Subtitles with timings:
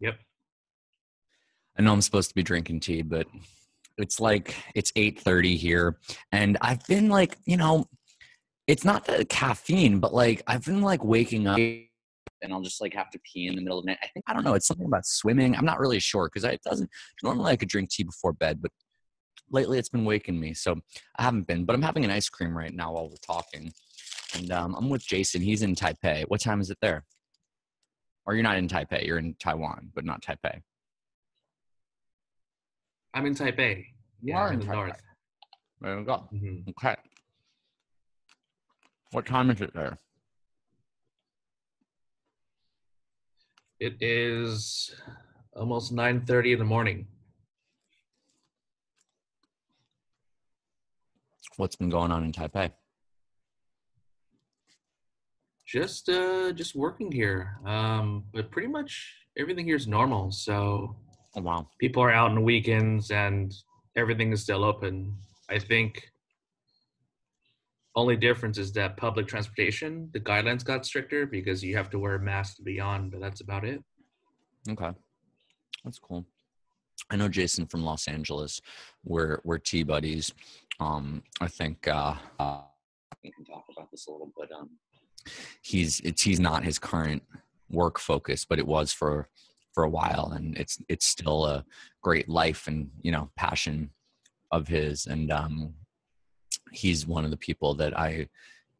[0.00, 0.18] Yep.
[1.78, 3.26] I know I'm supposed to be drinking tea, but
[3.98, 5.98] it's like it's 8:30 here
[6.32, 7.86] and I've been like, you know,
[8.66, 12.94] it's not the caffeine, but like I've been like waking up and I'll just like
[12.94, 13.98] have to pee in the middle of the night.
[14.02, 15.54] I think I don't know, it's something about swimming.
[15.56, 16.90] I'm not really sure cuz it doesn't
[17.22, 18.72] normally I could drink tea before bed, but
[19.50, 20.54] lately it's been waking me.
[20.54, 20.80] So
[21.18, 23.72] I haven't been, but I'm having an ice cream right now while we're talking.
[24.34, 25.42] And um, I'm with Jason.
[25.42, 26.24] He's in Taipei.
[26.28, 27.04] What time is it there?
[28.30, 30.62] Or you're not in Taipei, you're in Taiwan, but not Taipei.
[33.12, 33.78] I'm in Taipei.
[34.22, 34.72] You yeah, are in in the Taipei.
[34.72, 35.02] north.
[35.80, 36.28] There we go.
[36.32, 36.68] Mhm.
[36.68, 36.94] Okay.
[39.10, 39.98] What time is it there?
[43.80, 44.94] It is
[45.56, 47.08] almost 9:30 in the morning.
[51.56, 52.70] What's been going on in Taipei?
[55.70, 57.60] Just uh just working here.
[57.64, 60.32] Um but pretty much everything here is normal.
[60.32, 60.96] So
[61.36, 61.68] Oh wow.
[61.78, 63.54] people are out on the weekends and
[63.96, 65.16] everything is still open.
[65.48, 66.10] I think
[67.94, 72.16] only difference is that public transportation, the guidelines got stricter because you have to wear
[72.16, 73.82] a mask to be on, but that's about it.
[74.68, 74.90] Okay.
[75.84, 76.26] That's cool.
[77.10, 78.60] I know Jason from Los Angeles.
[79.04, 80.32] We're we're tea buddies.
[80.80, 82.62] Um, I think uh, uh
[83.22, 84.70] we can talk about this a little, but um,
[85.62, 87.22] he's it's he's not his current
[87.70, 89.28] work focus, but it was for
[89.72, 91.64] for a while, and it's it's still a
[92.02, 93.90] great life and you know passion
[94.50, 95.74] of his, and um,
[96.72, 98.28] he's one of the people that I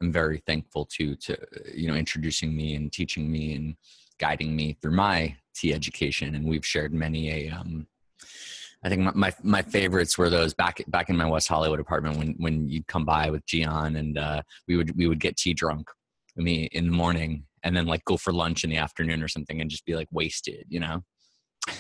[0.03, 1.37] am very thankful to to
[1.75, 3.77] you know introducing me and teaching me and
[4.19, 7.87] guiding me through my tea education, and we've shared many a um,
[8.83, 12.17] I think my, my my favorites were those back back in my West Hollywood apartment
[12.17, 15.55] when when you'd come by with Gian and uh, we would we would get tea
[15.55, 15.89] drunk
[16.37, 19.61] me in the morning and then like go for lunch in the afternoon or something
[19.61, 21.03] and just be like wasted, you know.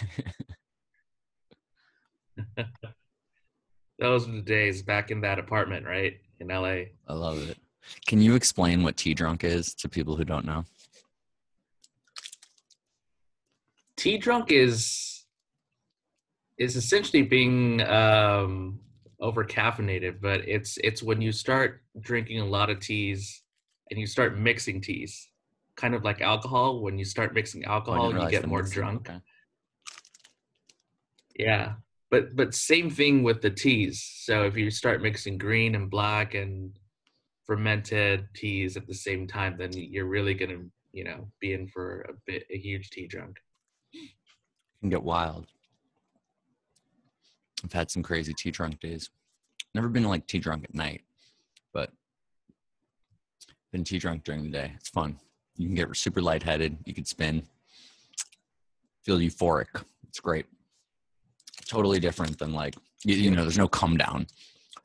[3.98, 6.19] Those were the days back in that apartment, right?
[6.39, 6.84] In LA.
[7.07, 7.58] I love it.
[8.07, 10.64] Can you explain what tea drunk is to people who don't know?
[13.97, 15.24] Tea drunk is
[16.57, 18.80] is essentially being um
[19.20, 23.42] over caffeinated, but it's it's when you start drinking a lot of teas
[23.90, 25.28] and you start mixing teas.
[25.77, 26.80] Kind of like alcohol.
[26.80, 29.08] When you start mixing Oh, alcohol, you get more drunk.
[29.08, 29.20] Okay.
[31.36, 31.74] Yeah.
[32.11, 34.02] But but same thing with the teas.
[34.02, 36.77] So if you start mixing green and black and
[37.45, 42.02] fermented teas at the same time, then you're really gonna, you know, be in for
[42.02, 43.39] a bit a huge tea drunk.
[44.80, 45.46] can get wild.
[47.64, 49.11] I've had some crazy tea drunk days.
[49.74, 51.02] Never been like tea drunk at night,
[51.73, 51.92] but
[53.73, 54.73] been tea drunk during the day.
[54.77, 55.19] It's fun.
[55.57, 56.79] You can get super lightheaded.
[56.85, 57.42] You can spin.
[59.03, 59.67] Feel euphoric.
[60.08, 60.47] It's great.
[61.67, 63.42] Totally different than like you, you know.
[63.42, 64.27] There's no come down.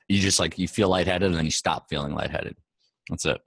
[0.08, 2.56] You just like you feel lightheaded and then you stop feeling lightheaded.
[3.10, 3.42] That's it.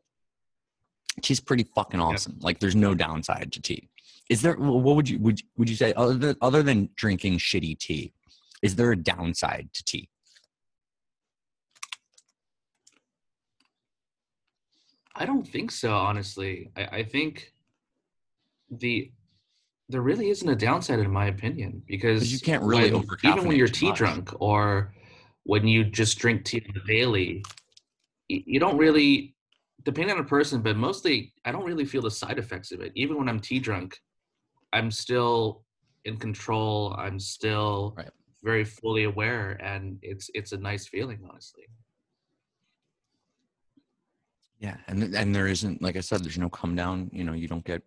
[1.22, 2.38] Tea's pretty fucking awesome.
[2.41, 3.88] Like there's no downside to tea.
[4.28, 4.54] Is there?
[4.54, 8.12] What would you would would you say other than, other than drinking shitty tea?
[8.62, 10.09] Is there a downside to tea?
[15.18, 16.70] I don't think so, honestly.
[16.76, 17.52] I, I think
[18.70, 19.10] the
[19.90, 23.56] there really isn't a downside in my opinion because you can't really when- even when
[23.56, 23.98] you're tea much.
[23.98, 24.92] drunk or
[25.44, 27.42] when you just drink tea on the daily,
[28.28, 29.34] you don't really
[29.84, 32.92] depending on a person, but mostly I don't really feel the side effects of it.
[32.94, 33.98] Even when I'm tea drunk,
[34.72, 35.64] I'm still
[36.04, 36.94] in control.
[36.98, 38.10] I'm still Right.
[38.44, 41.64] very fully aware and it's it's a nice feeling, honestly.
[44.60, 47.10] Yeah, and and there isn't like I said, there's no come down.
[47.12, 47.82] You know, you don't get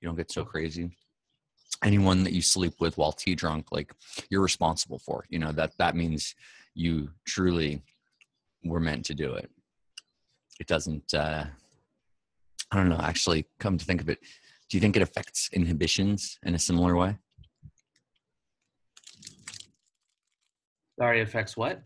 [0.00, 0.96] you don't get so crazy.
[1.84, 3.92] Anyone that you sleep with while tea drunk, like
[4.28, 5.24] you're responsible for.
[5.28, 6.34] You know that that means
[6.74, 7.82] you truly
[8.64, 9.50] were meant to do it.
[10.60, 11.14] It doesn't.
[11.14, 11.44] uh
[12.72, 13.00] I don't know.
[13.00, 14.18] Actually, come to think of it,
[14.70, 17.18] do you think it affects inhibitions in a similar way?
[20.98, 21.82] Sorry, affects what?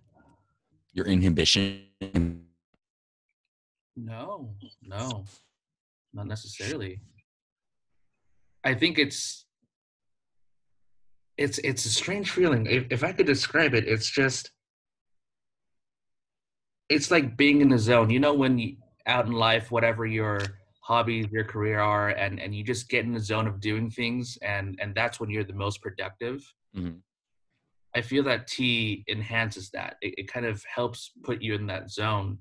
[0.93, 2.46] Your inhibition.
[3.97, 5.25] No, no,
[6.13, 7.01] not necessarily.
[8.65, 9.47] I think it's
[11.39, 12.67] it's it's a strange feeling.
[12.67, 14.51] If if I could describe it, it's just
[16.89, 18.11] it's like being in the zone.
[18.11, 18.77] You know, when you
[19.07, 20.41] out in life, whatever your
[20.83, 24.37] hobbies, your career are, and and you just get in the zone of doing things,
[24.43, 26.43] and and that's when you're the most productive.
[26.77, 27.01] Mhm.
[27.95, 29.97] I feel that tea enhances that.
[30.03, 32.39] It, it kind of helps put you in that zone.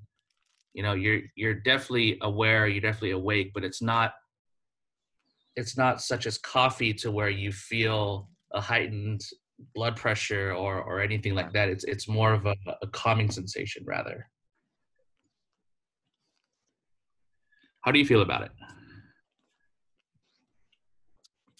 [0.76, 4.12] You know, you're you're definitely aware, you're definitely awake, but it's not
[5.56, 9.22] it's not such as coffee to where you feel a heightened
[9.74, 11.70] blood pressure or or anything like that.
[11.70, 14.28] It's it's more of a, a calming sensation rather.
[17.80, 18.50] How do you feel about it?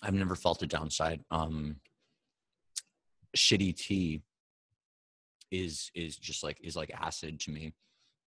[0.03, 1.25] I've never felt a downside.
[1.31, 1.77] Um,
[3.35, 4.21] shitty tea
[5.51, 7.73] is is just like is like acid to me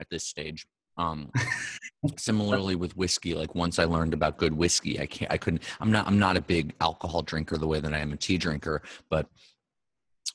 [0.01, 0.67] at this stage.
[0.99, 1.31] Um,
[2.17, 5.91] similarly with whiskey, like once I learned about good whiskey, I can't, I couldn't, I'm
[5.91, 8.83] not, I'm not a big alcohol drinker the way that I am a tea drinker,
[9.09, 9.29] but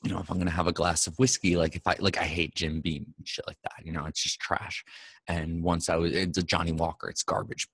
[0.02, 2.18] you know, if I'm going to have a glass of whiskey, like if I, like
[2.18, 4.84] I hate Jim Beam shit like that, you know, it's just trash.
[5.28, 7.68] And once I was, it's a Johnnie Walker, it's garbage.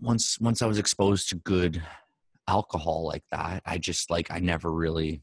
[0.00, 1.82] Once, once I was exposed to good
[2.46, 5.22] alcohol like that, I just like, I never really,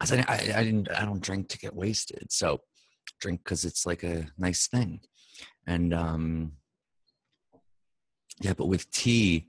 [0.00, 2.32] I, I, I didn't, I don't drink to get wasted.
[2.32, 2.60] So
[3.20, 5.00] drink because it's like a nice thing
[5.66, 6.52] and um
[8.40, 9.46] yeah but with tea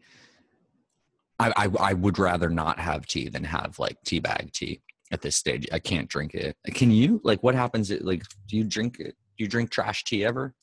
[1.41, 4.81] I, I, I would rather not have tea than have like tea bag tea
[5.11, 5.67] at this stage.
[5.71, 6.55] I can't drink it.
[6.67, 7.19] Can you?
[7.23, 9.15] Like what happens like do you drink it?
[9.37, 10.53] Do you drink trash tea ever?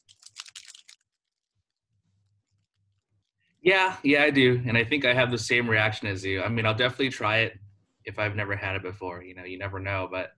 [3.61, 4.63] Yeah yeah i do.
[4.67, 6.43] And i think i have the same reaction as you.
[6.43, 7.59] I mean i'll definitely try it
[8.05, 10.09] if i've never had it before you know you never know.
[10.11, 10.31] But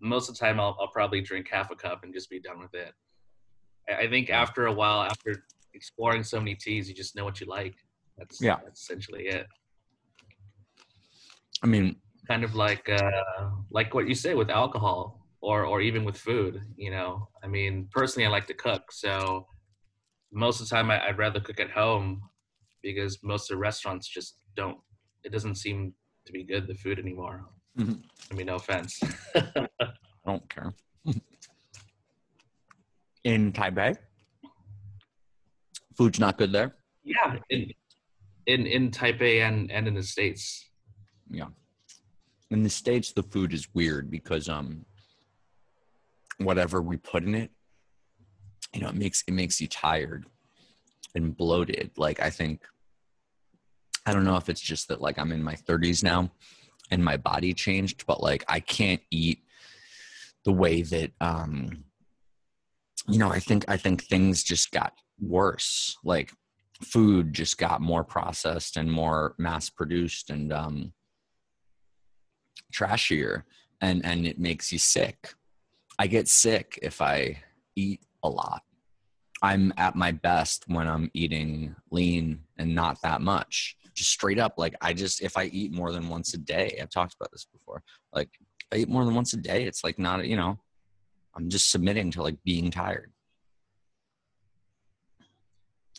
[0.00, 2.58] most of the time i'll, I'll probably drink half a cup and just be done
[2.60, 2.92] with it
[3.88, 5.44] I think after a while, after
[5.74, 7.74] exploring so many teas, you just know what you like.
[8.18, 8.56] That's yeah.
[8.64, 9.46] That's essentially it.
[11.62, 11.96] I mean,
[12.26, 16.60] kind of like uh, like what you say with alcohol, or or even with food.
[16.76, 19.46] You know, I mean, personally, I like to cook, so
[20.32, 22.22] most of the time I, would rather cook at home
[22.82, 24.78] because most of the restaurants just don't.
[25.24, 25.94] It doesn't seem
[26.24, 27.46] to be good the food anymore.
[27.78, 28.00] Mm-hmm.
[28.30, 29.00] I mean, no offense.
[29.34, 29.68] I
[30.24, 30.72] don't care.
[33.26, 33.96] in Taipei.
[35.98, 36.76] Food's not good there.
[37.02, 37.72] Yeah, in
[38.46, 40.70] in, in Taipei and and in the states.
[41.28, 41.48] Yeah,
[42.50, 44.86] in the states, the food is weird because um,
[46.38, 47.50] whatever we put in it,
[48.72, 50.26] you know, it makes it makes you tired
[51.16, 51.90] and bloated.
[51.96, 52.62] Like I think,
[54.06, 56.30] I don't know if it's just that like I'm in my 30s now,
[56.92, 59.40] and my body changed, but like I can't eat
[60.44, 61.85] the way that um
[63.08, 65.96] you know, I think I think things just got worse.
[66.04, 66.32] Like
[66.82, 70.92] food just got more processed and more mass produced and um
[72.72, 73.42] trashier
[73.80, 75.34] and and it makes you sick.
[75.98, 77.42] I get sick if I
[77.76, 78.62] eat a lot.
[79.42, 83.76] I'm at my best when I'm eating lean and not that much.
[83.94, 86.90] Just straight up like I just if I eat more than once a day, I've
[86.90, 87.82] talked about this before.
[88.12, 88.30] Like
[88.72, 90.58] I eat more than once a day, it's like not, you know,
[91.36, 93.12] I'm just submitting to like being tired.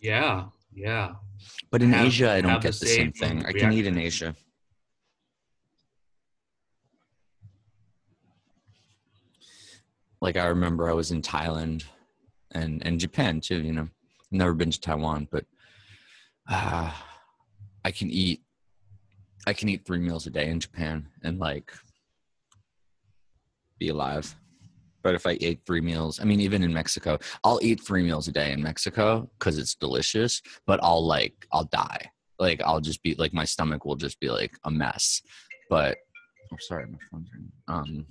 [0.01, 1.13] Yeah, yeah.
[1.71, 3.45] But in have, Asia, I don't get the same, the same thing.
[3.45, 4.35] I can eat in Asia.
[10.19, 11.83] Like I remember I was in Thailand
[12.51, 13.89] and and Japan too, you know.
[14.31, 15.45] Never been to Taiwan, but
[16.49, 16.91] uh,
[17.85, 18.41] I can eat
[19.45, 21.71] I can eat 3 meals a day in Japan and like
[23.79, 24.35] be alive.
[25.03, 28.27] But if I ate three meals, I mean, even in Mexico, I'll eat three meals
[28.27, 32.09] a day in Mexico because it's delicious, but I'll like, I'll die.
[32.39, 35.21] Like, I'll just be like, my stomach will just be like a mess.
[35.69, 35.97] But,
[36.51, 37.51] I'm oh, sorry, my phone's ringing.
[37.67, 38.05] Um,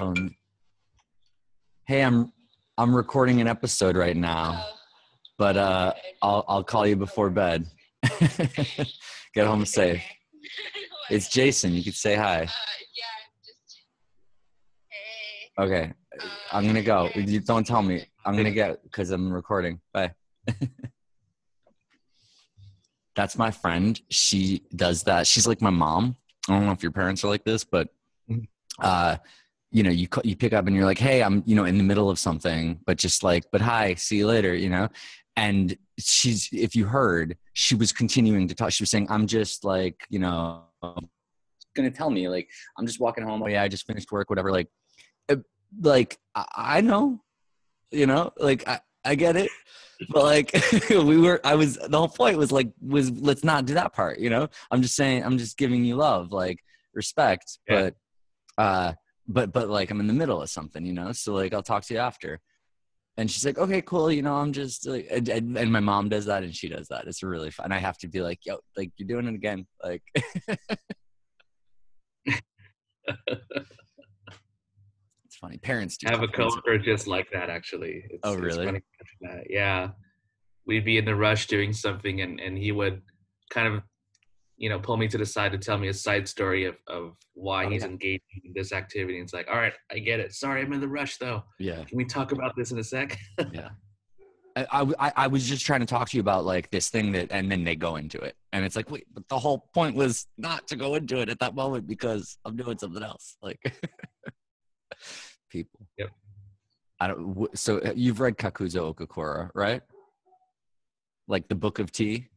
[0.00, 0.34] um,
[1.86, 2.32] hey, I'm,
[2.78, 4.64] I'm recording an episode right now,
[5.38, 7.66] but uh, I'll, I'll call you before bed.
[9.34, 10.02] Get home safe.
[11.10, 11.72] It's Jason.
[11.72, 12.48] You could say hi.
[15.58, 15.92] Okay,
[16.52, 17.08] I'm gonna go.
[17.14, 18.04] You don't tell me.
[18.24, 19.80] I'm gonna get because I'm recording.
[19.92, 20.12] Bye.
[23.16, 23.98] That's my friend.
[24.10, 25.26] She does that.
[25.26, 26.16] She's like my mom.
[26.48, 27.88] I don't know if your parents are like this, but
[28.30, 28.44] mm-hmm.
[28.80, 29.16] uh,
[29.70, 31.84] you know, you you pick up and you're like, "Hey, I'm you know in the
[31.84, 34.88] middle of something," but just like, "But hi, see you later," you know.
[35.36, 38.72] And she's, if you heard, she was continuing to talk.
[38.72, 40.64] She was saying, "I'm just like, you know."
[41.74, 42.48] Gonna tell me like
[42.78, 43.42] I'm just walking home.
[43.42, 44.30] Oh yeah, I just finished work.
[44.30, 44.50] Whatever.
[44.50, 44.68] Like
[45.80, 47.20] like I, I know,
[47.90, 49.50] you know, like I, I get it.
[50.10, 53.74] But like we were I was the whole point was like was let's not do
[53.74, 54.48] that part, you know?
[54.70, 56.58] I'm just saying I'm just giving you love, like
[56.94, 57.58] respect.
[57.68, 57.90] Yeah.
[58.56, 58.92] But uh
[59.26, 61.12] but but like I'm in the middle of something, you know?
[61.12, 62.40] So like I'll talk to you after.
[63.18, 64.12] And she's like, okay, cool.
[64.12, 66.88] You know, I'm just like, and, and, and my mom does that and she does
[66.88, 67.06] that.
[67.06, 67.72] It's really fun.
[67.72, 69.66] I have to be like, yo, like you're doing it again.
[69.82, 70.02] Like,
[75.36, 75.58] It's funny.
[75.58, 76.06] Parents do.
[76.08, 78.04] I have a coworker just like that actually.
[78.08, 78.82] It's, oh really?
[79.50, 79.88] Yeah,
[80.66, 83.02] we'd be in the rush doing something, and and he would
[83.50, 83.82] kind of
[84.58, 87.14] you know, pull me to the side to tell me a side story of, of
[87.34, 87.88] why Oh, he's yeah.
[87.88, 89.18] engaging in this activity.
[89.18, 90.32] And it's like, all right, I get it.
[90.32, 91.44] Sorry, I'm in the rush though.
[91.58, 91.84] Yeah.
[91.84, 93.18] Can we talk about this in a sec?
[93.52, 93.68] yeah
[94.56, 97.12] I, I, I- I was just trying to talk to you about like this thing
[97.12, 99.94] that and then they go into it and it's like wait but the whole point
[99.94, 103.60] was not to go into it at that moment because i'm doing something else like
[105.56, 106.10] people Yep.
[107.00, 109.82] i don't so uh, you've read kakuzo okakura right
[111.34, 112.28] like the book of tea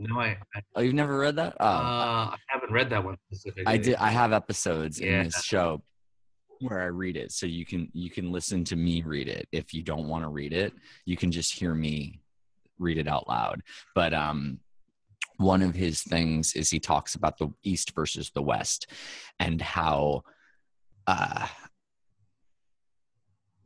[0.00, 3.16] no, I, I, oh you've never read that oh uh, I haven't read that one
[3.26, 3.64] specifically.
[3.66, 3.96] I did.
[3.96, 5.06] I have episodes Yeah.
[5.08, 5.82] in this show
[6.60, 9.44] where I read it, so you can you can listen to me read it.
[9.50, 10.72] If you don't want to read it,
[11.04, 12.20] you can just hear me
[12.78, 13.58] read it out loud.
[13.96, 14.60] But um,
[15.38, 18.80] one of his things is he talks about the East versus the West,
[19.40, 20.22] and how
[21.08, 21.48] uh,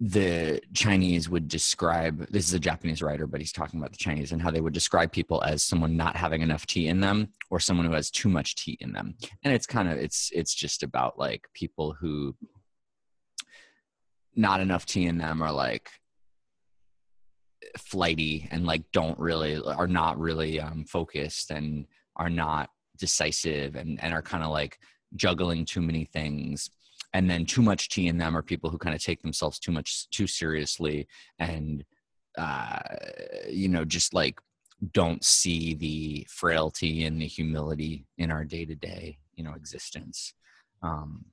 [0.05, 4.33] the Chinese would describe this is a Japanese writer, but he's talking about the Chinese
[4.33, 7.61] and how they would describe people as someone not having enough tea in them or
[7.61, 9.15] someone who has too much tea in them.
[9.45, 12.35] And it's kind of it's it's just about like people who
[14.35, 15.89] not enough tea in them are like
[17.79, 24.03] flighty and like don't really are not really um, focused and are not decisive and
[24.03, 24.81] and are kind of like
[25.15, 26.71] juggling too many things
[27.15, 29.73] and then too much tea in them are people who kind of take themselves too
[29.73, 31.07] much too seriously
[31.39, 31.85] and
[32.39, 32.79] uh
[33.49, 34.41] you know just like
[34.93, 40.35] don't see the frailty and the humility in our day-to-day you know existence.
[40.83, 41.27] Um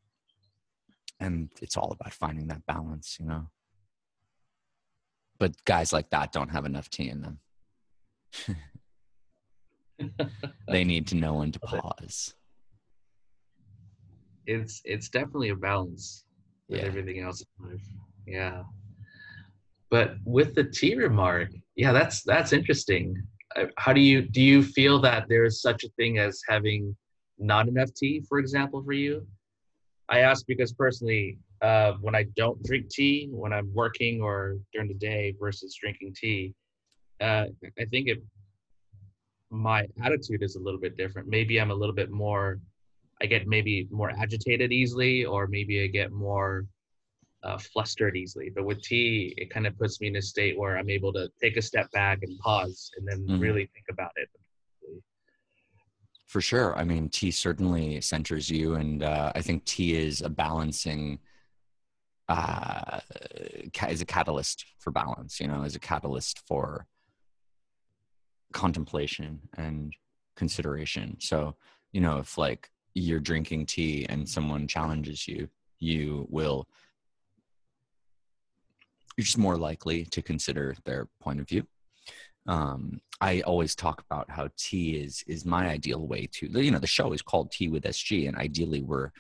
[1.22, 3.48] and it's all about finding that balance you know?
[5.40, 7.40] But guys like that don't have enough tea in them.
[10.70, 12.34] They need to know when to pause
[14.50, 16.26] it's it's definitely a balance
[16.70, 16.88] with Yeah.
[16.88, 17.88] everything else in life.
[18.26, 18.64] Yeah.
[19.90, 23.06] But with the tea remark, yeah, that's that's interesting.
[23.56, 26.96] Uh, How do you do you feel that there is such a thing as having
[27.38, 29.26] not enough tea, for example, for you?
[30.16, 34.90] I ask because personally, uh, when I don't drink tea, when I'm working or during
[34.94, 36.54] the day versus drinking tea,
[37.22, 37.46] uh,
[37.82, 38.20] I think it
[39.52, 41.28] my attitude is a little bit different.
[41.28, 42.60] Maybe I'm a little bit more
[43.22, 46.66] I get maybe more agitated easily, or maybe I get more
[47.44, 48.50] uh, flustered easily.
[48.54, 51.30] But with tea, it kind of puts me in a state where I'm able to
[51.42, 53.42] take a step back and pause and then Mhm.
[53.42, 54.30] really think about it.
[56.28, 56.76] For sure.
[56.78, 61.20] I mean, tea certainly centers you, and uh, I think tea is a balancing,
[62.28, 63.00] uh,
[63.74, 65.40] ca- is a catalyst for balance.
[65.40, 66.86] You know, is a catalyst for
[68.54, 69.94] contemplation and
[70.36, 71.18] consideration.
[71.20, 71.56] So,
[71.92, 76.68] you know, if like you're drinking tea and someone challenges you, you will.
[79.18, 81.66] You're just more likely to consider their point of view
[82.50, 86.80] um, I always talk about how tea is is my ideal way to you know
[86.80, 89.12] the show is called Tea with SG and ideally we're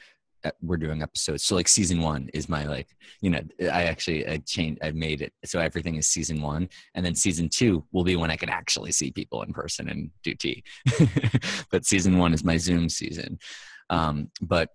[0.61, 2.87] we're doing episodes so like season one is my like
[3.21, 7.05] you know I actually I changed I made it so everything is season one and
[7.05, 10.33] then season two will be when I can actually see people in person and do
[10.33, 10.63] tea
[11.71, 13.39] but season one is my Zoom season
[13.89, 14.69] um, but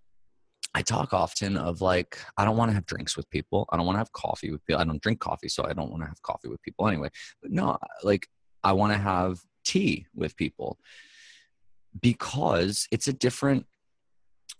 [0.75, 3.69] I talk often of like I don't want to have drinks with people.
[3.71, 4.81] I don't want to have coffee with people.
[4.81, 7.11] I don't drink coffee, so I don't want to have coffee with people anyway.
[7.41, 8.27] But no, like
[8.65, 10.79] I want to have tea with people
[12.01, 13.67] because it's a different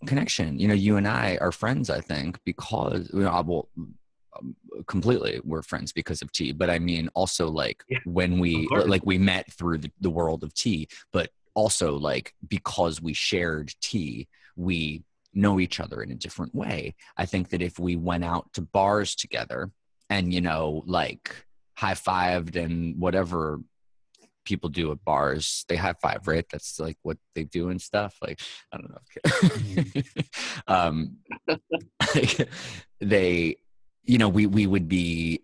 [0.05, 0.59] connection.
[0.59, 1.89] You know, you and I are friends.
[1.89, 4.55] I think because you know, I will um,
[4.87, 6.51] completely we're friends because of tea.
[6.51, 10.43] But I mean, also like Yeah, when we like we met through the, the world
[10.43, 16.15] of tea, but also like because we shared tea, we know each other in a
[16.15, 16.95] different way.
[17.17, 19.71] I think that if we went out to bars together
[20.09, 21.45] and, you know, like
[21.75, 23.59] high fived and whatever
[24.45, 26.45] people do at bars, they high five, right?
[26.51, 28.15] That's like what they do and stuff.
[28.21, 28.39] Like,
[28.71, 30.01] I don't know.
[30.67, 31.17] um,
[32.15, 32.47] like,
[33.01, 33.57] they,
[34.03, 35.41] you know, we, we would be,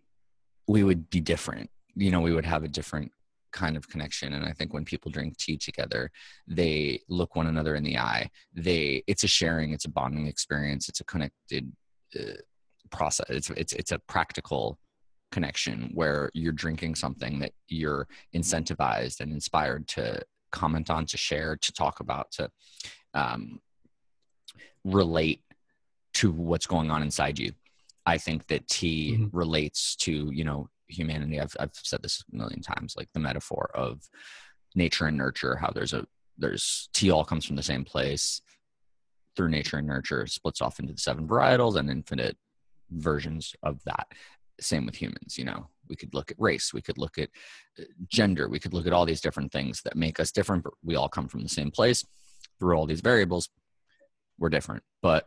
[0.67, 1.70] we would be different.
[1.96, 3.12] You know, we would have a different
[3.51, 6.10] kind of connection and i think when people drink tea together
[6.48, 10.88] they look one another in the eye they it's a sharing it's a bonding experience
[10.88, 11.70] it's a connected
[12.17, 12.34] uh,
[12.91, 14.79] process it's it's it's a practical
[15.32, 20.22] connection where you're drinking something that you're incentivized and inspired to
[20.52, 22.50] comment on to share to talk about to
[23.14, 23.60] um,
[24.84, 25.42] relate
[26.14, 27.54] to what's going on inside you.
[28.06, 29.30] I think that tea Mhm.
[29.32, 31.40] relates to you know humanity.
[31.40, 34.02] I've, I've said this a million times like the metaphor of
[34.76, 36.06] nature and nurture how there's a
[36.38, 38.42] there's tea all comes from the same place
[39.36, 40.26] through nature and nurture.
[40.28, 42.38] Splits off into the seven varietals and infinite
[42.90, 44.08] versions of that
[44.63, 47.30] same with humans you know we could look at race we could look at
[47.80, 50.74] uh, gender we could look at all these different things that make us different but
[50.84, 52.06] we all come from the same place
[52.62, 53.50] through all these variables,
[54.38, 55.25] we're different, but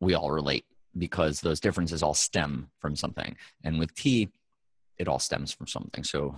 [0.00, 0.64] we all relate
[0.98, 3.36] because those differences all stem from something.
[3.62, 4.30] And with tea,
[4.98, 6.02] it all stems from something.
[6.02, 6.36] So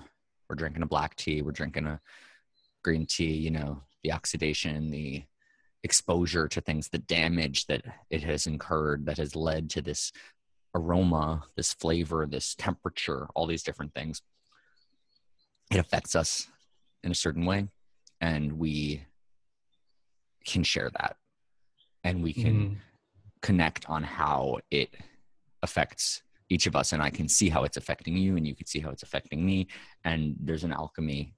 [0.49, 2.01] we're drinking a black tea, we're drinking a
[2.85, 5.25] green tea, you know, the oxidation, the
[5.83, 10.13] exposure to things, the damage that it has incurred that has led to this
[10.77, 14.23] aroma, this flavor, this temperature, all these different things.
[15.73, 16.47] It affects us
[17.03, 17.69] in a certain way,
[18.21, 19.05] and we
[20.45, 21.17] can share that.
[22.05, 22.77] And we can mm.
[23.43, 24.95] connect on how it
[25.63, 26.93] affects each of us.
[26.93, 29.45] And i can see how it's affecting you and you can see how it's affecting
[29.45, 29.67] me.
[30.05, 31.35] And there's an alchemy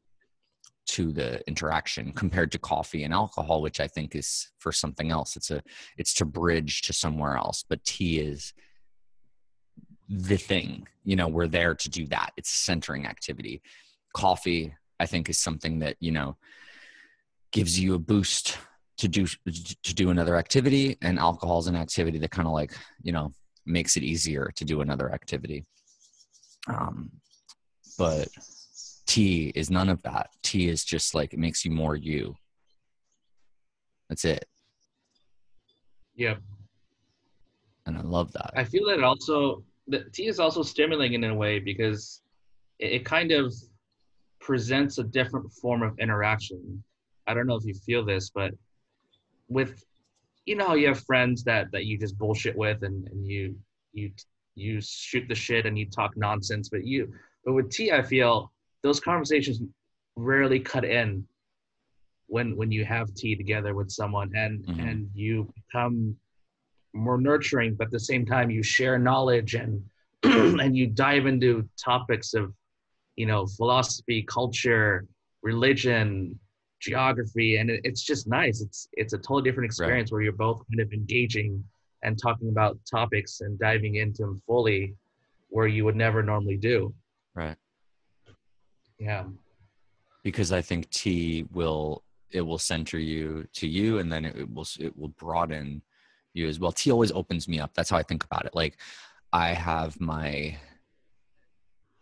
[0.89, 5.37] to the interaction compared to coffee and alcohol which i think is for something else.
[5.37, 5.63] It's a
[5.97, 7.65] it's to bridge to somewhere else.
[7.67, 8.53] But tea is
[10.09, 12.31] the thing you know we're there to do that.
[12.37, 13.63] It's centering activity.
[14.15, 16.37] Coffee i think is something that you know
[17.53, 18.59] gives you a boost
[18.97, 19.27] to do
[19.83, 23.33] to do another activity and alcohol is an activity that kind of like you know
[23.65, 25.65] makes it easier to do another activity.
[26.69, 27.11] Um
[27.99, 28.29] but
[29.07, 30.31] tea is none of that.
[30.43, 32.35] Tea is just like it makes you more you.
[34.09, 34.47] That's it.
[36.17, 36.39] Yep
[37.87, 38.53] and i love that.
[38.55, 42.23] I feel that also the tea is also stimulating in a way because
[42.79, 43.55] it, it kind of
[44.41, 46.83] presents a different form of interaction
[47.27, 48.53] i don't know if you feel this but
[49.49, 49.83] with
[50.47, 53.57] you know you have friends that that you just bullshit with and, and you
[53.93, 54.11] you
[54.55, 57.13] you shoot the shit and you talk nonsense but you
[57.45, 58.53] but with tea i feel
[58.83, 59.61] those conversations
[60.17, 61.25] rarely cut in
[62.27, 64.81] when when you have tea together with someone and mm-hmm.
[64.81, 66.17] and you become
[66.99, 69.83] more nurturing but at the same time you share knowledge and
[70.23, 72.53] and you dive into topics of
[73.17, 75.07] you know philosophy culture
[75.43, 76.39] religion
[76.81, 78.61] geography and it, it's just nice.
[78.61, 80.17] It's it's a totally different experience right.
[80.17, 81.65] where you're both kind of engaging
[82.03, 84.95] and talking about topics and diving into them fully
[85.49, 86.95] where you would never normally do.
[87.35, 87.57] Right.
[88.99, 89.25] Yeah.
[90.23, 94.67] Because i think tea will it will center you to you and then it will
[94.79, 95.81] it will broaden
[96.39, 97.75] you as well tea always opens me up.
[97.75, 98.55] That's how i think about it.
[98.55, 98.79] Like
[99.33, 100.57] i have my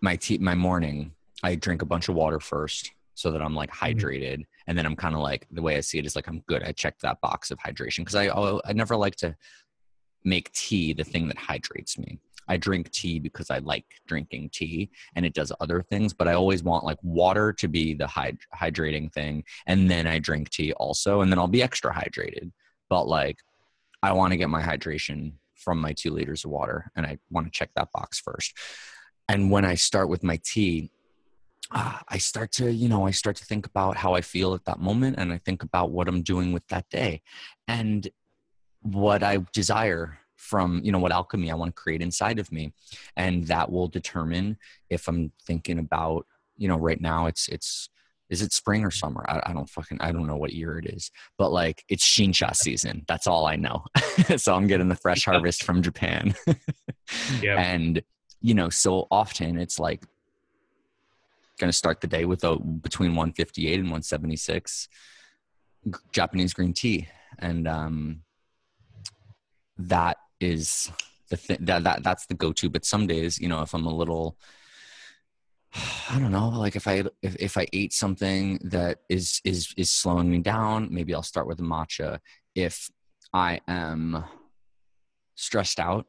[0.01, 3.70] my tea my morning i drink a bunch of water first so that i'm like
[3.70, 3.99] mm-hmm.
[3.99, 4.44] hydrated.
[4.66, 6.62] And then i'm kind of like the way i see it is like i'm good.
[6.62, 7.99] I checked that box of hydration.
[7.99, 8.29] Because i
[8.68, 9.35] i never like to
[10.25, 12.18] make tea the thing that hydrates me.
[12.49, 16.35] I drink tea because i like drinking tea and it does other things but i
[16.35, 19.44] always want like water to be the hyd- hydrating thing.
[19.66, 22.53] And then i drink tea also and then i'll be extra hydrated.
[22.88, 23.38] But like
[24.06, 27.46] i want to get my hydration from my two liters of water and i want
[27.46, 28.54] to check that box first
[29.28, 30.90] and when i start with my tea
[31.72, 34.64] uh, I start to, you know, I start to think about how I feel at
[34.66, 37.22] that moment and I think about what I'm doing with that day
[37.66, 38.08] and
[38.82, 42.72] what I desire from, you know, what alchemy I want to create inside of me.
[43.16, 44.58] And that will determine
[44.90, 47.88] if I'm thinking about, you know, right now it's, it's,
[48.28, 49.24] is it spring or summer?
[49.28, 52.54] I, I don't fucking, I don't know what year it is, but like it's Shincha
[52.56, 53.04] season.
[53.06, 53.84] That's all I know.
[54.36, 56.34] so I'm getting the fresh harvest from Japan.
[57.42, 57.60] yeah.
[57.60, 58.02] And,
[58.40, 60.04] you know, so often it's like
[61.58, 64.88] going to start the day with a between 158 and 176
[66.12, 67.08] Japanese green tea,
[67.38, 68.22] and um,
[69.78, 70.90] that is
[71.30, 72.70] the thing that, that that's the go-to.
[72.70, 74.36] But some days, you know, if I'm a little
[76.10, 79.90] I don't know, like if I if, if I ate something that is is is
[79.90, 82.18] slowing me down, maybe I'll start with a matcha.
[82.54, 82.90] If
[83.32, 84.24] I am
[85.34, 86.06] stressed out,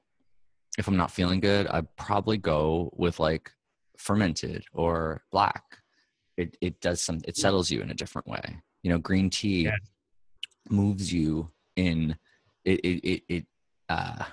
[0.78, 3.52] if I'm not feeling good, I'd probably go with like
[3.98, 5.64] fermented or black.
[6.38, 8.62] It it does some it settles you in a different way.
[8.84, 9.70] You know green tea
[10.70, 12.16] moves you in
[12.66, 13.46] it it it, it
[13.90, 14.24] uh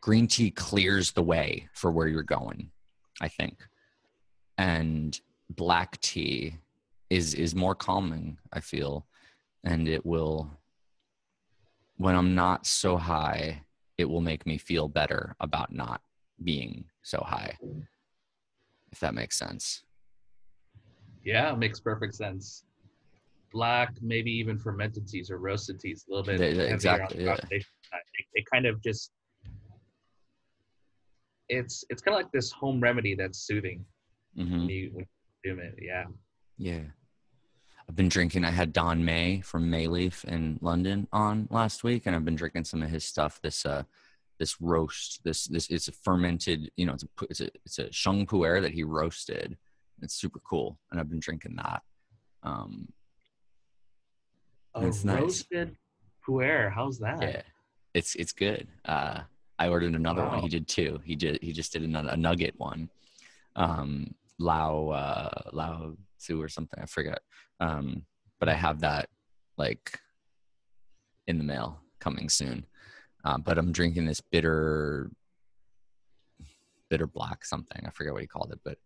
[0.00, 2.70] green tea clears the way for where you're going
[3.20, 3.66] i think
[4.58, 6.54] and black tea
[7.08, 9.06] is is more calming i feel
[9.64, 10.50] and it will
[11.96, 13.62] when i'm not so high
[14.00, 16.00] it will make me feel better about not
[16.42, 17.58] being so high.
[18.90, 19.84] If that makes sense.
[21.22, 22.64] Yeah, makes perfect sense.
[23.52, 26.38] Black, maybe even fermented teas or roasted teas, a little bit.
[26.38, 27.24] They, exactly.
[27.24, 27.36] Yeah.
[27.50, 27.62] They,
[28.34, 29.12] they kind of just
[31.50, 33.84] it's it's kind of like this home remedy that's soothing
[34.38, 34.58] mm-hmm.
[34.60, 35.06] when, you, when
[35.44, 35.74] you do it.
[35.82, 36.04] Yeah.
[36.56, 36.82] Yeah.
[37.88, 38.44] I've been drinking.
[38.44, 42.64] I had Don May from Meileaf in London on last week, and I've been drinking
[42.64, 43.40] some of his stuff.
[43.42, 43.82] This uh,
[44.38, 45.20] this roast.
[45.24, 46.70] This this is a fermented.
[46.76, 49.58] You know, it's a it's a it's a sheng pu'er that he roasted.
[50.02, 51.82] It's super cool, and I've been drinking that.
[52.44, 52.88] Um,
[54.76, 55.20] A It's nice.
[55.20, 55.76] roasted
[56.24, 56.70] puer.
[56.70, 57.20] How's that?
[57.20, 57.42] Yeah,
[57.92, 58.68] it's it's good.
[58.84, 59.22] Uh,
[59.60, 60.40] I ordered another one.
[60.40, 61.00] He did two.
[61.04, 62.88] He did he just did a, a nugget one.
[63.56, 66.82] Um, Lao uh, Lao Tzu or something.
[66.82, 67.18] I forget.
[67.60, 68.06] Um,
[68.38, 69.10] but I have that
[69.58, 70.00] like
[71.26, 72.64] in the mail coming soon.
[73.22, 75.10] Uh, but I'm drinking this bitter
[76.88, 77.84] bitter black something.
[77.86, 78.78] I forget what he called it, but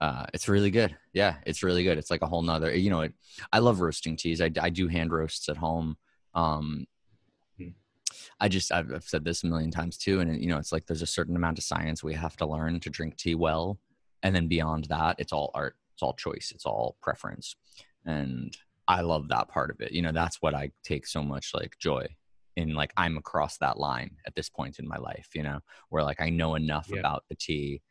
[0.00, 0.96] uh, it's really good.
[1.14, 1.98] Yeah, it's really good.
[1.98, 2.72] It's like a whole nother.
[2.72, 3.12] You know, it,
[3.52, 4.40] I love roasting teas.
[4.40, 5.96] I, I do hand roasts at home.
[6.32, 6.86] Um.
[8.40, 10.86] I just I've, I've said this a million times too, and you know, it's like
[10.86, 13.78] there's a certain amount of science we have to learn to drink tea well,
[14.22, 15.76] and then beyond that, it's all art.
[15.94, 16.52] It's all choice.
[16.54, 17.56] It's all preference,
[18.04, 18.56] and
[18.88, 19.92] I love that part of it.
[19.92, 22.06] You know, that's what I take so much like joy
[22.56, 22.74] in.
[22.74, 25.28] Like I'm across that line at this point in my life.
[25.34, 27.00] You know, where like I know enough Yeah.
[27.00, 27.82] about the tea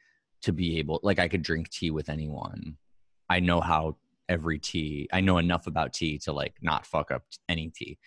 [0.44, 2.78] to be able like I could drink tea with anyone.
[3.30, 3.98] I know how
[4.30, 7.98] every tea I know enough about tea to like not fuck up any tea.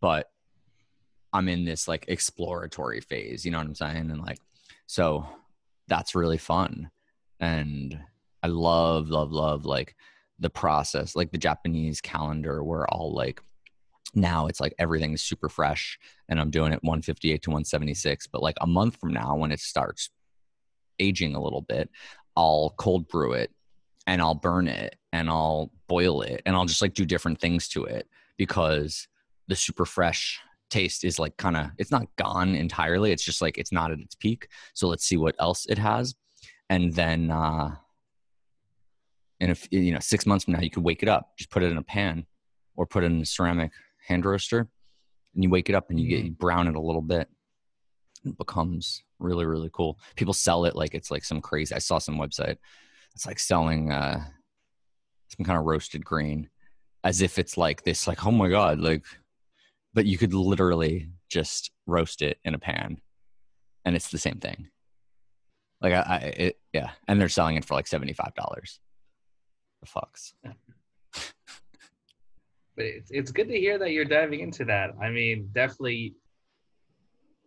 [0.00, 0.30] But
[1.32, 4.10] I'm in this like exploratory phase, you know what I'm saying?
[4.10, 4.38] And like
[4.86, 5.26] so
[5.86, 6.90] that's really fun.
[7.38, 7.98] And
[8.42, 9.94] I love, love, love like
[10.38, 13.40] the process, like the Japanese calendar where all like
[14.14, 18.26] now it's like everything's super fresh and I'm doing it 158 to 176.
[18.26, 20.10] But like a month from now when it starts
[20.98, 21.90] aging a little bit,
[22.36, 23.50] I'll cold brew it
[24.06, 27.68] and I'll burn it and I'll boil it and I'll just like do different things
[27.68, 29.06] to it because
[29.48, 30.40] the super fresh
[30.70, 33.98] taste is like kind of it's not gone entirely it's just like it's not at
[33.98, 36.14] its peak so let's see what else it has
[36.68, 37.74] and then uh
[39.40, 41.62] and if you know six months from now you could wake it up just put
[41.62, 42.24] it in a pan
[42.76, 43.72] or put it in a ceramic
[44.06, 44.68] hand roaster
[45.34, 47.28] and you wake it up and you get you brown it a little bit
[48.24, 49.98] it becomes really really cool.
[50.16, 52.56] People sell it like it's like some crazy i saw some website
[53.14, 54.22] it's like selling uh
[55.36, 56.48] some kind of roasted grain
[57.04, 59.04] as if it's like this like oh my god like
[59.94, 63.00] but you could literally just roast it in a pan
[63.84, 64.68] and it's the same thing
[65.80, 70.32] like i, I it, yeah and they're selling it for like $75 the fucks
[72.76, 74.92] but it's it's good to hear that you're diving into that.
[75.02, 76.14] I mean, definitely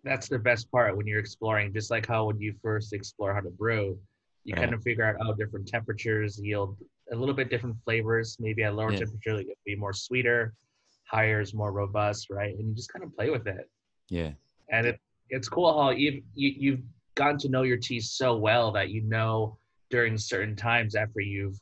[0.03, 3.39] that's the best part when you're exploring, just like how when you first explore how
[3.39, 3.97] to brew,
[4.43, 4.63] you Right.
[4.63, 6.77] kind of figure out how different temperatures yield
[7.11, 8.37] a little bit different flavors.
[8.39, 8.99] Maybe at lower Yeah.
[8.99, 10.53] temperature, it could be more sweeter,
[11.13, 12.55] higher is more robust, right?
[12.57, 13.69] And you just kind of play with it.
[14.09, 14.31] yeah
[14.69, 14.99] And it
[15.29, 16.81] it's cool how you've you, you've
[17.15, 19.57] gotten to know your tea so well that you know
[19.89, 21.57] during certain times after you've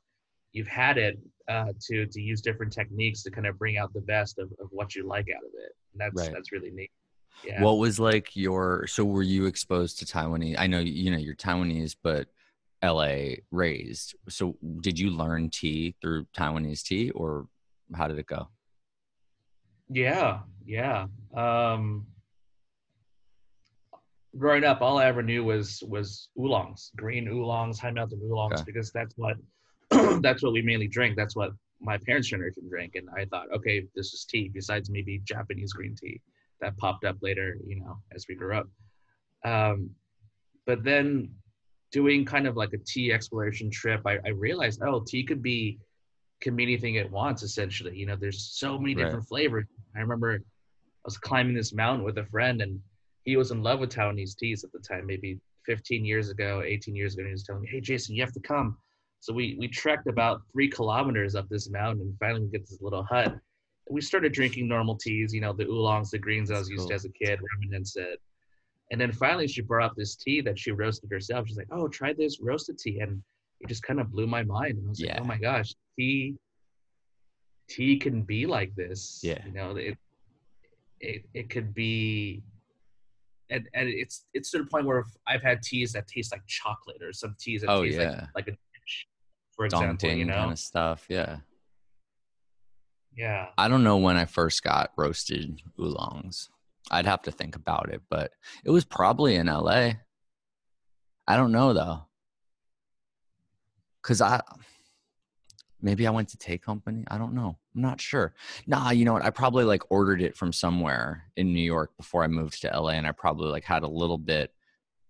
[0.54, 4.02] you've had it uh, to to use different techniques to kind of bring out the
[4.02, 5.74] best of, of what you like out of it.
[5.92, 6.34] And that's Right.
[6.34, 6.92] that's really neat.
[7.46, 7.64] Yeah.
[7.64, 11.34] what was like your so were you exposed to taiwanese i know you know you're
[11.34, 12.28] taiwanese but
[12.84, 13.16] la
[13.50, 17.48] raised so did you learn tea through taiwanese tea or
[17.96, 18.48] how did it go
[19.94, 21.08] Yeah, yeah.
[21.36, 22.06] Um,
[24.38, 28.64] growing up, all I ever knew was was oolongs, green oolongs, high mountain oolongs, Okay.
[28.66, 29.38] because that's what
[30.22, 31.16] that's what we mainly drink.
[31.18, 31.52] That's what
[31.82, 34.50] my parents' generation drank, and I thought, okay, this is tea.
[34.54, 36.22] Besides maybe Japanese green tea
[36.62, 38.68] that popped up later, you know, as we grew up.
[39.44, 39.90] Um,
[40.66, 41.32] but then
[41.92, 45.80] doing kind of like a tea exploration trip, I, I realized, oh, tea could be
[46.42, 47.96] can be anything it wants essentially.
[47.96, 49.06] You know, there's so many Right.
[49.06, 49.66] different flavors.
[49.96, 50.40] I remember I
[51.06, 52.80] was climbing this mountain with a friend and
[53.24, 56.96] he was in love with Taiwanese teas at the time, maybe 15 years ago, 18
[56.96, 57.22] years ago.
[57.22, 58.78] And he was telling me, Hey Jason, you have to come.
[59.20, 62.82] So we we trekked about three kilometers up this mountain and finally we get this
[62.82, 63.28] little hut.
[63.28, 63.40] And
[63.96, 66.88] we started drinking normal teas, you know, the oolongs, the greens I was That's used
[66.90, 68.20] to as a kid, reminiscent.
[68.92, 71.48] And then finally she brought up this tea that she roasted herself.
[71.48, 73.00] She's like, Oh, try this roasted tea.
[73.00, 73.22] And
[73.62, 74.78] it just kind of blew my mind.
[74.78, 75.14] And I was Yeah.
[75.14, 76.36] like, Oh my gosh, tea
[77.70, 79.22] tea can be like this.
[79.24, 79.44] Yeah.
[79.46, 79.98] You know, it
[81.00, 82.44] it it could be
[83.50, 87.02] and, and it's it's to the point where I've had teas that taste like chocolate
[87.02, 88.28] or some teas that Oh, taste yeah.
[88.36, 88.58] like like a
[89.56, 90.34] for example, daunting you know.
[90.36, 91.38] kind of stuff yeah
[93.16, 93.48] yeah.
[93.58, 96.50] I don't know when I first got roasted oolongs.
[96.90, 98.32] I'd have to think about it, but
[98.64, 99.92] it was probably in LA.
[101.28, 102.06] I don't know though.
[104.02, 104.42] Cause I
[105.82, 107.04] maybe I went to Tay Company.
[107.10, 107.58] I don't know.
[107.76, 108.34] I'm not sure.
[108.68, 109.26] Nah, you know what?
[109.26, 112.92] I probably like ordered it from somewhere in New York before I moved to LA
[112.92, 114.54] and I probably like had a little bit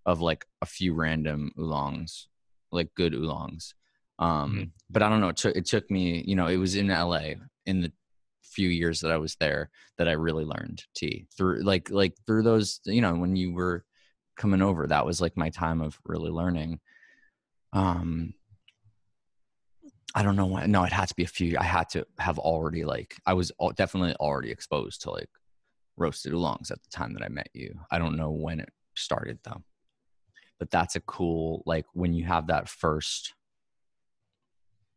[0.06, 2.28] of like a few random oolongs,
[2.72, 3.74] like good oolongs.
[4.20, 4.72] Um, Mhm.
[4.90, 5.30] but I don't know.
[5.30, 7.92] It took it took me, you know, it was in LA in the
[8.44, 12.44] few years that I was there that I really learned tea through like like through
[12.44, 13.86] those, you know, when you were
[14.38, 16.80] coming over, that was like my time of really learning.
[17.74, 18.34] Um
[20.14, 20.72] I don't know when.
[20.72, 21.58] No, it had to be a few.
[21.58, 25.30] I had to have already like I was definitely already exposed to like
[25.98, 27.74] roasted oolongs at the time that I met you.
[27.90, 29.64] I don't know when it started though,
[30.60, 33.34] but that's a cool like when you have that first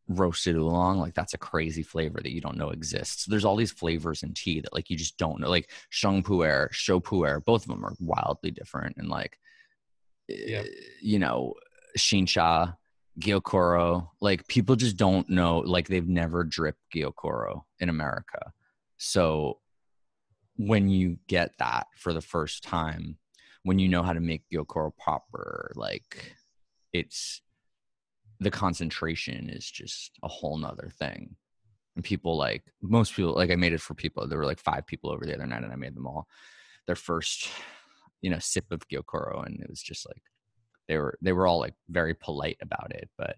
[0.08, 3.72] roasted oolong like that's a crazy flavor that you don't know exists there's all these
[3.72, 7.62] flavors in tea that like you just don't know like sheng pu'er shou pu'er both
[7.62, 9.38] of them are wildly different and like
[10.28, 10.58] yeah.
[10.58, 10.64] Eh,
[11.00, 11.54] you know
[11.96, 12.76] shincha
[13.20, 18.52] gyokuro like people just don't know like they've never dripped gyokuro in america.
[18.96, 19.58] So
[20.56, 23.18] when you get that for the first time
[23.62, 26.34] when you know how to make gyokuro proper like
[26.92, 27.40] it's
[28.40, 31.36] the concentration is just a whole nother thing.
[31.96, 34.26] And people like most people like i made it for people.
[34.26, 36.26] There were like five people over the other night and i made them all
[36.86, 37.48] their first
[38.20, 40.22] you know sip of gyokuro and it was just like
[40.88, 43.36] they were they were all like very polite about it but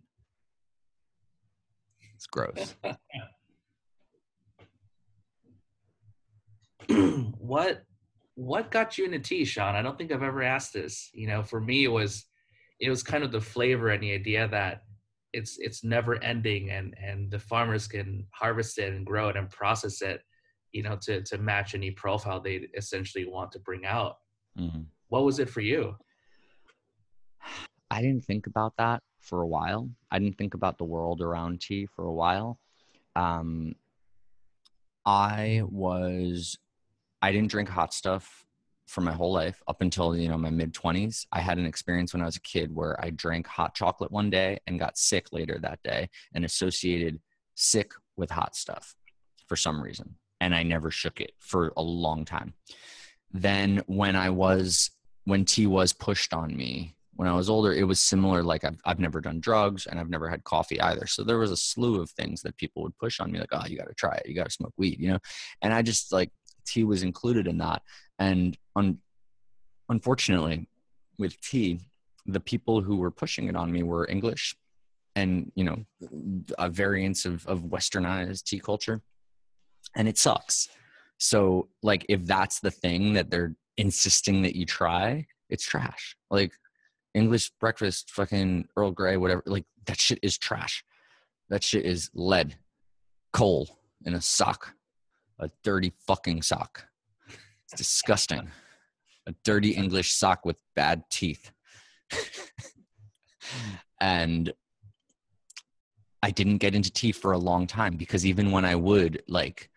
[2.17, 2.75] it's gross.
[7.39, 7.83] What
[8.35, 9.75] what got you into tea sean?
[9.75, 11.11] I don't think i've ever asked this.
[11.13, 12.25] You know for me it was
[12.81, 14.83] it was kind of the flavor and the idea that
[15.33, 19.51] it's it's never ending and and the farmers can harvest it and grow it and
[19.51, 20.23] process it
[20.73, 24.17] you know to to match any profile they essentially want to bring out.
[24.59, 24.83] Mm-hmm.
[25.09, 25.95] what was it for you
[27.97, 29.91] i didn't think about that for a while.
[30.11, 32.59] I didn't think about the world around tea for a while.
[33.17, 33.75] Um
[35.07, 36.59] i was
[37.23, 38.45] i didn't drink hot stuff
[38.89, 42.13] for my whole life up until you know my mid 20s i had an experience
[42.13, 45.27] when i was a kid where i drank hot chocolate one day and got sick
[45.33, 47.21] later that day and associated
[47.55, 48.97] sick with hot stuff
[49.47, 52.53] for some reason and i never shook it for a long time.
[53.33, 54.91] Then when i was
[55.25, 58.81] when tea was pushed on me when i was older it was similar like I've,
[58.85, 62.01] I've never done drugs and i've never had coffee either so there was a slew
[62.01, 64.27] of things that people would push on me like oh you got to try it
[64.27, 65.19] you got to smoke weed you know
[65.63, 66.31] and i just like
[66.67, 67.83] tea was included in that
[68.19, 68.99] and un-
[69.89, 70.69] unfortunately,
[71.19, 71.81] with tea,
[72.27, 74.57] the people who were pushing it on me were English
[75.15, 75.85] and, you know,
[76.59, 79.01] a variance of, of westernized tea culture.
[79.95, 80.69] And it sucks.
[81.19, 86.17] So, like, if that's the thing that they're insisting that you try, it's trash.
[86.31, 86.53] Like,
[87.17, 90.85] English breakfast, fucking Earl Grey, whatever, like, that shit is trash.
[91.49, 92.57] That shit is lead,
[93.33, 94.75] coal in a sock,
[95.39, 96.87] a dirty fucking sock.
[97.65, 98.49] It's disgusting.
[99.27, 101.51] A dirty English sock with bad teeth.
[104.01, 104.53] and
[106.23, 109.71] I didn't get into tea for a long time because even when I would like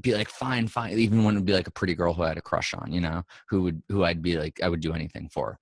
[0.00, 2.28] be like fine fine even when it would be like a pretty girl who I
[2.28, 4.92] had a crush on, you know, who would who I'd be like I would do
[4.92, 5.58] anything for.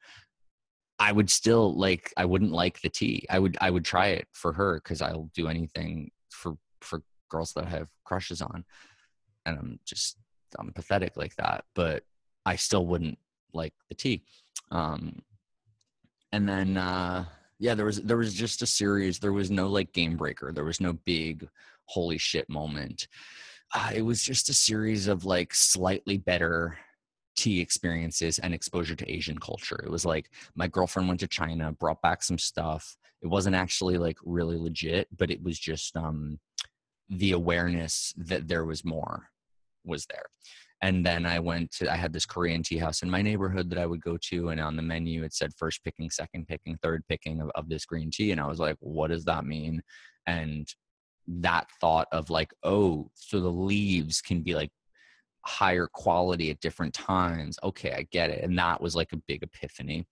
[0.99, 3.27] I would still like I wouldn't like the tea.
[3.29, 7.53] I would I would try it for her cuz I'll do anything for for girls
[7.55, 8.65] that I have crushes on.
[9.45, 10.17] And I'm just
[10.59, 12.05] I'm pathetic like that, but
[12.45, 13.19] I still wouldn't
[13.53, 14.25] like the tea.
[14.71, 15.23] Um,
[16.33, 17.27] and then uh,
[17.59, 19.19] yeah, there was there was just a series.
[19.19, 20.53] There was no like game breaker.
[20.53, 21.49] There was no big
[21.87, 23.09] holy shit moment.
[23.75, 26.79] Uh, it was just a series of like slightly better
[27.37, 29.81] tea experiences and exposure to Asian culture.
[29.85, 32.97] It was like my girlfriend went to China, brought back some stuff.
[33.23, 36.39] It wasn't actually like really legit, but it was just um
[37.09, 39.29] the awareness that there was more
[39.85, 40.27] was there.
[40.83, 43.79] And then I went to, I had this Korean tea house in my neighborhood that
[43.79, 44.51] I would go to.
[44.51, 47.87] And on the menu, it said first picking, second picking, third picking of, of this
[47.87, 48.33] green tea.
[48.33, 49.83] And I was like, what does that mean?
[50.27, 50.69] And
[51.29, 54.71] that thought of like, oh, so the leaves can be like
[55.47, 57.59] higher quality at different times.
[57.63, 58.43] Okay, I get it.
[58.43, 60.07] And that was like a big epiphany.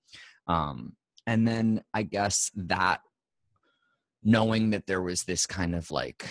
[0.46, 0.94] Um,
[1.26, 3.00] and then I guess that
[4.22, 6.26] knowing that there was this kind of like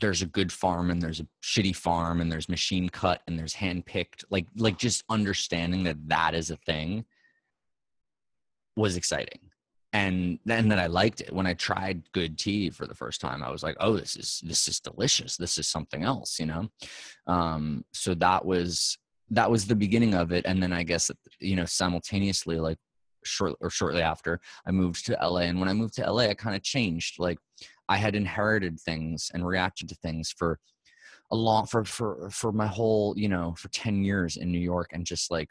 [0.00, 3.52] there's a good farm and there's a shitty farm and there's machine cut and there's
[3.54, 7.04] hand picked like like just understanding that that is a thing
[8.76, 9.49] was exciting
[9.92, 11.32] and then that I liked it.
[11.32, 14.40] When I tried good tea for the first time I was like oh this is
[14.44, 15.36] this is delicious.
[15.36, 16.68] This is something else you know?
[17.26, 18.98] Um so that was
[19.30, 20.44] that was the beginning of it.
[20.46, 22.78] And then I guess you know simultaneously like
[23.24, 26.34] short or shortly after I moved to LA and when I moved to LA I
[26.34, 27.18] kind of changed.
[27.18, 27.38] Like
[27.88, 30.58] I had inherited things and reacted to things for
[31.32, 34.90] a long for for for my whole you know for 10 years in New York
[34.92, 35.48] and just like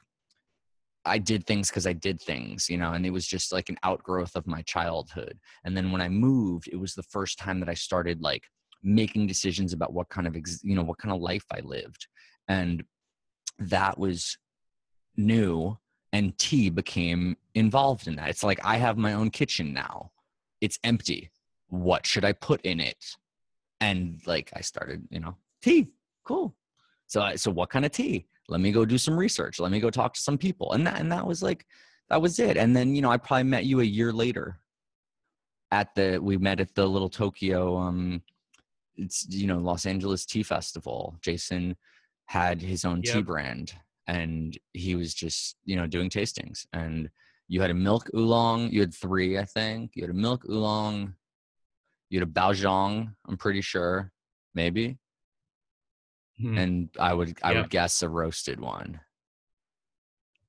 [1.06, 3.78] I did things because I did things, you know, and it was just like an
[3.84, 5.40] outgrowth of my childhood.
[5.64, 8.44] And then when I moved, it was the first time that I started like
[8.84, 12.08] making decisions about what kind of, ex- you know, what kind of life I lived.
[12.48, 12.84] And
[13.60, 14.38] that was
[15.16, 15.78] new.
[16.12, 18.30] And tea became involved in that.
[18.30, 20.12] It's like I have my own kitchen now
[20.62, 21.32] it's empty.
[21.68, 23.04] What should I put in it?
[23.82, 25.88] And like I started, you know, tea,
[26.24, 26.56] cool.
[27.08, 28.28] So so what kind of tea?
[28.50, 29.60] Let me go do some research.
[29.60, 30.74] Let me go talk to some people.
[30.74, 31.66] And that and that was like
[32.10, 32.58] that was it.
[32.58, 34.60] And then, you know, I probably met you a year later
[35.72, 38.24] at the we met at the little Tokyo um
[38.96, 41.18] it's you know Los Angeles Tea Festival.
[41.22, 41.76] Jason
[42.26, 43.16] had his own yep.
[43.16, 43.74] tea brand
[44.08, 47.10] and he was just, you know, doing tastings and
[47.48, 49.92] you had a milk oolong, you had three, I think.
[49.96, 51.16] You had a milk oolong,
[52.10, 54.12] you had a baozhong, I'm pretty sure,
[54.54, 55.00] maybe.
[56.40, 56.58] Hmm.
[56.58, 59.00] And I would I would guess a roasted one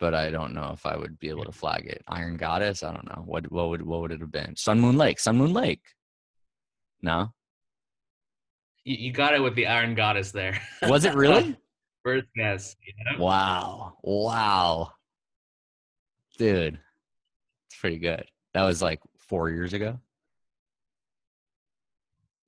[0.00, 2.02] but I don't know if I would be able to flag it.
[2.08, 3.22] Iron Goddess, I don't know.
[3.26, 4.56] What what would what would it have been?
[4.56, 5.82] Sun Moon Lake, Sun Moon Lake.
[7.02, 7.32] No.
[8.84, 10.60] You, you got it with the Iron Goddess there.
[10.88, 11.56] Was it really?
[12.02, 12.76] First guess.
[13.18, 13.98] Wow.
[14.02, 14.92] Wow.
[16.38, 16.78] Dude.
[17.68, 18.24] It's pretty good.
[18.54, 20.00] That was like four years ago.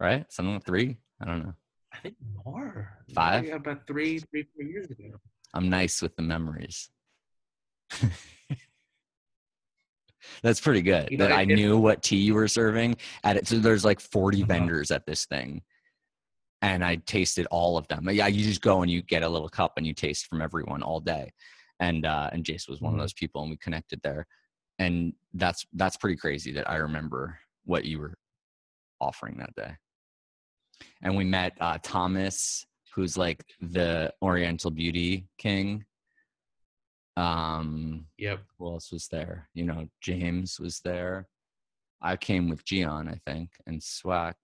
[0.00, 0.24] Right?
[0.32, 0.96] Something like three?
[1.20, 1.54] I don't know.
[1.92, 2.98] I think more.
[3.14, 3.46] Five?
[3.46, 5.18] Yeah, about three, three, four years ago.
[5.54, 6.90] I'm nice with the memories.
[10.42, 11.10] That's pretty good.
[11.10, 13.46] You know, that I knew what tea you were serving at it.
[13.46, 14.46] So there's like 40 uh-huh.
[14.46, 15.62] vendors at this thing.
[16.62, 18.08] And I tasted all of them.
[18.10, 20.82] Yeah, you just go and you get a little cup and you taste from everyone
[20.82, 21.32] all day.
[21.80, 23.00] And uh and Jace was one mm-hmm.
[23.00, 24.28] of those people and we connected there.
[24.78, 28.14] And that's that's pretty crazy that I remember what you were
[29.00, 29.76] offering that day.
[31.02, 35.84] And we met uh Thomas, who's like the Oriental Beauty King
[37.16, 38.40] um, yep.
[38.58, 39.48] Who else was there?
[39.54, 41.28] You know, James was there.
[42.00, 44.36] I came with Gian, I think, and Swack.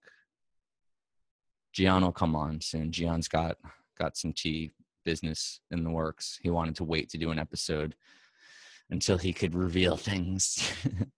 [1.73, 2.91] Gian will come on soon.
[2.91, 3.57] Gian's got
[3.97, 4.71] got some tea
[5.03, 6.39] business in the works.
[6.41, 7.95] He wanted to wait to do an episode
[8.89, 10.71] until he could reveal things.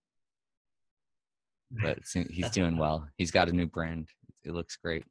[1.72, 3.08] but he's doing well.
[3.18, 4.10] He's got a new brand.
[4.44, 5.06] It looks great.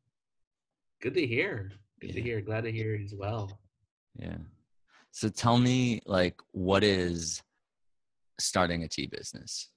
[1.01, 1.73] Good to hear.
[2.01, 2.15] Good yeah.
[2.15, 2.41] to hear.
[2.41, 3.61] Glad to hear as well.
[4.19, 4.37] Yeah.
[5.13, 7.43] So tell me, like, what is
[8.39, 9.71] starting a tea business?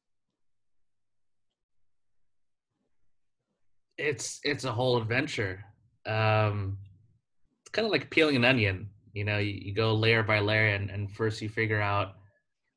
[3.97, 5.63] It's it's a whole adventure.
[6.05, 6.77] Um,
[7.61, 8.89] it's kind of like peeling an onion.
[9.13, 12.15] You know, you, you go layer by layer, and, and first you figure out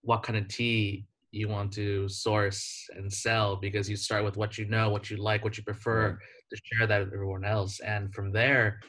[0.02, 4.56] what kind of tea you want to source and sell because you start with what
[4.58, 6.18] you know, what you like, what you prefer right.
[6.50, 7.80] to share that with everyone else.
[7.80, 8.80] And from there,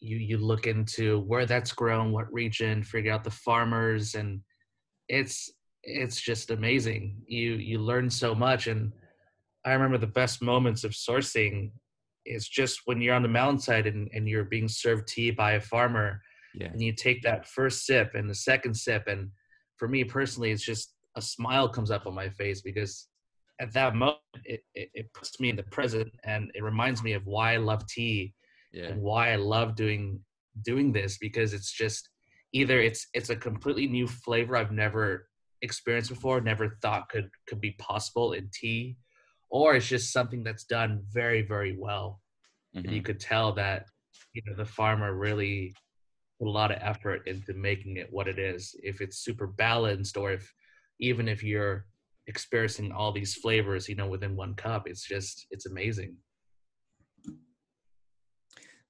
[0.00, 4.40] you you look into where that's grown, what region, figure out the farmers, and
[5.08, 5.50] it's
[5.82, 7.16] it's just amazing.
[7.26, 8.92] You you learn so much, and
[9.64, 11.70] I remember the best moments of sourcing
[12.24, 15.60] is just when you're on the mountainside and, and you're being served tea by a
[15.60, 16.20] farmer,
[16.54, 16.68] yeah.
[16.68, 19.30] and you take that first sip and the second sip, and
[19.76, 23.08] for me personally, it's just a smile comes up on my face because
[23.60, 27.14] at that moment it, it, it puts me in the present and it reminds me
[27.14, 28.34] of why I love tea
[28.72, 28.84] yeah.
[28.84, 30.20] and why I love doing
[30.62, 32.08] doing this because it's just
[32.52, 35.28] either it's it's a completely new flavor I've never
[35.62, 38.96] experienced before, never thought could could be possible in tea,
[39.50, 42.20] or it's just something that's done very very well.
[42.74, 42.86] Mm-hmm.
[42.86, 43.86] And you could tell that
[44.32, 45.74] you know the farmer really
[46.38, 48.74] put a lot of effort into making it what it is.
[48.82, 50.52] If it's super balanced, or if
[51.00, 51.86] even if you're
[52.26, 56.16] experiencing all these flavors, you know, within one cup, it's just it's amazing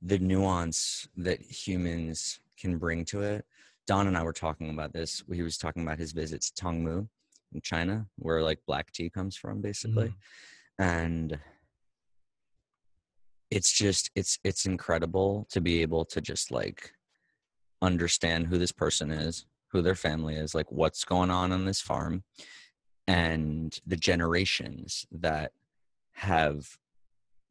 [0.02, 3.44] the nuance that humans can bring to it.
[3.86, 5.22] Don and I were talking about this.
[5.32, 7.08] He was talking about his visit to Tongmu
[7.52, 10.08] in China, where like black tea comes from, basically.
[10.08, 10.82] Mm-hmm.
[10.84, 11.38] And
[13.50, 16.90] it's just it's it's incredible to be able to just like
[17.80, 21.80] understand who this person is, who their family is, like what's going on on this
[21.80, 22.24] farm,
[23.06, 25.52] and the generations that
[26.12, 26.78] have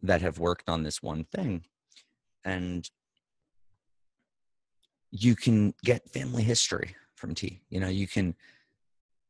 [0.01, 1.63] that have worked on this one thing.
[2.43, 2.89] And
[5.11, 8.35] you can get family history from tea you know you can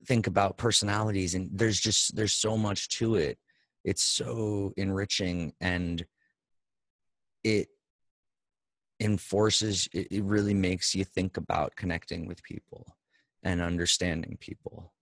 [0.06, 3.38] think about personalities and there's just there's so much to it.
[3.84, 6.06] It's so enriching and
[7.44, 7.68] it
[9.00, 12.96] enforces it, it really makes you think about connecting with people
[13.44, 14.94] and understanding people.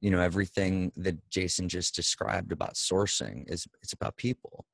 [0.00, 4.64] You know everything that jason just described about sourcing is it's about people.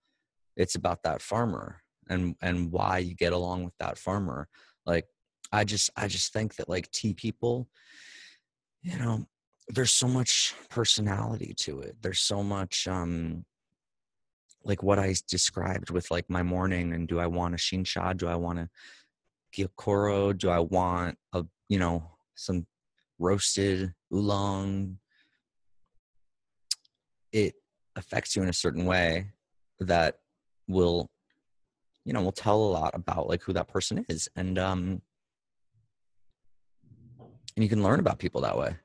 [0.56, 4.48] It's about that farmer and and why you get along with that farmer.
[4.86, 5.06] Like
[5.52, 7.68] i just i just think that like tea people
[8.82, 9.26] you know
[9.68, 11.96] there's so much personality to it.
[12.02, 13.44] There's so much um
[14.64, 18.26] like what i described with like my morning and do i want a shincha do
[18.26, 18.68] i want a
[19.54, 22.66] gyokuro do i want a you know some
[23.18, 24.98] roasted oolong?
[27.32, 27.54] It
[27.96, 29.32] affects you in a certain way
[29.80, 30.18] that
[30.68, 31.10] will
[32.04, 35.02] you know will tell a lot about like who that person is and um
[37.56, 38.76] and you can learn about people that way.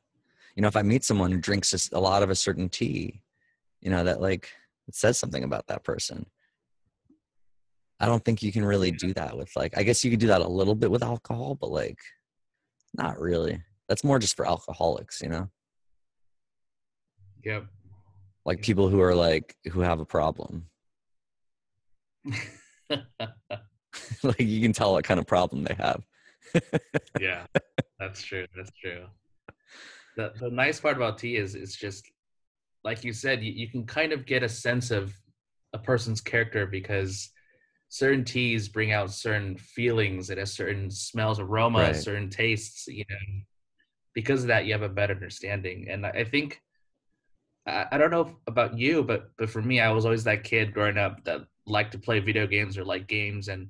[0.55, 3.21] You know if i meet someone who drinks a lot of a certain tea
[3.81, 4.49] you know that like
[4.89, 6.25] it says something about that person.
[8.01, 10.27] I don't think you can really do that with like i guess you could do
[10.27, 11.99] that a little bit with alcohol but like
[12.95, 13.61] not really.
[13.87, 15.49] That's more just for alcoholics you know?
[17.45, 17.67] Yep.
[18.45, 20.65] like people who are like who have a problem.
[24.23, 26.03] Like you can tell what kind of problem they have.
[27.19, 27.45] Yeah,
[27.99, 28.45] that's true.
[28.55, 29.05] That's true.
[30.17, 32.09] The the nice part about tea is it's just
[32.83, 35.13] like you said, you, you can kind of get a sense of
[35.73, 37.29] a person's character because
[37.89, 42.03] certain teas bring out certain feelings and a certain smells, aromas, Right.
[42.03, 43.17] certain tastes, you know.
[44.13, 45.87] Because of that you have a better understanding.
[45.89, 46.61] And I I think
[47.67, 50.73] I, I don't know about you, but but for me, I was always that kid
[50.73, 53.69] growing up that liked to play video games or like games and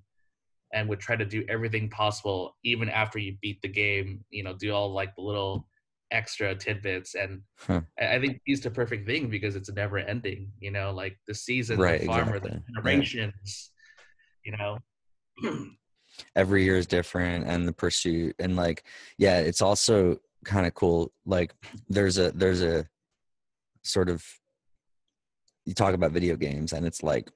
[0.73, 4.53] and would try to do everything possible even after you beat the game you know
[4.53, 5.67] do all like the little
[6.11, 7.81] extra tidbits and Huh.
[7.99, 11.77] I, think it's the perfect thing because it's never ending you know like the season
[11.77, 12.63] Right, the farmer exactly.
[12.73, 13.71] the generations
[14.43, 14.79] you know
[16.35, 18.83] every year is different and the pursuit and like
[19.17, 21.53] yeah it's also kind of cool like
[21.89, 22.85] there's a there's a
[23.83, 24.23] sort of
[25.65, 27.29] you talk about video games and it's like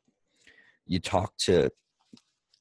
[0.85, 1.69] you talk to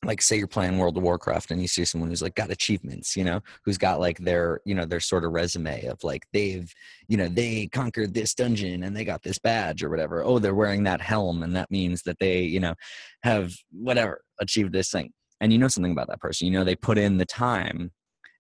[0.05, 3.17] like say you're playing world of warcraft and you see someone who's like got achievements
[3.17, 6.73] you know who's got like their you know their sort of resume of like they've
[7.09, 10.25] you know they conquered this dungeon and they got this badge or whatever.
[10.25, 12.75] Oh they're wearing that helm and that means that they you know
[13.23, 15.13] have whatever achieved this thing.
[15.41, 16.47] And you know something about that person.
[16.47, 17.93] You know they put in the time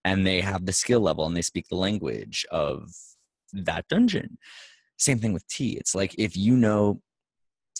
[0.05, 2.91] and they have the skill level and they speak the language of
[3.53, 4.39] that dungeon.
[4.99, 5.73] Same thing with tea.
[5.73, 7.01] It's like if you know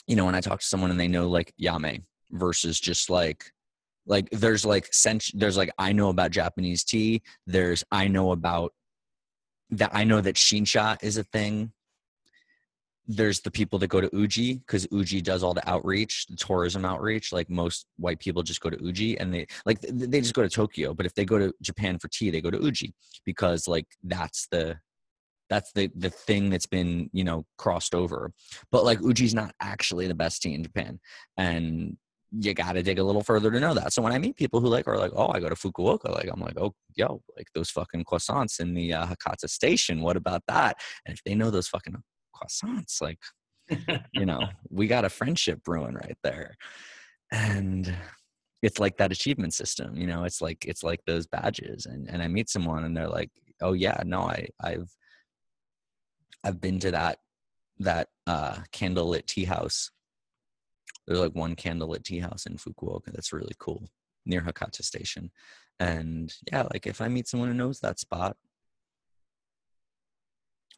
[0.07, 2.03] you know when i talk to someone and they know like yame
[2.33, 3.53] versus just like
[4.07, 8.73] like there's like sense there's like i know about japanese tea there's i know about
[9.71, 11.73] that i know that shincha is a thing.
[13.09, 16.85] There's the people that go to uji because uji does all the outreach the tourism
[16.85, 20.43] outreach like most white people just go to uji and they like they just go
[20.43, 22.95] to tokyo but if they go to japan for tea they go to uji
[23.25, 24.79] because like that's the
[25.53, 28.33] that's the the thing that's been you know crossed over.
[28.71, 30.99] But like uji's not actually the best tea in japan.
[31.37, 31.99] And
[32.39, 33.93] you got to dig a little further to know that.
[33.93, 36.29] So when i meet people who like are like oh i go to fukuoka like
[36.33, 40.43] i'm like oh yo like those fucking croissants in the uh, hakata station what about
[40.49, 40.79] that?
[41.07, 41.97] And if they know those fucking
[42.35, 43.19] croissants like
[44.13, 46.57] you know we got a friendship brewing right there.
[47.31, 47.95] And
[48.63, 51.87] it's like that achievement system you know it's like it's like those badges.
[51.87, 53.31] And and i meet someone and they're like
[53.61, 54.91] oh yeah no i i've
[56.45, 57.19] i've been to that
[57.79, 59.91] that uh candlelit tea house
[61.07, 63.89] there's like one candlelit tea house in fukuoka that's really cool
[64.25, 65.31] near hakata station.
[65.81, 68.37] And yeah like if i meet someone who knows that spot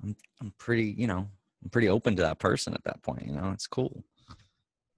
[0.02, 1.28] i'm i'm pretty you know
[1.62, 4.04] i'm pretty open to that person at that point you know it's cool.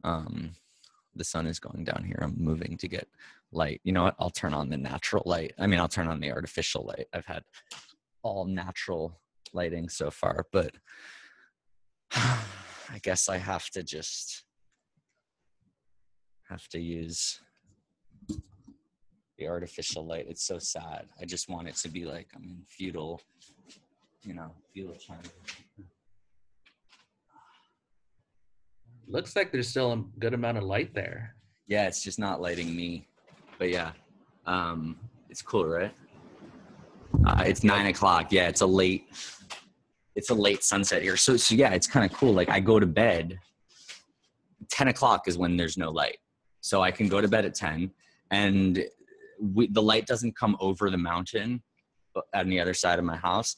[0.04, 0.52] Um
[1.14, 2.18] the sun is going down here.
[2.20, 3.08] I'm moving to get
[3.50, 3.80] light.
[3.84, 4.16] You know what?
[4.18, 5.54] I'll turn on the natural light.
[5.58, 7.06] I mean i'll turn on the artificial light.
[7.12, 7.42] I've had
[8.22, 9.20] all natural
[9.52, 10.72] lighting so far but
[12.12, 14.45] i guess i have to just
[16.48, 17.40] have to use
[19.38, 22.62] the artificial light it's so sad i just want it to be like i'm in
[22.68, 23.20] feudal
[24.22, 25.20] you know feudal china
[29.06, 31.36] looks like there's still a good amount of light there
[31.68, 33.08] Yeah, it's just not lighting me.
[33.58, 33.92] But yeah,
[34.46, 34.96] um,
[35.28, 35.92] it's cool, right?
[37.26, 38.30] Uh, it's nine o'clock.
[38.30, 39.06] Yeah, it's a late,
[40.14, 41.16] it's a late sunset here.
[41.16, 42.32] So, so yeah, it's kind of cool.
[42.32, 43.38] Like I go to bed.
[44.70, 46.18] Ten o'clock is when there's no light,
[46.66, 47.92] so I can go to bed at ten,
[48.32, 48.84] and
[49.40, 51.62] we, the light doesn't come over the mountain
[52.16, 53.54] uh, on the other side of my house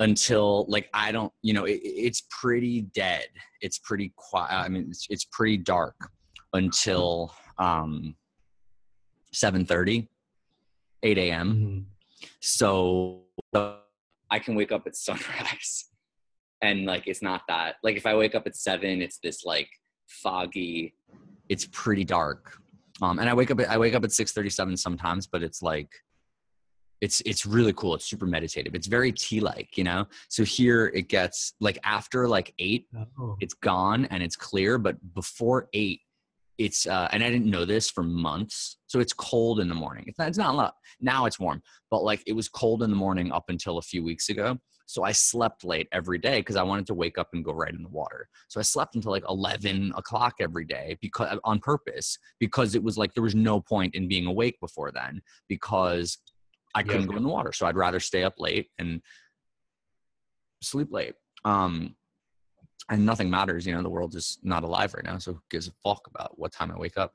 [0.00, 3.26] until like I don't, you know, it, it's pretty dead.
[3.60, 4.52] It's pretty quiet.
[4.52, 5.94] I mean, it's, it's pretty dark
[6.52, 8.16] until um
[9.34, 10.08] 7:30
[11.02, 11.84] 8 a.m Mhm.
[12.40, 13.22] so
[13.54, 13.74] uh,
[14.30, 15.90] i can wake up at sunrise
[16.62, 19.68] and like it's not that like if i wake up at 7 it's this like
[20.08, 20.94] foggy
[21.48, 22.58] it's pretty dark
[23.02, 25.90] um and i wake up at, i wake up at 6:37 sometimes but it's like
[27.00, 30.86] it's it's really cool it's super meditative it's very tea like you know so here
[30.94, 32.86] it gets like after like 8
[33.20, 33.36] Oh.
[33.40, 36.00] it's gone and it's clear but before eight
[36.58, 40.04] it's uh and i didn't know this for months So it's cold in the morning.
[40.08, 40.74] It's not, it's not a lot.
[41.00, 44.02] Now it's warm, but like it was cold in the morning up until a few
[44.02, 44.56] weeks ago.
[44.88, 47.74] So I slept late every day because I wanted to wake up and go right
[47.74, 48.26] in the water.
[48.48, 52.96] So I slept until like 11 o'clock every day because on purpose, because it was
[52.96, 56.16] like there was no point in being awake before then because
[56.74, 57.52] I couldn't go in the water.
[57.52, 59.02] So I'd rather stay up late and
[60.62, 61.16] sleep late.
[61.44, 61.94] Um,
[62.88, 63.66] and nothing matters.
[63.66, 65.18] You know, the world is not alive right now.
[65.18, 67.12] So who gives a fuck about what time I wake up?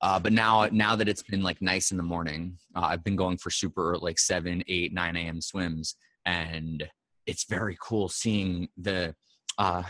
[0.00, 3.14] Uh, but now, now that it's been like nice in the morning, uh, I've been
[3.14, 5.40] going for super like seven, eight, nine a.m.
[5.40, 5.94] swims,
[6.26, 6.84] and
[7.26, 9.14] it's very cool seeing the
[9.58, 9.82] uh,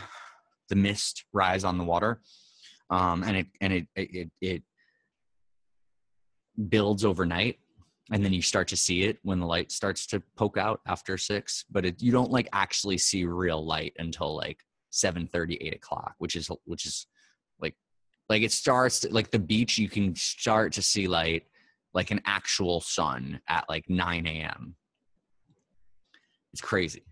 [0.68, 2.20] the mist rise on the water,
[2.90, 4.62] um, and it and it it it
[6.68, 7.58] builds overnight,
[8.10, 11.16] and then you start to see it when the light starts to poke out after
[11.16, 11.64] six.
[11.70, 14.58] But it, you don't like actually see real light until like
[14.92, 17.06] seven thirty, eight o'clock which is which is
[17.60, 17.74] like
[18.28, 21.44] like it starts like the beach you can start to see light
[21.94, 24.76] like an actual sun at like 9 a.m
[26.52, 27.04] it's crazy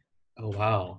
[0.43, 0.99] Oh wow.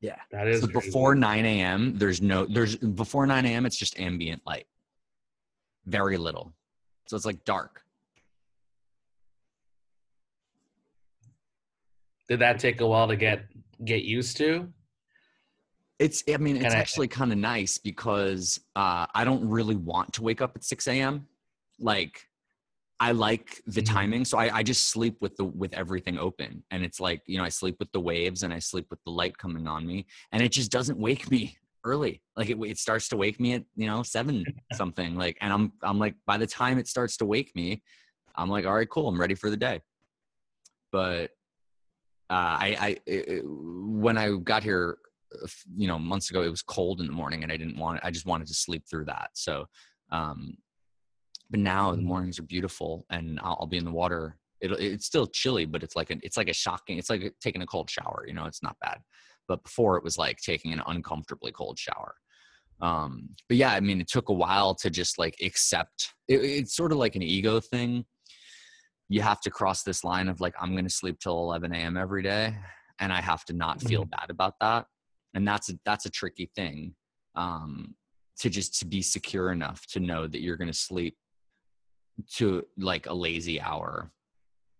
[0.00, 0.16] Yeah.
[0.30, 1.96] That is so before 9 a.m.
[1.96, 3.66] There's no there's before 9 a.m.
[3.66, 4.66] It's just ambient light.
[5.86, 6.52] Very little.
[7.06, 7.82] So it's like dark.
[12.28, 13.46] Did that take a while to get
[13.84, 14.72] get used to?
[15.98, 20.22] It's I mean, it's actually kind of nice because uh, I don't really want to
[20.22, 21.26] wake up at 6 a.m.
[21.78, 22.26] Like
[23.02, 23.94] I like the mm-hmm.
[23.94, 27.36] timing, so I, I just sleep with the with everything open, and it's like you
[27.36, 30.06] know I sleep with the waves and I sleep with the light coming on me,
[30.30, 32.22] and it just doesn't wake me early.
[32.36, 34.44] Like it, it starts to wake me at you know seven
[34.74, 37.82] something, like, and I'm I'm like by the time it starts to wake me,
[38.36, 39.80] I'm like all right, cool, I'm ready for the day.
[40.92, 41.32] But
[42.30, 44.98] uh, I I it, when I got here,
[45.76, 48.12] you know, months ago, it was cold in the morning, and I didn't want I
[48.12, 49.30] just wanted to sleep through that.
[49.32, 49.66] So
[50.12, 50.56] um,
[51.52, 54.38] but now the mornings are beautiful, and I'll, I'll be in the water.
[54.62, 56.96] It, it's still chilly, but it's like a, it's like a shocking.
[56.96, 58.24] It's like taking a cold shower.
[58.26, 58.98] You know, it's not bad.
[59.46, 62.14] But before it was like taking an uncomfortably cold shower.
[62.80, 66.14] Um, but yeah, I mean, it took a while to just like accept.
[66.26, 68.06] It, it's sort of like an ego thing.
[69.10, 71.98] You have to cross this line of like, I'm going to sleep till 11 a.m.
[71.98, 72.56] every day,
[72.98, 74.10] and I have to not feel mm-hmm.
[74.10, 74.86] bad about that.
[75.34, 76.94] And that's a, that's a tricky thing.
[77.34, 77.94] Um,
[78.38, 81.16] to just to be secure enough to know that you're going to sleep
[82.34, 84.10] to like a lazy hour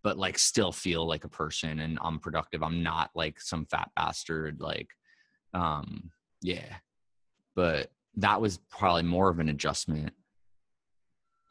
[0.03, 2.62] but like still feel like a person and I'm productive.
[2.62, 4.89] I'm not like some fat bastard like
[5.55, 6.11] um
[6.41, 6.76] yeah.
[7.55, 10.12] But that was probably more of an adjustment.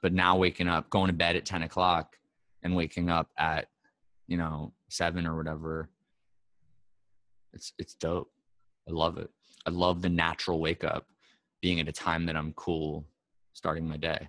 [0.01, 2.17] But now waking up, going to bed at 10 o'clock
[2.63, 3.67] and waking up at,
[4.27, 5.89] you know, seven or whatever,
[7.53, 8.31] it's it's dope.
[8.87, 9.29] I love it.
[9.65, 11.05] I love the natural wake up,
[11.61, 13.05] being at a time that I'm cool
[13.53, 14.27] starting my day.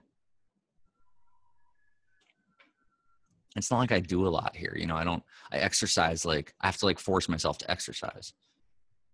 [3.56, 4.74] It's not like I do a lot here.
[4.76, 5.22] You know, I don't,
[5.52, 8.32] I exercise like, I have to like force myself to exercise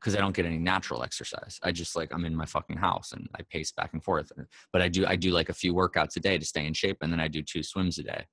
[0.01, 1.59] because I don't get any natural exercise.
[1.62, 4.30] I just like, I'm in my fucking house and I pace back and forth.
[4.72, 6.99] But I do, I do like a few workouts a day to stay in shape
[7.01, 8.26] and then I do two swims a day.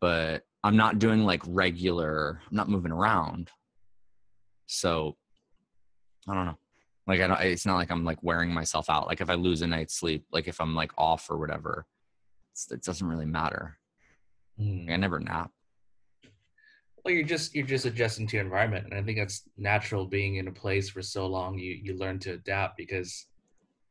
[0.00, 3.50] But I'm not doing like regular, I'm not moving around.
[4.66, 5.16] So
[6.28, 6.58] I don't know.
[7.06, 9.06] Like, I don't, it's not like I'm like wearing myself out.
[9.06, 11.86] Like if I lose a night's sleep, like if I'm like off or whatever,
[12.70, 13.78] it doesn't really matter
[14.60, 14.90] Mm.
[14.90, 15.50] I never nap.
[17.04, 20.06] Well, you're just you're just adjusting to your environment, and I think that's natural.
[20.06, 23.26] Being in a place for so long, you you learn to adapt because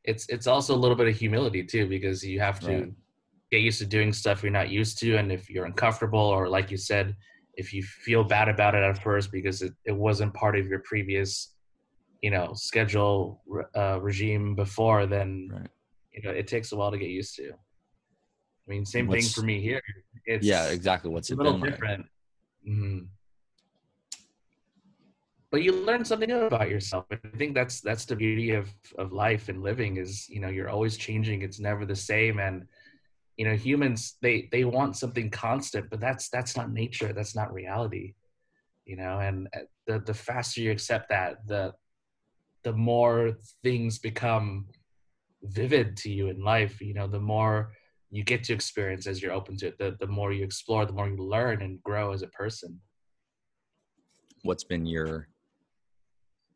[0.04, 2.94] it's it's also a little bit of humility too, because you have to right.
[3.52, 6.72] get used to doing stuff you're not used to, and if you're uncomfortable or like
[6.72, 7.16] you said,
[7.54, 10.80] if you feel bad about it at first because it, it wasn't part of your
[10.80, 11.56] previous
[12.22, 13.42] you know schedule
[13.76, 15.70] uh, regime before, then right.
[16.12, 17.54] you know it takes a while to get used to.
[18.68, 19.82] I mean, same What's, thing for me here.
[20.26, 21.12] It's yeah, exactly.
[21.12, 22.00] What's it a little different.
[22.00, 22.74] Like?
[22.74, 23.00] Mm-hmm.
[25.52, 27.06] But you learn something new about yourself.
[27.12, 30.70] I think that's that's the beauty of of life and living is you know you're
[30.70, 31.44] always changing.
[31.44, 32.66] It's never the same, and
[33.38, 37.14] you know humans they they want something constant, but that's that's not nature.
[37.14, 38.16] That's not reality.
[38.86, 41.74] You know, and uh, the the faster you accept that, the
[42.64, 44.66] the more things become
[45.44, 46.82] vivid to you in life.
[46.82, 47.72] You know, the more
[48.16, 49.78] you get to experience as you're open to it.
[49.78, 52.80] The, the more you explore, the more you learn and grow as a person.
[54.44, 55.28] What's been your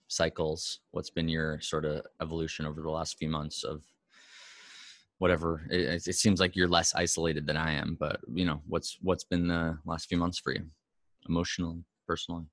[0.08, 0.80] cycles?
[0.92, 3.84] What's been your sort of evolution over the last few months of
[5.18, 5.68] whatever?
[5.70, 9.26] It, it seems like you're less isolated than I am, but you know, what's what's
[9.26, 10.66] been the last few months for you,
[11.28, 12.46] emotionally, personally?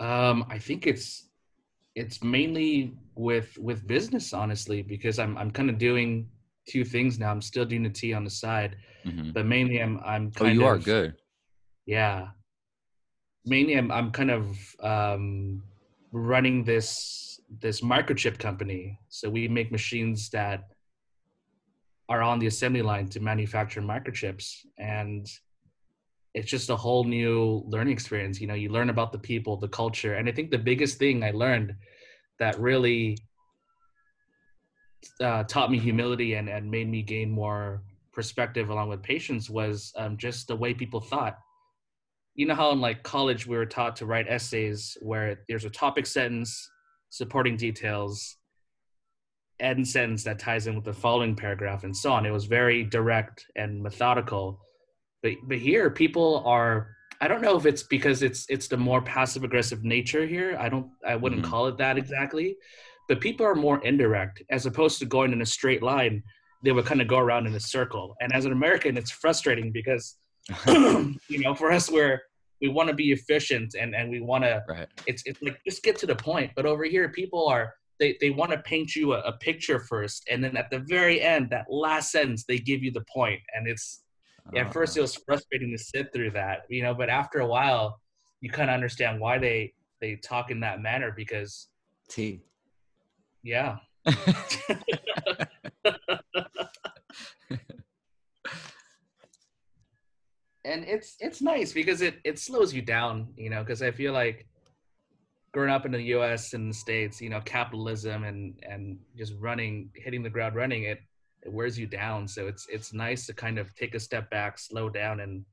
[0.00, 1.25] Um, I think it's
[1.96, 6.28] it's mainly with with business honestly because i'm i'm kind of doing
[6.68, 7.30] two things now.
[7.30, 9.32] I'm still doing the tea on the side, Mhm.
[9.32, 11.14] but mainly I'm I'm kind Oh, you are good.
[11.86, 12.30] Yeah.
[13.44, 14.44] Mainly I'm I'm kind of
[14.80, 15.62] um
[16.12, 18.98] running this this microchip company.
[19.08, 20.60] So we make machines that
[22.08, 24.46] are on the assembly line to manufacture microchips
[24.78, 25.24] and
[26.36, 28.42] it's just a whole new learning experience.
[28.42, 30.14] You know, you learn about the people, the culture.
[30.16, 31.74] And I think the biggest thing I learned
[32.38, 33.16] that really
[35.18, 37.82] uh, taught me humility and, and made me gain more
[38.12, 41.38] perspective along with patience was um, just the way people thought.
[42.34, 45.70] You know how in like college we were taught to write essays where there's a
[45.70, 46.70] topic sentence,
[47.08, 48.36] supporting details,
[49.58, 52.26] end sentence that ties in with the following paragraph, and so on.
[52.26, 54.60] It was very direct and methodical.
[55.26, 56.88] But but here people are.
[57.20, 60.56] I don't know if it's because it's it's the more passive aggressive nature here.
[60.58, 60.88] I don't.
[61.06, 61.50] I wouldn't Mhm.
[61.50, 62.56] call it that exactly.
[63.08, 66.22] But people are more indirect as opposed to going in a straight line.
[66.64, 68.16] They would kind of go around in a circle.
[68.20, 70.16] And as an American, it's frustrating because
[71.28, 72.20] you know, for us, we're
[72.62, 74.62] we want to be efficient and and we want to.
[74.68, 74.88] right.
[75.06, 76.52] It's it's like just get to the point.
[76.54, 80.20] But over here, people are they they want to paint you a, a picture first,
[80.30, 83.66] and then at the very end, that last sentence, they give you the point, and
[83.66, 84.02] it's
[84.52, 87.40] yeah, at first Uh, it was frustrating to sit through that, you know, but after
[87.40, 88.00] a while,
[88.40, 91.68] you kind of understand why they they talk in that manner because
[92.08, 92.42] tea.
[93.42, 93.76] yeah,
[100.64, 104.12] and it's it's nice because it it slows you down, you know, because I feel
[104.12, 104.46] like
[105.52, 106.52] growing up in the U.S.
[106.52, 111.00] and the states, you know, capitalism and and just running, hitting the ground running, it
[111.46, 112.26] it wears you down.
[112.26, 115.44] So it's it's nice to kind of take a step back, slow down, and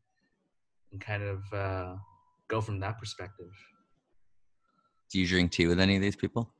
[0.91, 1.95] and kind of uh,
[2.47, 3.51] go from that perspective.
[5.11, 6.51] Do you drink tea with any of these people?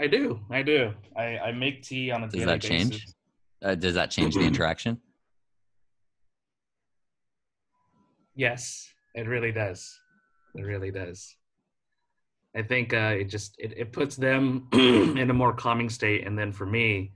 [0.00, 0.92] I do, I do.
[1.16, 2.90] I, I make tea on a Does daily that change?
[2.90, 3.14] basis.
[3.64, 5.00] Uh, does that change the interaction?
[8.34, 9.96] Yes, it really does.
[10.56, 11.36] It really does.
[12.54, 16.38] I think uh, it just it, it puts them in a more calming state, and
[16.38, 17.12] then for me,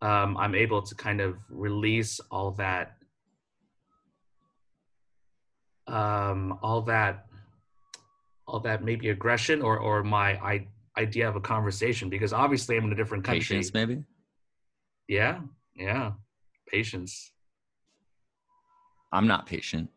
[0.00, 2.96] um, I'm able to kind of release all that,
[5.88, 7.26] um, all that,
[8.46, 12.84] all that maybe aggression or or my I, idea of a conversation because obviously I'm
[12.84, 13.56] in a different country.
[13.56, 14.04] Patience, maybe.
[15.08, 15.40] Yeah,
[15.74, 16.12] yeah,
[16.68, 17.32] patience.
[19.12, 19.90] I'm not patient.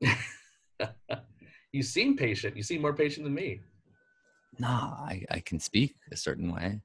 [1.72, 2.56] you seem patient.
[2.56, 3.60] You seem more patient than me.
[4.58, 6.80] Nah, I, I can speak a certain way.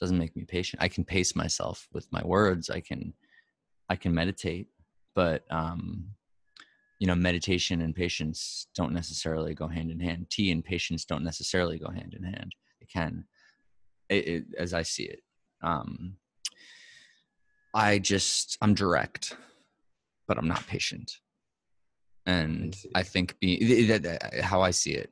[0.00, 0.82] Doesn't make me patient.
[0.82, 2.70] I can pace myself with my words.
[2.70, 3.14] I can
[3.88, 4.68] I can meditate,
[5.14, 6.10] but um,
[6.98, 10.26] you know, meditation and patience don't necessarily go hand in hand.
[10.30, 12.54] Tea and patience don't necessarily go hand in hand.
[12.80, 13.24] It can,
[14.08, 15.20] it, it, as I see it.
[15.62, 16.16] Um,
[17.74, 19.36] I just I'm direct,
[20.26, 21.18] but I'm not patient,
[22.26, 22.90] and see.
[22.94, 23.88] I think being
[24.42, 25.10] how I see it,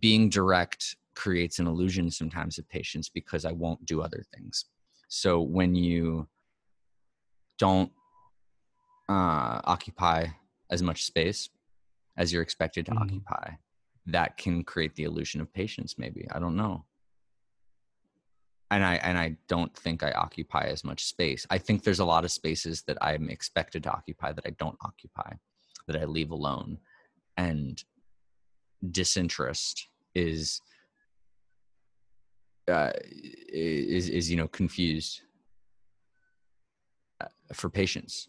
[0.00, 4.64] being direct creates an illusion sometimes of patience because I won't do other things.
[5.08, 6.28] So when you
[7.58, 7.92] don't
[9.08, 10.26] uh, occupy
[10.70, 11.50] as much space
[12.16, 13.02] as you're expected to Mhm.
[13.02, 13.56] occupy,
[14.06, 15.98] that can create the illusion of patience.
[15.98, 16.86] Maybe I don't know.
[18.70, 21.46] And I and I don't think I occupy as much space.
[21.50, 24.78] I think there's a lot of spaces that I'm expected to occupy that I don't
[24.80, 25.34] occupy,
[25.86, 26.78] that I leave alone,
[27.36, 27.82] and
[28.90, 30.60] disinterest is
[32.70, 32.92] uh,
[33.52, 35.20] is is you know confused
[37.20, 38.28] uh, for patience.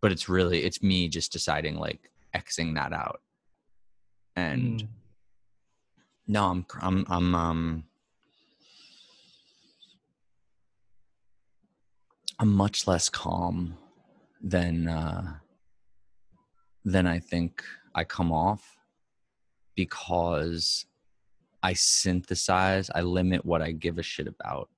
[0.00, 3.20] But it's really it's me just deciding like xing that out.
[4.36, 4.88] And Mm.
[6.28, 7.84] no i'm i'm i'm um
[12.38, 13.76] i'm much less calm
[14.42, 15.34] than uh
[16.84, 17.64] than i think
[17.94, 18.77] i come off
[19.78, 20.86] because
[21.62, 24.68] i synthesize i limit what i give a shit about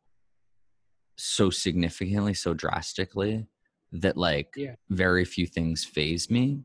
[1.16, 3.46] so significantly so drastically
[3.92, 4.74] that like Yeah.
[4.90, 6.64] very few things faze me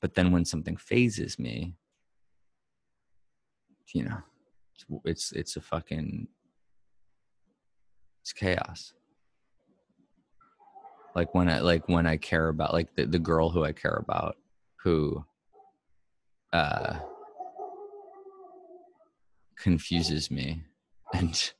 [0.00, 1.76] but then when something fazes me
[3.94, 4.18] you know
[4.74, 6.26] it's it's, it's a fucking
[8.20, 8.94] it's chaos
[11.14, 13.98] like when i like when i care about like the, the girl who i care
[14.02, 14.36] about
[14.82, 15.24] who
[16.52, 16.98] uh
[19.60, 20.62] confuses me
[21.14, 21.52] and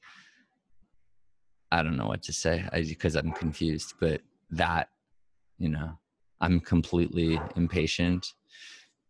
[1.73, 4.21] i don't know what to say because i'm confused but
[4.51, 4.89] that
[5.59, 5.91] you know
[6.41, 8.27] i'm completely impatient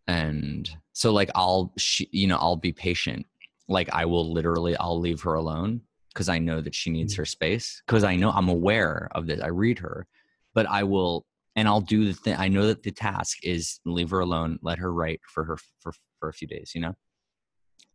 [0.07, 1.73] and so like i'll
[2.11, 3.25] you know i'll be patient
[3.69, 5.81] like i will literally i'll leave her alone
[6.13, 7.19] because I know that she needs Mm.
[7.19, 9.41] her space because I know I'm aware of this.
[9.41, 10.07] I read her,
[10.55, 11.25] but I will
[11.57, 12.37] and I'll do the thing.
[12.39, 15.93] I know that the task is leave her alone, let her write for her for
[16.19, 16.95] for a few days, you know,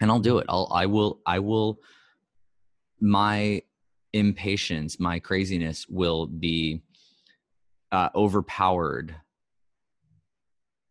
[0.01, 0.45] and I'll do it.
[0.49, 1.79] I'll I will I will
[2.99, 3.61] my
[4.13, 6.81] impatience, my craziness will be
[7.91, 9.15] uh, overpowered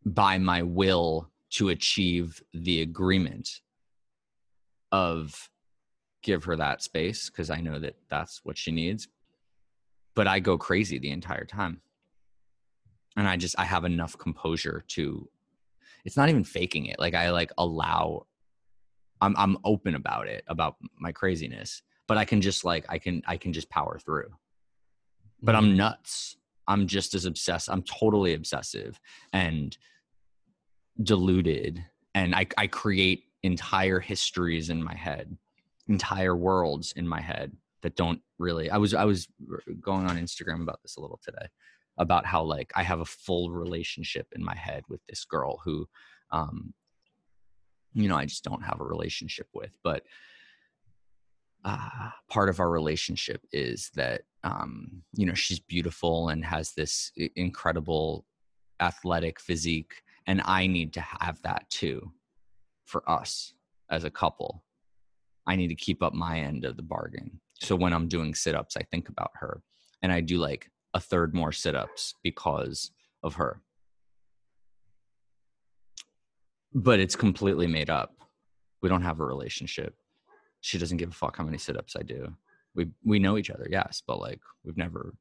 [0.05, 3.61] by my will to achieve the agreement
[4.91, 5.49] of
[6.21, 9.07] give her that space because I know that that's what she needs.
[10.15, 11.81] But I go crazy the entire time.
[13.17, 15.29] And I just I have enough composure to
[16.03, 16.99] it's not even faking it.
[16.99, 18.27] Like I like allow
[19.21, 23.21] I'm I'm open about it, about my craziness, but I can just like I can
[23.27, 24.29] I can just power through.
[25.41, 26.37] But I'm nuts.
[26.67, 27.69] I'm just as obsessed.
[27.69, 28.99] I'm totally obsessive
[29.33, 29.77] and
[31.03, 35.37] deluded and I I create entire histories in my head
[35.87, 37.51] entire worlds in my head
[37.83, 39.27] that don't really i was i was
[39.79, 41.45] going on instagram about this a little today
[41.99, 45.85] about how like i have a full relationship in my head with this girl who
[46.31, 46.73] um
[47.95, 50.03] you know i just don't have a relationship with but
[51.67, 57.11] uh, part of our relationship is that um you know she's beautiful and has this
[57.35, 58.25] incredible
[58.79, 62.11] athletic physique and i need to have that too
[62.85, 63.53] for us
[63.89, 64.63] as a couple
[65.47, 67.39] I need to keep up my end of the bargain.
[67.61, 69.61] So when I'm doing sit ups, I think about her
[70.01, 72.91] and I do like a third more sit ups because
[73.23, 73.61] of her.
[76.75, 78.13] But it's completely made up.
[78.81, 79.95] We don't have a relationship.
[80.61, 82.35] She doesn't give a fuck how many sit ups I do.
[82.75, 85.15] We we know each other, yes, but like we've never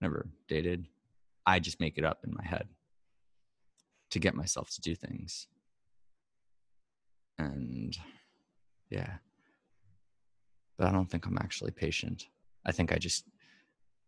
[0.00, 0.86] never dated.
[1.44, 2.68] I just make it up in my head
[4.10, 5.48] to get myself to do things.
[7.38, 7.96] And
[8.88, 9.18] yeah
[10.78, 12.28] but I don't think I'm actually patient.
[12.64, 13.24] I think I just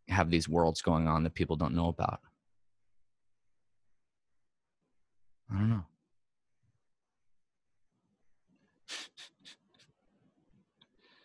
[0.08, 2.20] have these worlds going on that people don't know about.
[5.52, 5.84] I don't know.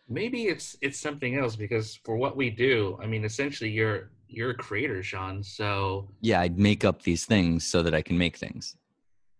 [0.08, 4.52] Maybe it's it's something else because for what we do, I mean, essentially, you're you're
[4.52, 5.44] a creator, Sean.
[5.44, 8.76] So Yeah, I'd make up these things so that I can make things.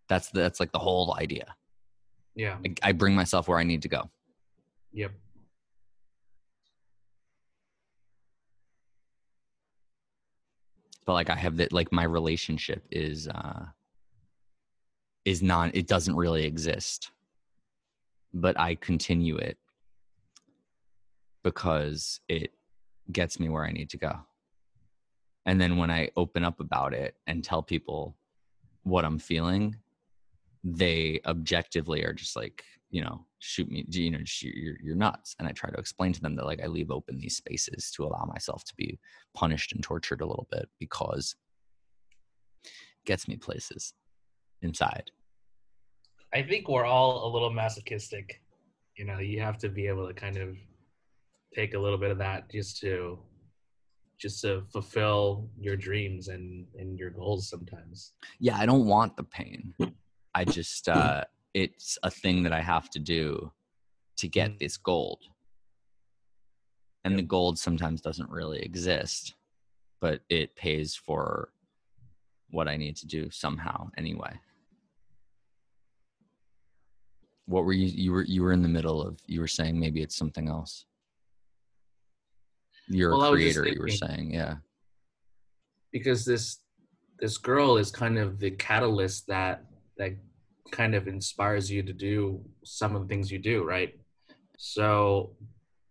[0.08, 1.56] That's the, that's like the whole idea.
[2.36, 4.10] yeah, I, I bring myself where I need to go.
[4.92, 5.12] yep.
[11.06, 13.66] But like I have that like my relationship is uh
[15.24, 17.12] is non it doesn't really exist.
[18.34, 19.58] But I continue it
[21.46, 22.52] because it
[23.12, 24.18] gets me where I need to go.
[25.46, 28.18] And then when I open up about it and tell people
[28.82, 29.76] what I'm feeling,
[30.64, 35.36] they objectively are just like, you know, shoot me, you know, you're, you're nuts.
[35.38, 38.06] And I try to explain to them that like I leave open these spaces to
[38.06, 38.98] allow myself to be
[39.36, 41.36] punished and tortured a little bit because
[42.64, 42.72] it
[43.06, 43.94] gets me places
[44.64, 45.12] inside.
[46.34, 48.42] I think we're all a little masochistic.
[48.96, 50.58] You know, you have to be able to kind of
[51.56, 53.18] take a little bit of that just to
[54.18, 58.14] just to fulfill your dreams and and your goals sometimes.
[58.40, 59.74] Yeah, I don't want the pain.
[60.34, 63.52] I just uh it's a thing that I have to do
[64.18, 64.60] to get Mm.
[64.60, 65.22] this gold.
[67.06, 69.36] And the gold sometimes doesn't really exist,
[70.02, 71.50] but it pays for
[72.50, 74.34] what I need to do somehow anyway.
[77.46, 80.02] What were you you were you were in the middle of you were saying maybe
[80.02, 80.86] it's something else.
[82.88, 84.56] You're Well, a creator, you were saying, yeah.
[85.92, 86.60] because this
[87.20, 89.64] this girl is kind of the catalyst that
[89.98, 90.12] that
[90.72, 93.98] kind of inspires you to do some of the things you do right
[94.58, 95.36] so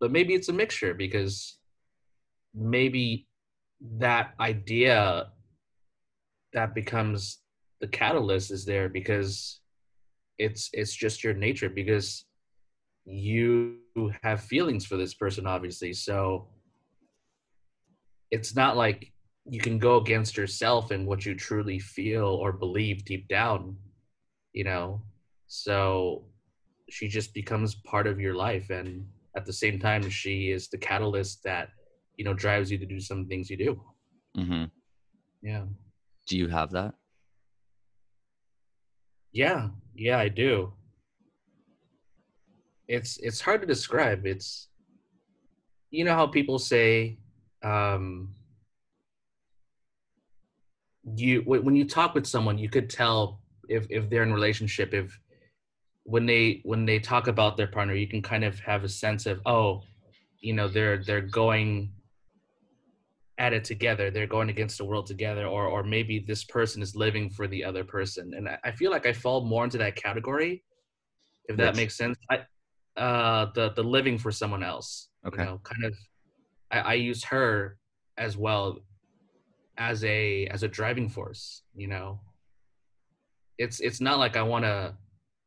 [0.01, 1.59] but maybe it's a mixture because
[2.55, 3.27] maybe
[3.99, 5.29] that idea
[6.53, 7.39] that becomes
[7.81, 9.61] the catalyst is there because
[10.39, 12.27] it's it's just your nature because
[13.07, 13.79] you
[14.23, 16.49] have feelings for this person obviously so
[18.35, 19.01] it's not like
[19.55, 23.77] you can go against yourself and what you truly feel or believe deep down
[24.55, 25.03] you know?
[25.47, 26.25] So
[26.89, 29.07] she just becomes part of your life and
[29.37, 31.71] at the same time she is the catalyst that
[32.17, 33.83] you know drives you to do some things you do.
[34.39, 34.65] Mm-hmm.
[35.43, 35.65] yeah.
[36.27, 36.95] Do you have that?
[39.33, 39.69] yeah.
[39.95, 40.73] Yeah i do.
[42.89, 44.27] It's it's hard to describe.
[44.27, 44.69] It's
[45.91, 47.19] you know how people say
[47.65, 48.35] um
[51.17, 55.19] you when you talk with someone you could tell if if they're in relationship if
[56.05, 59.27] when they when they talk about their partner you can kind of have a sense
[59.27, 59.83] of oh
[60.41, 61.91] you know they're they're going
[63.39, 66.95] at it together they're going against the world together or or maybe this person is
[66.95, 69.97] living for the other person and i, I feel like i fall more into that
[69.97, 70.63] category
[71.49, 71.77] if that Which?
[71.77, 72.41] makes sense i
[73.01, 75.43] uh the the living for someone else Okay.
[75.43, 75.95] you know kind of
[76.75, 77.77] I, I use her
[78.19, 78.79] as well
[79.79, 82.21] as a as a driving force you know?
[83.59, 84.95] It's it's not like i want to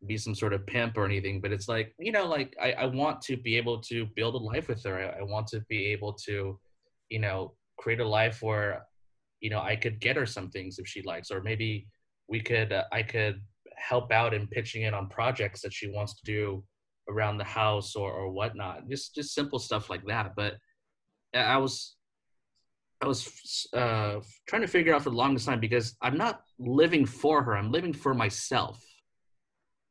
[0.06, 2.86] be some sort of pimp or anything but it's like you know like i, I
[2.86, 4.98] want to be able to build a life with her.
[4.98, 6.58] I, I want to be able to
[7.10, 8.86] you know create a life where
[9.42, 11.88] you know i could get her some things if she likes or maybe
[12.30, 13.42] we could uh, i could
[13.78, 16.64] help out in pitching in on projects that she wants to do
[17.10, 18.90] around the house or or whatnot.
[18.90, 20.56] Just just simple stuff like that but
[21.34, 21.96] I was
[23.02, 27.06] I was uh, trying to figure out for the longest time because I'm not living
[27.06, 27.56] for her.
[27.56, 28.84] I'm living for myself.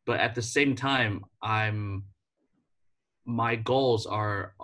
[0.06, 2.04] But at the same time, I'm
[3.24, 4.54] my goals are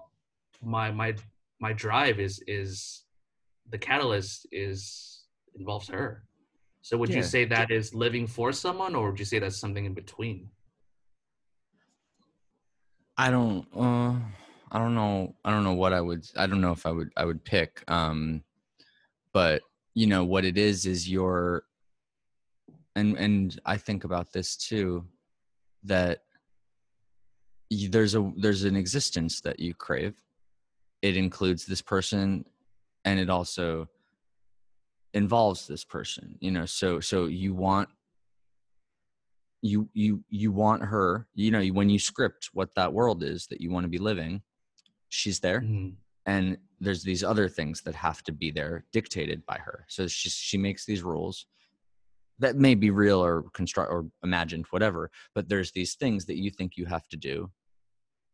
[0.62, 1.14] my my
[1.60, 3.04] my drive is is
[3.70, 6.24] the catalyst is involves her.
[6.82, 9.84] So would you say that is living for someone, or would you say that's something
[9.84, 10.48] in between?
[13.16, 14.16] I don't uh
[14.72, 17.10] I don't know I don't know what I would I don't know if I would
[17.16, 18.42] I would pick um
[19.34, 19.62] but
[19.94, 21.64] you know what it is is your
[22.96, 25.04] and and I think about this too
[25.84, 26.20] that
[27.68, 30.14] you, there's a there's an existence that you crave.
[31.02, 32.46] It includes this person
[33.04, 33.88] and it also
[35.14, 37.86] involves this person you know so so you want
[39.60, 43.60] you you you want her you know when you script what that world is that
[43.60, 44.40] you want to be living
[45.12, 45.60] she's there.
[45.60, 45.94] Mhm.
[46.26, 49.84] and there's these other things that have to be there dictated by her.
[49.88, 51.46] So she she makes these rules
[52.38, 56.50] that may be real or construct or imagined whatever but there's these things that you
[56.50, 57.50] think you have to do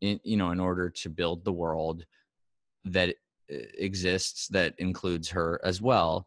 [0.00, 2.04] in you know in order to build the world
[2.84, 3.08] that
[3.52, 3.56] uh,
[3.88, 6.26] exists that includes her as well.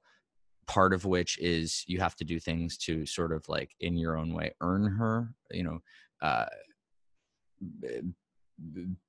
[0.67, 4.17] Part of which is you have to do things to sort of like in your
[4.17, 5.79] own way earn her you know
[6.21, 6.45] uh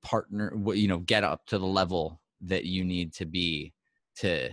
[0.02, 3.72] partner you know get up to the level that you need to be
[4.16, 4.50] to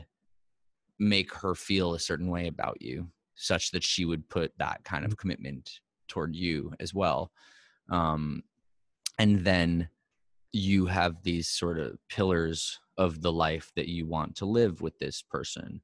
[1.00, 5.06] make her feel a certain way about you such that she would put that kind
[5.06, 7.32] of commitment toward you as well.
[7.90, 8.44] Um
[9.18, 9.90] and then
[10.52, 14.98] you have these sort of pillars of the life that you want to live with
[15.00, 15.82] this person.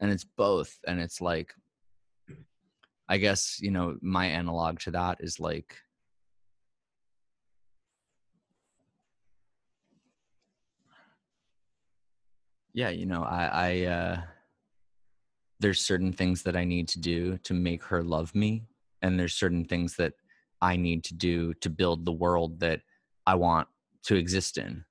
[0.00, 0.78] And it's both.
[0.86, 1.54] And it's like
[3.08, 5.76] i guess you know my analog to that is like
[12.74, 14.20] yeah you know i i uh
[15.60, 18.64] there's certain things that i need to do to make her love me
[19.02, 20.12] and there's certain things that
[20.60, 22.80] i need to do to build the world that
[23.26, 23.68] i want
[24.04, 24.84] to exist in.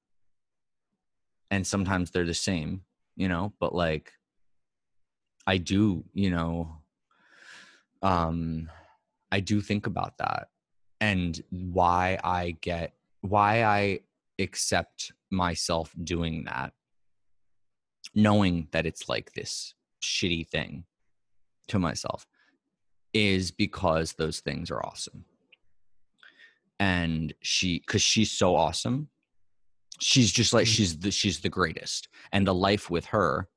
[1.49, 2.81] And sometimes they're the same
[3.17, 4.13] you know but like
[5.45, 6.77] i do you know
[8.01, 8.69] um
[9.31, 10.49] i do think about that
[11.01, 13.99] and why i get why i
[14.39, 16.73] accept myself doing that
[18.15, 20.83] knowing that it's like this shitty thing
[21.67, 22.25] to myself
[23.13, 25.25] is because those things are awesome.
[26.79, 29.09] And she because she's so awesome.
[29.99, 32.07] She's just like she's the she's the greatest.
[32.31, 33.47] And the life with her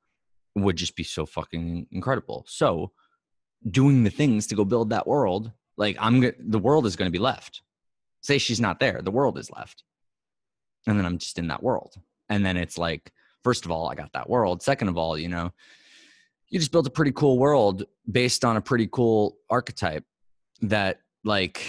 [0.55, 2.45] would just be so fucking incredible.
[2.47, 2.91] So
[3.69, 7.17] doing the things to go build that world like i'm the world is going to
[7.17, 7.61] be left.
[8.21, 9.83] Say she's not there the world is left.
[10.87, 11.95] And then i'm just in that world.
[12.29, 13.11] And then it's like
[13.43, 14.61] first of all i got that world.
[14.61, 15.51] Second of all you know
[16.49, 20.03] you just built a pretty cool world based on a pretty cool archetype
[20.61, 21.61] that like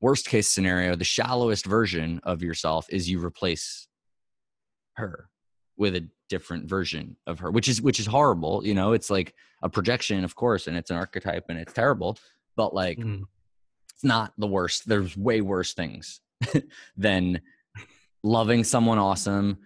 [0.00, 3.86] worst case scenario the shallowest version of yourself is you replace
[4.94, 5.28] her
[5.76, 8.92] with a different version of her which is which is horrible you know?
[8.92, 12.18] It's like a projection of course and it's an archetype and it's terrible
[12.56, 13.22] but like Mhm.
[13.92, 14.86] it's not the worst.
[14.88, 16.20] There's way worse things
[16.96, 17.40] than
[18.22, 19.58] loving someone awesome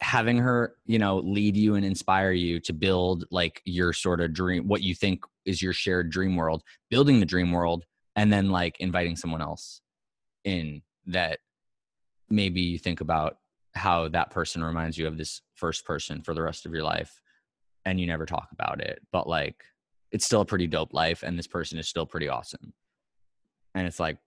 [0.00, 4.32] having her you know lead you and inspire you to build like your sort of
[4.32, 7.84] dream what you think is your shared dream world building the dream world
[8.16, 9.82] and then like inviting someone else
[10.44, 11.38] in that
[12.30, 13.36] maybe you think about
[13.74, 17.20] how that person reminds you of this first person for the rest of your life
[17.84, 19.56] and you never talk about it but like
[20.12, 22.72] it's still a pretty dope life and this person is still pretty awesome.
[23.74, 24.18] And it's like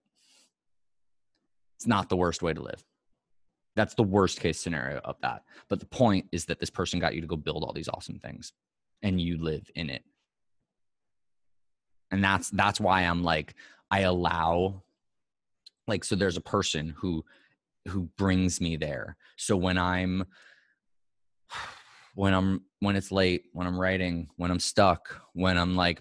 [1.76, 2.82] it's not the worst way to live
[3.76, 5.42] that's the worst case scenario of that.
[5.68, 8.18] But the point is that this person got you to go build all these awesome
[8.18, 8.52] things
[9.02, 10.02] and you live in it.
[12.10, 13.54] And that's that's why i'm like
[13.90, 14.82] i allow
[15.88, 17.24] like so there's a person who
[17.88, 19.16] who brings me there.
[19.36, 20.24] So when i'm
[22.14, 26.00] when i'm when it's late when i'm writing when i'm stuck when i'm like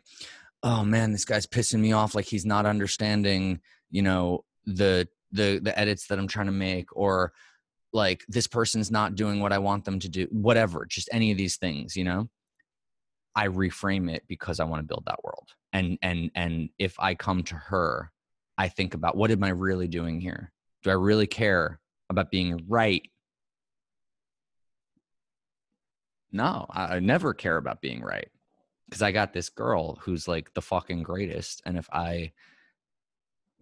[0.61, 3.59] oh man this guy's pissing me off like he's not understanding
[3.89, 7.34] you know the the the edits that i'm trying to make or
[7.93, 11.37] like this person's not doing what i want them to do whatever just any of
[11.37, 12.29] these things you know?
[13.35, 15.49] I reframe it because i want to build that world.
[15.71, 18.11] And and and if i come to her
[18.57, 20.51] i think about what am i really doing here?
[20.83, 21.79] Do i really care
[22.09, 23.01] about being right?
[26.31, 28.27] No i, never care about being right.
[28.89, 32.31] Because i got this girl who's like the fucking greatest and if i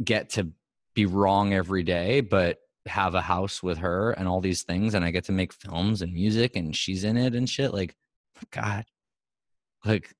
[0.03, 0.49] get to
[0.93, 2.57] be wrong every day but
[2.87, 6.01] have a house with her and all these things and i get to make films
[6.01, 7.95] and music and she's in it and shit like
[8.51, 8.85] god
[9.85, 10.13] like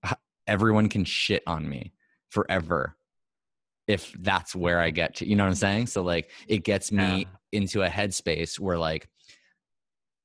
[0.48, 1.94] everyone can shit on me
[2.30, 2.96] forever
[3.88, 5.28] if that's where I get to.
[5.28, 5.88] You know what I'm saying?
[5.88, 7.60] So like it gets me yeah.
[7.60, 9.08] into a headspace where like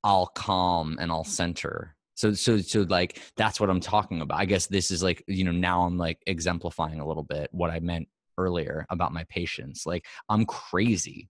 [0.05, 1.97] I'll calm and I'll center.
[2.15, 4.39] So so so like that's what I'm talking about.
[4.39, 7.71] I guess this is like, you know, now I'm like exemplifying a little bit what
[7.71, 8.09] I meant
[8.39, 9.85] earlier about my patience.
[9.87, 11.29] Like I'm crazy.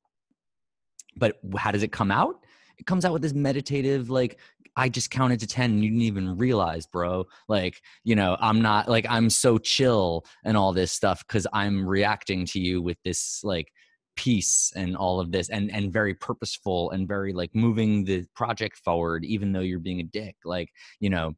[1.17, 2.45] But how does it come out?
[2.79, 4.39] It comes out with this meditative like
[4.79, 7.25] I just counted to 10 and you didn't even realize, bro.
[7.49, 11.87] Like, you know, I'm not like I'm so chill and all this stuff because I'm
[11.89, 13.73] reacting to you with this like
[14.17, 18.77] peace and all of this and and very purposeful and very like moving the project
[18.79, 21.35] forward even though you're being a dick like you know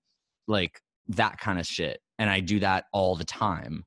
[0.46, 3.84] like that kind of shit and i do that all the time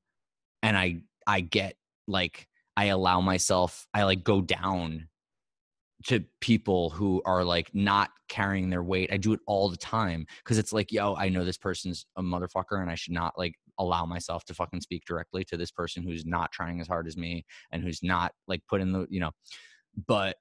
[0.62, 1.76] and i i get
[2.06, 5.08] like i allow myself i like go down
[6.06, 9.12] to people who are like not carrying their weight.
[9.12, 12.22] I do it all the time because it's like, yo, I know this person's a
[12.22, 16.04] motherfucker and I should not like allow myself to fucking speak directly to this person
[16.04, 19.20] who's not trying as hard as me and who's not like put in the, you
[19.20, 19.32] know,
[20.08, 20.38] but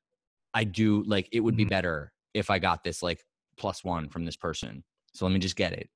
[0.55, 1.71] I do like it would be mm-hmm.
[1.71, 3.23] better if I got this like
[3.59, 4.83] plus one from this person.
[5.15, 5.89] So let me just get it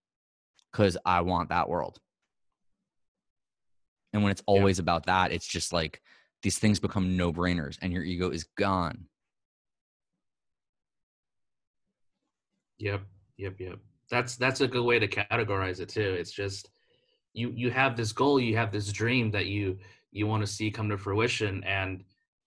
[0.73, 1.99] because I want that world.
[4.12, 4.83] And when it's always yeah.
[4.83, 6.01] about that, it's just like
[6.43, 9.07] these things become no brainers and your ego is gone
[12.79, 13.03] Yep,
[13.37, 13.79] yep, yep.
[14.11, 16.16] That's that's a good way to categorize it too.
[16.18, 16.70] It's just
[17.33, 19.79] you you have this goal, you have this dream that you
[20.12, 22.05] you want to see come to fruition, and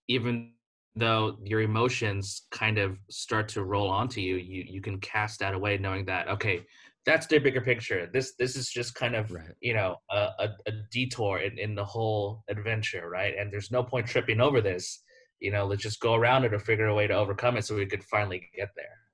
[0.08, 0.52] even
[0.96, 5.54] though your emotions kind of start to roll onto you, you you can cast that
[5.54, 6.64] away, knowing that okay,
[7.06, 8.10] that's the bigger picture.
[8.12, 9.50] This this is just kind of right.
[9.62, 13.36] you know a, a, a detour in, in the whole adventure, right?
[13.38, 15.04] And there's no point tripping over this.
[15.40, 17.76] You know, let's just go around it or figure a way to overcome it so
[17.76, 19.07] we could finally get there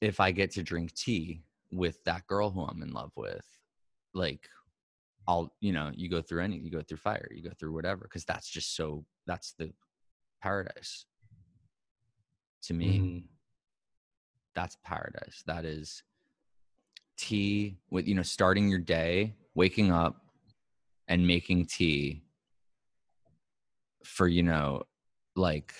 [0.00, 3.44] if I get to drink tea with that girl who I'm in love with,
[4.14, 4.48] like
[5.26, 8.02] I'll, you know, you go through any, you go through fire, you go through whatever,
[8.02, 9.72] because that's just so, that's the
[10.40, 11.04] paradise
[12.62, 12.98] to me.
[12.98, 13.22] Mm.
[14.54, 15.42] That's paradise.
[15.46, 16.02] That is
[17.16, 20.22] tea with, you know, starting your day, waking up
[21.08, 22.22] and making tea
[24.04, 24.82] for, you know,
[25.36, 25.74] like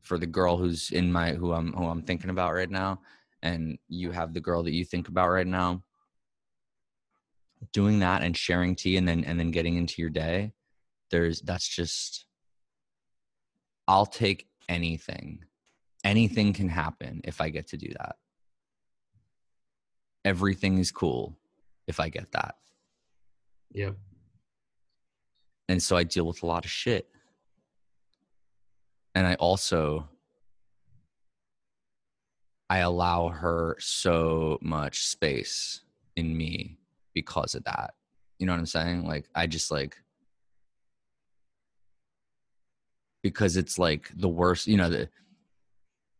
[0.00, 3.00] for the girl who's in my, who I'm, who I'm thinking about right now
[3.42, 5.82] and you have the girl that you think about right now
[7.72, 10.52] doing that and sharing tea and then and then getting into your day
[11.10, 12.26] there's that's just
[13.86, 15.44] i'll take anything.
[16.04, 18.16] Anything can happen if i get to do that.
[20.24, 21.38] Everything is cool
[21.86, 22.56] if i get that.
[23.72, 23.96] Yep.
[25.68, 27.08] And so i deal with a lot of shit.
[29.14, 30.08] And i also
[32.70, 35.82] I allow her so much space
[36.16, 36.78] in me
[37.14, 37.94] because of that.
[38.38, 39.04] You know what I'm saying?
[39.06, 39.96] Like I just like
[43.22, 45.08] because it's like the worst, you know, the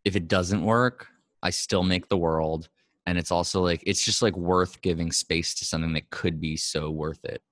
[0.05, 1.09] if it doesn't work,
[1.43, 2.69] I still make the world
[3.07, 6.57] and it's also like it's just like worth giving space to something that could be
[6.57, 7.43] so worth it.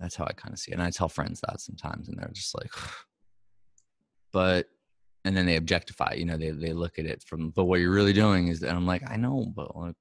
[0.00, 0.74] That's how I kind of see it.
[0.74, 2.70] And I tell friends that sometimes and they're just like
[4.38, 4.66] but
[5.24, 7.90] and then they objectify you know they they look at it from but what you're
[7.90, 9.96] really doing is and i'm like i know but like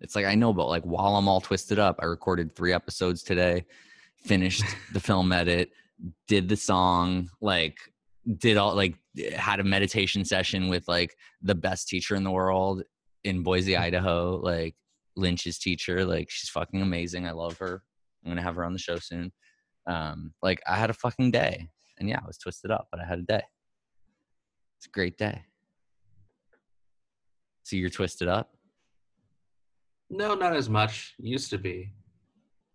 [0.00, 3.24] it's like i know but like while i'm all twisted up i recorded three episodes
[3.24, 3.64] today
[4.16, 5.70] finished the film edit
[6.28, 7.78] did the song like
[8.38, 8.94] did all like
[9.34, 12.84] had a meditation session with like the best teacher in the world
[13.24, 14.76] in boise idaho like
[15.16, 17.82] lynch's teacher like she's fucking amazing i love her.
[18.24, 19.32] I'm gonna have her on the show soon
[19.86, 21.68] um, like I had a fucking day,
[21.98, 23.42] and yeah, I was twisted up, but I had a day.
[24.78, 25.42] It's a great day.
[27.64, 28.50] So you're twisted up?
[30.08, 31.14] No, not as much.
[31.18, 31.92] Used to be.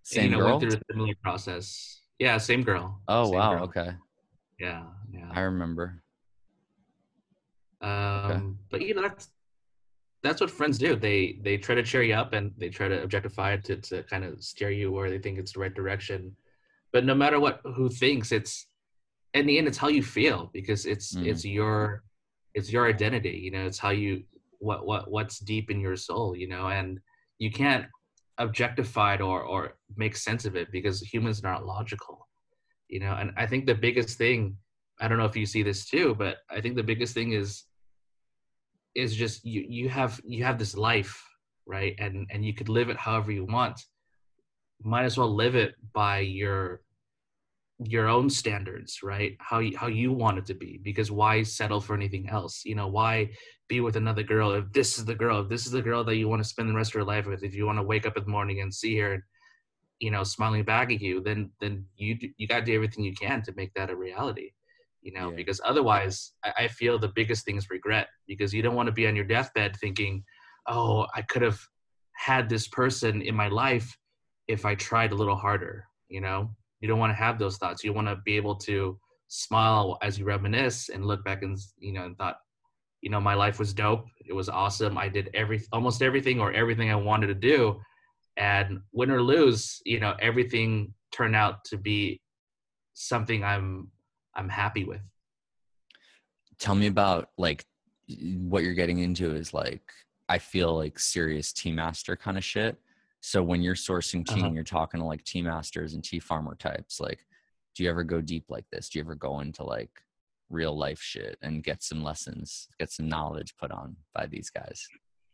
[0.03, 0.47] Same you know, girl.
[0.51, 2.01] went through a similar process.
[2.20, 3.01] Yeah, same girl.
[3.08, 3.56] Oh same wow.
[3.56, 3.64] girl.
[3.66, 3.91] Okay.
[4.60, 5.30] Yeah, yeah.
[5.32, 6.01] I remember.
[7.82, 9.30] Um, but you know that's
[10.24, 10.95] that's what friends do.
[10.95, 14.03] They they try to cheer you up and they try to objectify it to to
[14.03, 16.36] kind of steer you where they think it's the right direction.
[16.96, 18.68] But no matter what who thinks, it's
[19.34, 21.28] in the end it's how you feel because it's Mm.
[21.28, 22.06] it's your
[22.54, 23.38] it's your identity.
[23.46, 24.24] You know, it's how you
[24.60, 26.38] what what what's deep in your soul.
[26.38, 27.02] You know, and
[27.38, 27.86] you can't
[28.38, 29.62] objectify it or or
[29.98, 32.30] make sense of it because humans are not logical.
[32.88, 34.56] You know, and I think the biggest thing
[35.02, 37.66] I don't know if you see this too, but I think the biggest thing is
[39.04, 41.14] is just you you have you have this life,
[41.66, 41.93] right?
[42.00, 43.78] And and you could live it however you want.
[44.82, 46.84] Might as well live it by your
[47.84, 49.36] your own standards, right?
[49.39, 52.63] How you, how you want it to be because why settle for anything else?
[52.63, 53.32] You know, why
[53.67, 56.15] be with another girl if this is the girl, if this is the girl that
[56.15, 58.05] you want to spend the rest of your life with, if you want to wake
[58.05, 59.23] up in the morning and see her
[59.99, 63.13] you know smiling back at you then then you you got to do everything you
[63.13, 64.51] can to make that a reality
[65.01, 65.36] you know Yeah.
[65.36, 68.93] because otherwise I, I feel the biggest thing is regret because you don't want to
[68.93, 70.23] be on your deathbed thinking
[70.67, 71.59] oh i could have
[72.13, 73.97] had this person in my life
[74.47, 76.49] if i tried a little harder you know
[76.86, 77.83] you don't want to have those thoughts.
[77.83, 81.91] You want to be able to smile as you reminisce and look back and you
[81.91, 82.38] know and thought
[83.01, 84.05] you know my life was dope.
[84.23, 84.95] It was awesome.
[84.95, 87.81] I did every almost everything or everything i wanted to do.
[88.38, 92.21] And win or lose you know everything turned out to be
[92.93, 93.89] something i'm
[94.36, 95.01] i'm happy with.
[96.59, 97.65] Tell me about like
[98.38, 99.81] what you're getting into is like
[100.29, 102.77] I feel like serious tea master kind of shit.
[103.26, 104.45] So when you're sourcing tea Uh-huh.
[104.45, 107.26] and you're talking to like tea masters and tea farmer types, like
[107.73, 108.88] do you ever go deep like this?
[108.88, 109.89] Do you ever go into like
[110.51, 114.88] real life shit and get some lessons, get some knowledge put on by these guys?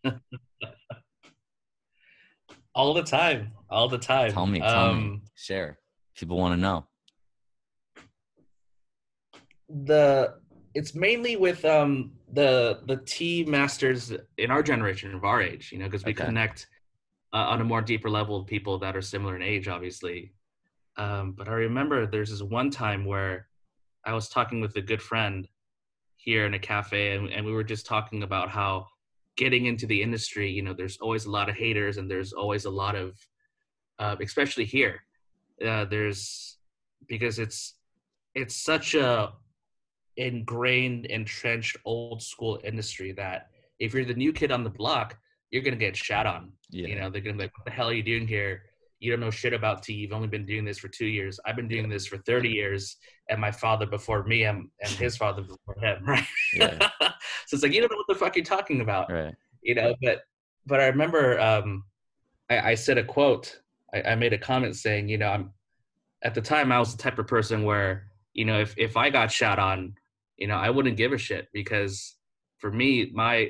[2.73, 5.77] all the time all the time Tell me, tell me, um share.
[6.15, 6.85] People want to know.
[9.67, 10.35] the
[10.73, 15.77] it's mainly with um the the tea masters in our generation of our age you
[15.77, 16.25] know because we Okay.
[16.25, 16.67] connect
[17.34, 20.34] uh, on a more deeper level people that are similar in age obviously.
[20.97, 23.47] Um but i remember there's this one time where
[24.05, 25.47] i was talking with a good friend
[26.17, 28.88] here in a cafe and, and we were just talking about how
[29.38, 32.65] getting into the industry you know there's always a lot of haters and there's always
[32.65, 33.17] a lot of
[33.99, 35.03] uh, especially here
[35.65, 36.57] uh, there's
[37.07, 37.75] because it's
[38.36, 39.34] it's such a
[40.17, 43.47] ingrained entrenched old school industry that
[43.79, 45.17] if you're the new kid on the block
[45.51, 46.51] you're gonna get shot on.
[46.69, 46.87] Yeah.
[46.87, 48.63] you know they're gonna be like what the hell are you doing here?
[48.99, 51.39] You don't know shit about tea you've only been doing this for two years.
[51.45, 52.97] I've been doing this for 30 years
[53.29, 56.25] and my father before me and, and his father before him right?
[56.53, 56.89] Yeah.
[57.01, 59.11] so it's like you don't know what the fuck you're talking about.
[59.11, 59.35] Right.
[59.61, 60.21] you know but
[60.65, 61.83] but i remember um
[62.49, 63.59] i, I said a quote.
[63.93, 65.51] I, I made a comment saying you know i'm
[66.23, 69.09] at the time i was the type of person where you know if if i
[69.09, 69.95] got shot on
[70.37, 72.15] you know i wouldn't give a shit because
[72.59, 73.49] for me my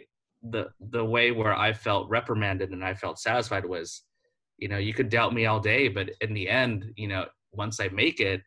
[0.49, 4.03] the the way where i felt reprimanded and i felt satisfied was
[4.57, 7.79] you know you could doubt me all day but in the end you know once
[7.79, 8.41] i make it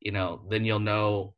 [0.00, 1.34] you know then you'll know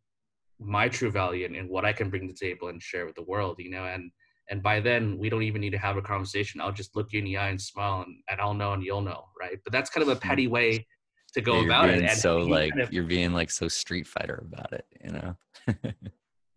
[0.60, 3.14] my true value and, and what i can bring to the table and share with
[3.14, 4.10] the world you know and
[4.50, 6.60] and by then we don't even need to have a conversation.
[6.60, 9.00] I'll just look you in the eye and smile and, and i'll know and you'll
[9.00, 9.58] know right?
[9.64, 10.28] But that's kind of a hmm.
[10.28, 10.86] petty way
[11.32, 14.06] to go Yeah, about it and so like kind of- you're being like so street
[14.06, 15.36] fighter about it, you know?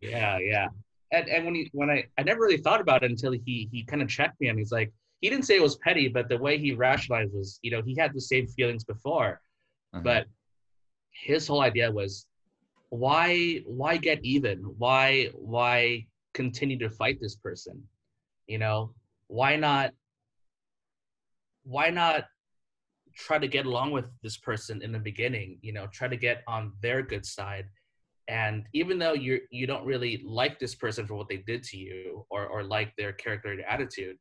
[0.02, 0.68] yeah yeah
[1.12, 3.84] and and when he when i i never really thought about it until he he
[3.84, 6.38] kind of checked me and he's like he didn't say it was petty but the
[6.38, 9.40] way he rationalized was you know he had the same feelings before.
[9.94, 10.04] Uh-huh.
[10.04, 10.26] but
[11.12, 12.28] his whole idea was
[12.90, 14.60] why why get even?
[14.78, 17.84] Why why continue to fight this person?
[18.48, 18.94] You know
[19.28, 19.92] why not
[21.64, 22.26] why not
[23.14, 25.60] try to get along with this person in the beginning?
[25.62, 27.66] You know try to get on their good side
[28.28, 31.78] and even though you you don't really like this person for what they did to
[31.78, 34.18] you or or like their character and attitude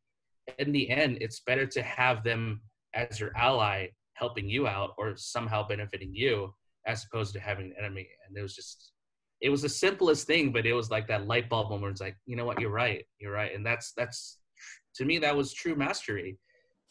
[0.58, 2.60] in the end it's better to have them
[2.94, 6.52] as your ally helping you out or somehow benefiting you
[6.86, 8.92] as opposed to having an enemy and it was just
[9.40, 12.16] it was the simplest thing but it was like that light bulb moment it's like
[12.26, 14.38] you know what you're right you're right and that's that's
[14.94, 16.38] to me that was true mastery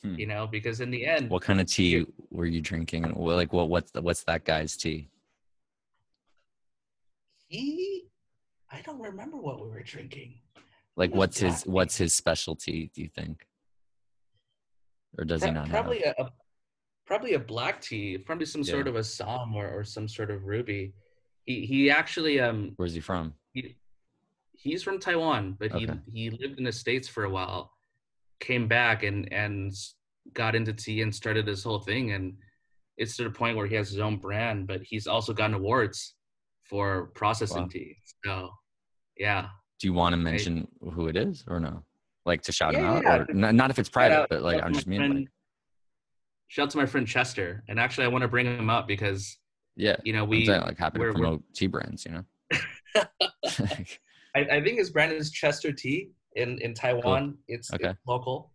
[0.03, 0.15] Hmm.
[0.15, 3.13] you know because in the end What kind of tea were you drinking?
[3.15, 5.09] Like, what, what's the, what's that guy's tea?
[7.47, 8.07] He
[8.71, 10.39] i don't remember what we were drinking
[10.95, 12.89] Like, Yeah, what's his, what's his specialty?
[12.93, 13.45] Do you think?
[15.17, 16.15] Or does he not probably have?
[16.17, 16.29] a, a
[17.05, 20.93] probably a black tea probably some sort of Assam or, or some sort of ruby
[21.45, 23.33] he he actually um Where's he from?
[23.53, 23.75] he,
[24.53, 25.85] he's from Taiwan, but Okay.
[26.11, 27.71] he he lived in the states for a while,
[28.39, 29.71] came back and and
[30.33, 32.11] got into tea and started this whole thing.
[32.13, 32.33] And
[32.97, 36.14] it's to the point where he has his own brand, but he's also gotten awards
[36.69, 37.69] for processing Wow.
[37.71, 37.97] tea.
[38.23, 38.49] So,
[39.17, 39.47] yeah.
[39.79, 41.83] Do you want to mention who it is or no?
[42.25, 43.17] Like to shout him out, yeah.
[43.29, 45.13] or not if it's private, but like shout out I'm to just my mean, friend-
[45.19, 45.27] like,
[46.47, 49.37] shout out to my friend Chester, and actually, I want to bring him up because
[49.75, 52.23] yeah, you know we saying, like happy to promote tea brands, you know.
[54.35, 57.37] I, I think his brand is Chester Tea in in Taiwan.
[57.47, 57.89] It's, Okay.
[57.89, 58.51] it's local,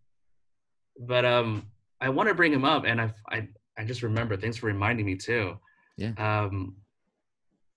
[1.06, 1.66] but um,
[2.00, 4.36] I want to bring him up, and I I I just remember.
[4.36, 5.56] Thanks for reminding me too.
[5.96, 6.12] Yeah.
[6.18, 6.74] Um,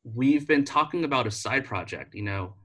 [0.03, 2.13] we've been talking about a side project.
[2.15, 2.55] You know,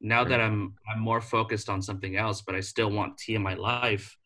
[0.00, 3.42] now that I'm I'm more focused on something else, but I still want tea in
[3.42, 4.16] my life.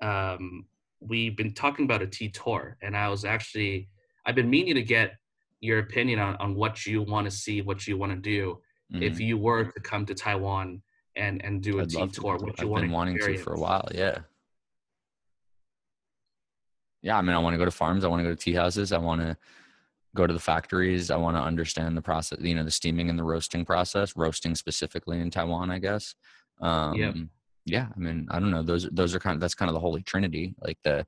[0.00, 0.66] Um,
[1.00, 3.88] we've been talking about a tea tour, and I was actually
[4.26, 5.14] I've been meaning to get
[5.60, 8.60] your opinion on on what you want to see, what you want to do
[9.00, 9.26] if Mhm.
[9.26, 10.82] you were to come to Taiwan
[11.16, 13.18] and and do a I'd tea love to tour, what you I've want been wanting
[13.18, 13.88] to for a while.
[13.94, 14.18] Yeah.
[17.02, 18.04] Yeah, I mean, I want to go to farms.
[18.04, 18.92] I want to go to tea houses.
[18.92, 19.36] I want to
[20.14, 21.10] go to the factories.
[21.10, 24.54] I want to understand the process, you know, the steaming and the roasting process, roasting
[24.54, 26.14] specifically in Taiwan, I guess.
[26.60, 27.30] Um,
[27.64, 28.64] Yeah, I mean, I don't know.
[28.64, 31.06] Those those are kind of that's kind of the holy trinity, like the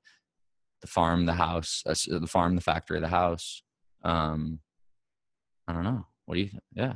[0.83, 3.63] the farm, the house, uh, the farm, the factory, the house.
[4.05, 4.61] Um,
[5.67, 6.07] I don't know.
[6.27, 6.49] What do you?
[6.49, 6.63] Think?
[6.75, 6.95] Yeah,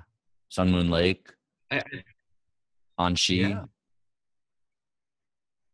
[0.48, 1.32] Sun Moon Lake,
[1.72, 1.82] I,
[3.00, 3.48] Anshi.
[3.50, 3.64] Yeah.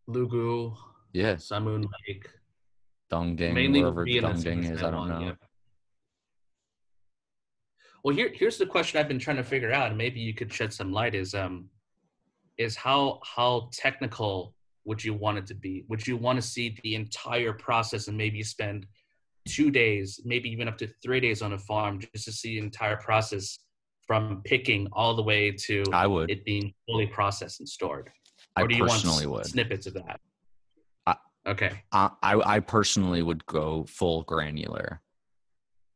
[0.08, 0.74] Lugu,
[1.12, 2.28] Yeah, Sun Moon Lake,
[3.12, 5.20] Dongding, mainly wherever Dongding is, I don't know.
[5.20, 5.32] yeah.
[8.04, 10.52] Well, here here's the question I've been trying to figure out, and maybe you could
[10.52, 11.14] shed some light.
[11.14, 11.70] Is um,
[12.58, 14.54] is how how technical
[14.84, 15.84] would you want it to be?
[15.88, 18.86] Would you want to see the entire process and maybe spend
[19.48, 22.64] two days, maybe even up to three days on a farm just to see the
[22.66, 23.58] entire process
[24.06, 26.30] from picking all the way to I would.
[26.30, 28.10] it being fully processed and stored?
[28.54, 29.46] I Or do you personally want would.
[29.46, 30.20] snippets of that?
[31.06, 31.16] I-
[31.46, 31.80] okay.
[31.90, 35.00] I, I I personally would go full granular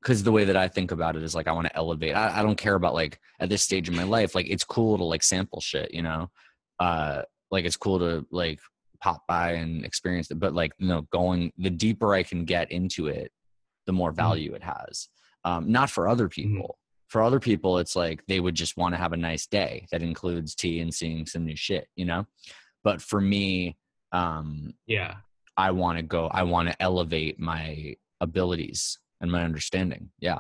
[0.03, 2.15] because the way that I think about it is like I want to elevate.
[2.15, 4.97] I, I don't care about like at this stage in my life, like it's cool
[4.99, 6.31] to like sample shit, you know.
[6.79, 8.61] Uh, like it's cool to like
[9.01, 12.71] pop by and experience it, but like you know, going the deeper I can get
[12.71, 13.33] into it,
[13.87, 15.09] the more value it has.
[15.45, 16.79] Um, not for other people.
[17.09, 20.03] For other people, it's like they would just want to have a nice day that
[20.03, 22.27] includes tea and seeing some new shit, you know.
[22.85, 23.79] But for me,
[24.13, 25.17] um, Yeah.
[25.57, 30.11] I want to go, I want to elevate my abilities and my understanding.
[30.21, 30.39] Yeah.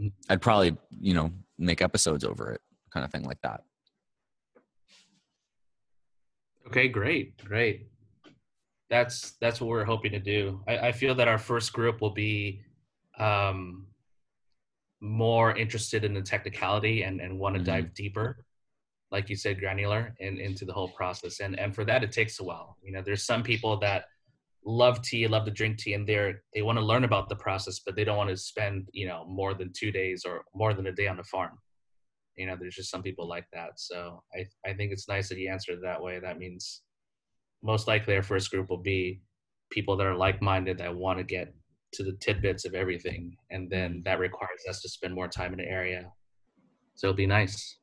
[0.00, 0.12] Mm.
[0.28, 2.60] I'd probably, you know, make episodes over it,
[2.92, 3.62] kind of thing like that.
[6.66, 7.88] Okay, great, great.
[8.90, 10.62] That's that's what we're hoping to do.
[10.68, 12.62] I, I feel that our first group will be
[13.18, 13.86] um,
[15.00, 17.64] more interested in the technicality and, and want to Mhm.
[17.66, 18.44] dive deeper,
[19.10, 21.40] like you said, granular and into the whole process.
[21.40, 22.76] And and for that, it takes a while.
[22.82, 24.04] You know, there's some people that
[24.64, 27.80] love tea, love to drink tea, and they're they want to learn about the process,
[27.84, 30.86] but they don't want to spend you know more than two days or more than
[30.86, 31.58] a day on the farm.
[32.36, 33.72] You know, there's just some people like that.
[33.76, 36.18] So I I think it's nice that you answered that way.
[36.18, 36.82] That means
[37.62, 39.22] most likely our first group will be
[39.70, 41.54] people that are like-minded that want to get
[41.94, 45.58] to the tidbits of everything and then that requires us to spend more time in
[45.58, 46.12] the area
[46.94, 47.78] so it'll be nice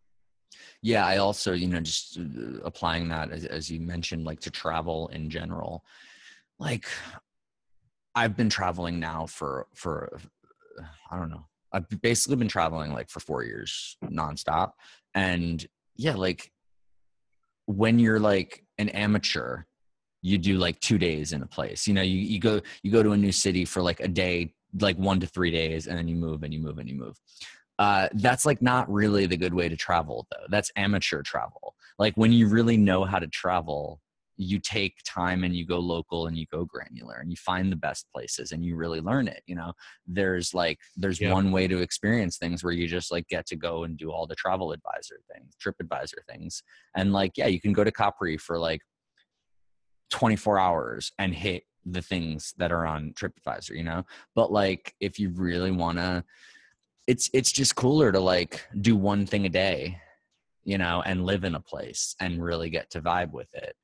[0.82, 1.06] Yeah.
[1.06, 5.08] I also, you know, just uh, applying that as, as you mentioned, like to travel
[5.10, 5.84] in general,
[6.62, 6.86] like
[8.14, 10.20] I've been traveling now for, for,
[11.12, 14.72] I don't know, I've basically been traveling like for four years nonstop.
[15.16, 15.66] And
[15.96, 16.52] yeah, like
[17.66, 19.64] when you're like an amateur,
[20.22, 21.88] you do like two days in a place.
[21.88, 24.54] You know, you, you go you go to a new city for like a day,
[24.80, 27.20] like one to three days, and then you move and you move and you move.
[27.80, 30.46] Uh, that's like not really the good way to travel though.
[30.50, 31.74] That's amateur travel.
[31.98, 34.00] Like when you really know how to travel,
[34.42, 37.76] you take time and you go local and you go granular and you find the
[37.76, 39.44] best places and you really learn it.
[39.46, 39.74] You know,
[40.08, 41.32] there's like there's Yeah.
[41.32, 44.26] one way to experience things where you just like get to go and do all
[44.26, 46.64] the travel advisor things, trip advisor things.
[46.96, 48.82] And like, yeah, you can go to Capri for like
[50.10, 54.04] 24 hours and hit the things that are on TripAdvisor, you know?
[54.34, 56.24] But like if you really want to
[57.06, 60.00] it's it's just cooler to like do one thing a day,
[60.64, 63.76] you know, and live in a place and really get to vibe with it.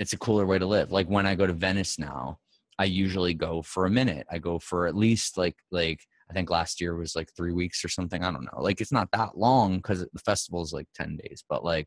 [0.00, 0.90] It's a cooler way to live.
[0.90, 2.38] Like when I go to Venice now,
[2.78, 4.26] I usually go for a minute.
[4.30, 7.84] I go for at least like like I think last year was like 3 weeks
[7.84, 8.62] or something, I don't know.
[8.62, 11.86] Like it's not that long cuz the festival is like 10 days, but like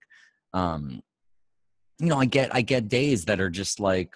[0.54, 1.02] um
[2.00, 4.14] you know, I get I get days that are just like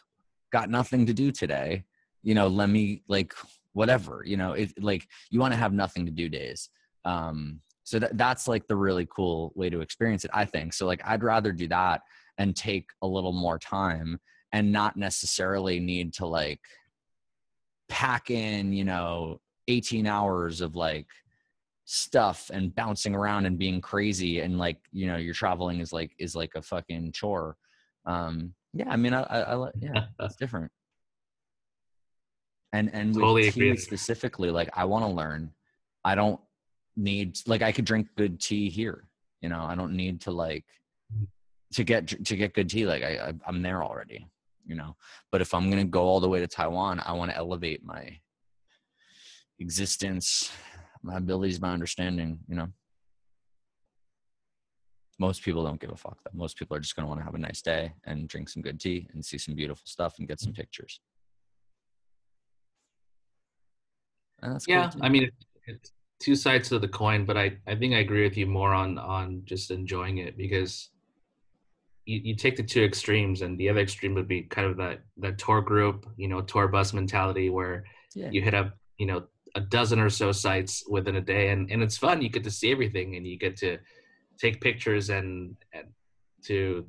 [0.51, 1.83] got nothing to do today.
[2.21, 3.33] You know, let me like
[3.73, 4.23] whatever.
[4.25, 6.69] You know, it like you want to have nothing to do days.
[7.05, 10.31] Um, so that that's like the really cool way to experience it.
[10.33, 10.85] I think so.
[10.85, 12.01] Like I'd rather do that
[12.37, 14.19] and take a little more time
[14.51, 16.61] and not necessarily need to like
[17.89, 21.07] pack in, you know, 18 hours of like
[21.85, 26.11] stuff and bouncing around and being crazy and like, you know, your traveling is like
[26.19, 27.55] is like a fucking chore.
[28.05, 30.71] Um yeah, I mean I I, I yeah, it's different.
[32.73, 33.77] And and with Totally tea agree.
[33.77, 35.51] specifically, like I want to learn.
[36.03, 36.39] I don't
[36.95, 39.05] need like I could drink good tea here.
[39.41, 40.65] You know, I don't need to like
[41.73, 42.85] to get to get good tea.
[42.85, 44.27] Like I, I I'm there already.
[44.65, 44.95] You know,
[45.31, 48.17] but if I'm gonna go all the way to Taiwan, I want to elevate my
[49.59, 50.51] existence,
[51.01, 52.39] my abilities, my understanding.
[52.49, 52.67] You know,
[55.19, 56.17] most people don't give a fuck.
[56.23, 56.37] Though.
[56.37, 58.79] Most people are just gonna want to have a nice day and drink some good
[58.79, 60.61] tea and see some beautiful stuff and get some mm-hmm.
[60.61, 60.99] pictures.
[64.41, 64.99] And that's cool, yeah too.
[65.01, 65.31] i mean
[65.65, 68.73] it's two sides to the coin but i i think i agree with you more
[68.73, 70.89] on on just enjoying it because
[72.07, 75.01] you, you take the two extremes and the other extreme would be kind of that
[75.17, 77.83] that tour group you know tour bus mentality where
[78.15, 78.29] yeah.
[78.31, 79.23] you hit up you know
[79.55, 82.51] a dozen or so sites within a day and and it's fun you get to
[82.51, 83.77] see everything and you get to
[84.39, 85.85] take pictures and and
[86.43, 86.85] to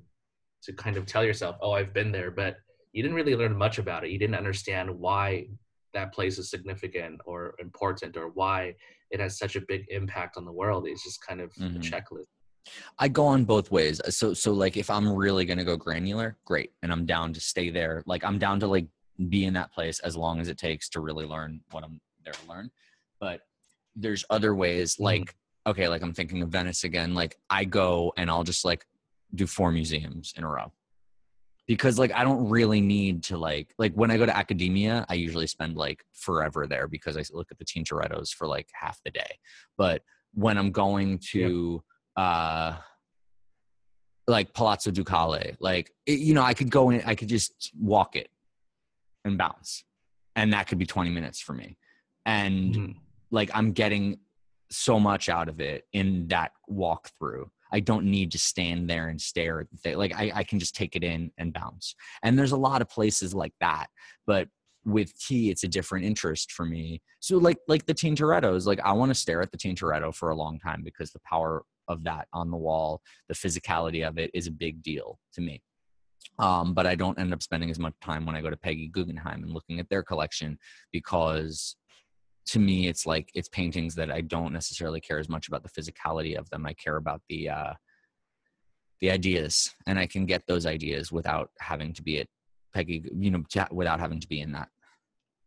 [0.62, 2.56] to kind of tell yourself oh i've been there but
[2.92, 5.46] you didn't really learn much about it you didn't understand why
[5.94, 8.74] that place is significant or important or why
[9.10, 11.76] it has such a big impact on the world it's just kind of Mhm.
[11.76, 12.26] a checklist
[12.98, 14.00] I go on both ways.
[14.10, 17.70] So so like if I'm really gonna go granular, great, and I'm down to stay
[17.70, 18.02] there.
[18.06, 18.86] Like I'm down to like
[19.28, 22.34] be in that place as long as it takes to really learn what I'm there
[22.34, 22.70] to learn.
[23.20, 23.40] But
[23.96, 25.00] there's other ways, Mhm.
[25.04, 25.34] like
[25.66, 27.14] okay, like I'm thinking of Venice again.
[27.14, 28.86] Like I go and I'll just like
[29.34, 30.72] do four museums in a row
[31.66, 35.14] because like I don't really need to like like when I go to Accademia, I
[35.14, 39.10] usually spend like forever there because I look at the Tintorettos for like half the
[39.10, 39.38] day.
[39.76, 41.82] But when I'm going to
[42.18, 42.76] uh
[44.26, 48.14] like Palazzo Ducale, like it, you know, I could go in, I could just walk
[48.14, 48.28] it
[49.24, 49.84] and bounce,
[50.36, 51.78] and that could be 20 minutes for me.
[52.26, 52.96] And Mhm.
[53.30, 54.18] like I'm getting
[54.70, 57.48] so much out of it in that walkthrough.
[57.72, 59.96] I don't need to stand there and stare at the thing.
[59.96, 61.94] Like I, I can just take it in and bounce.
[62.22, 63.86] And there's a lot of places like that.
[64.26, 64.48] But
[64.84, 67.00] with tea, it's a different interest for me.
[67.20, 70.34] So like like the Tintorettos, like I want to stare at the Tintoretto for a
[70.36, 74.46] long time because the power of that on the wall, the physicality of it is
[74.46, 75.62] a big deal to me.
[76.38, 78.88] Um, but I don't end up spending as much time when I go to Peggy
[78.88, 80.58] Guggenheim and looking at their collection
[80.92, 81.76] because
[82.46, 85.68] to me it's like it's paintings that I don't necessarily care as much about the
[85.68, 86.64] physicality of them.
[86.64, 87.72] I care about the uh
[89.00, 92.28] the ideas and I can get those ideas without having to be at
[92.74, 94.68] Peggy, you know, without having to be in that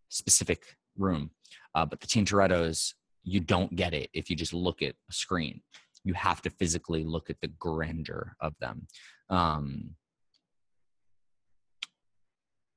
[0.09, 1.31] specific room.
[1.75, 2.93] Uh, but the Tintorettos,
[3.23, 5.61] you don't get it if you just look at a screen.
[6.03, 8.87] You have to physically look at the grandeur of them.
[9.29, 9.95] Um,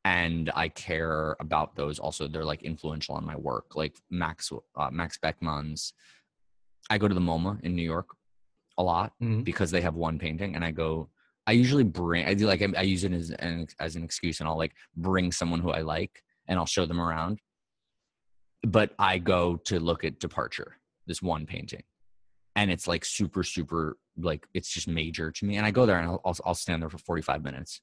[0.04, 2.28] and I care about those also.
[2.28, 3.74] They're like influential on my work.
[3.74, 5.94] Like Max uh, Max Beckmann's.
[6.90, 8.08] I go to the MoMA in New York
[8.76, 9.44] a lot Mhm.
[9.44, 11.08] because they have one painting, and I go.
[11.46, 12.26] I usually bring.
[12.26, 14.74] I do like I, I use it as an as an excuse, and I'll like
[14.96, 17.40] bring someone who I like, and I'll show them around.
[18.62, 20.76] But I go to look at Departure,
[21.06, 21.82] this one painting,
[22.56, 25.56] and it's like super super like it's just major to me.
[25.56, 27.80] And I go there and I'll I'll, I'll stand there for forty five minutes,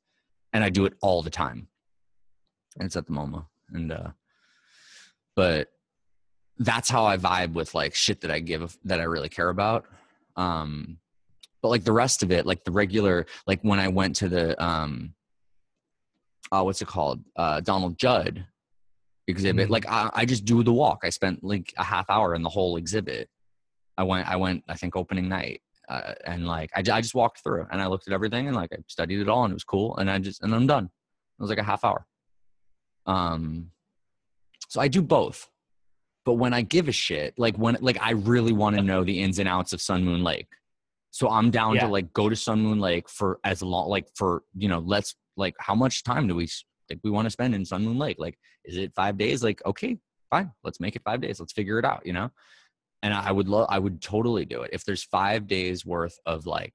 [0.53, 1.67] and I do it all the time
[2.77, 3.45] and it's at the MoMA.
[3.73, 4.09] And uh
[5.35, 5.69] but
[6.57, 9.85] that's how I vibe with like shit that I give that I really care about.
[10.35, 10.97] Um
[11.61, 14.61] but like the rest of it, like the regular like when I went to the
[14.63, 15.13] um
[16.51, 17.21] uh what's it called?
[17.35, 18.45] Uh Donald Judd
[19.27, 19.71] exhibit, Mhm.
[19.71, 20.99] like I, I just do the walk.
[21.03, 23.29] I spent like a half hour in the whole exhibit.
[23.97, 25.61] I went I went I think opening night.
[25.89, 28.71] Uh, and like I, I just walked through and I looked at everything and like
[28.71, 30.85] I studied it all and it was cool and I just and I'm done.
[30.85, 32.05] It was like a half hour.
[33.05, 33.71] Um,
[34.69, 35.49] so I do both.
[36.23, 39.19] But when I give a shit, like when like I really want to know the
[39.21, 40.47] ins and outs of Sun Moon Lake.
[41.09, 41.81] So I'm down Yeah.
[41.81, 45.15] to like go to Sun Moon Lake for as long like for you know, let's
[45.35, 46.47] like how much time do we
[46.87, 48.17] think we want to spend in Sun Moon Lake?
[48.19, 49.43] Like, is it five days?
[49.43, 49.97] Like, okay,
[50.29, 51.39] fine, let's make it five days.
[51.39, 52.29] Let's figure it out, you know?
[53.03, 54.69] And I would love I would totally do it.
[54.73, 56.73] If there's five days worth of like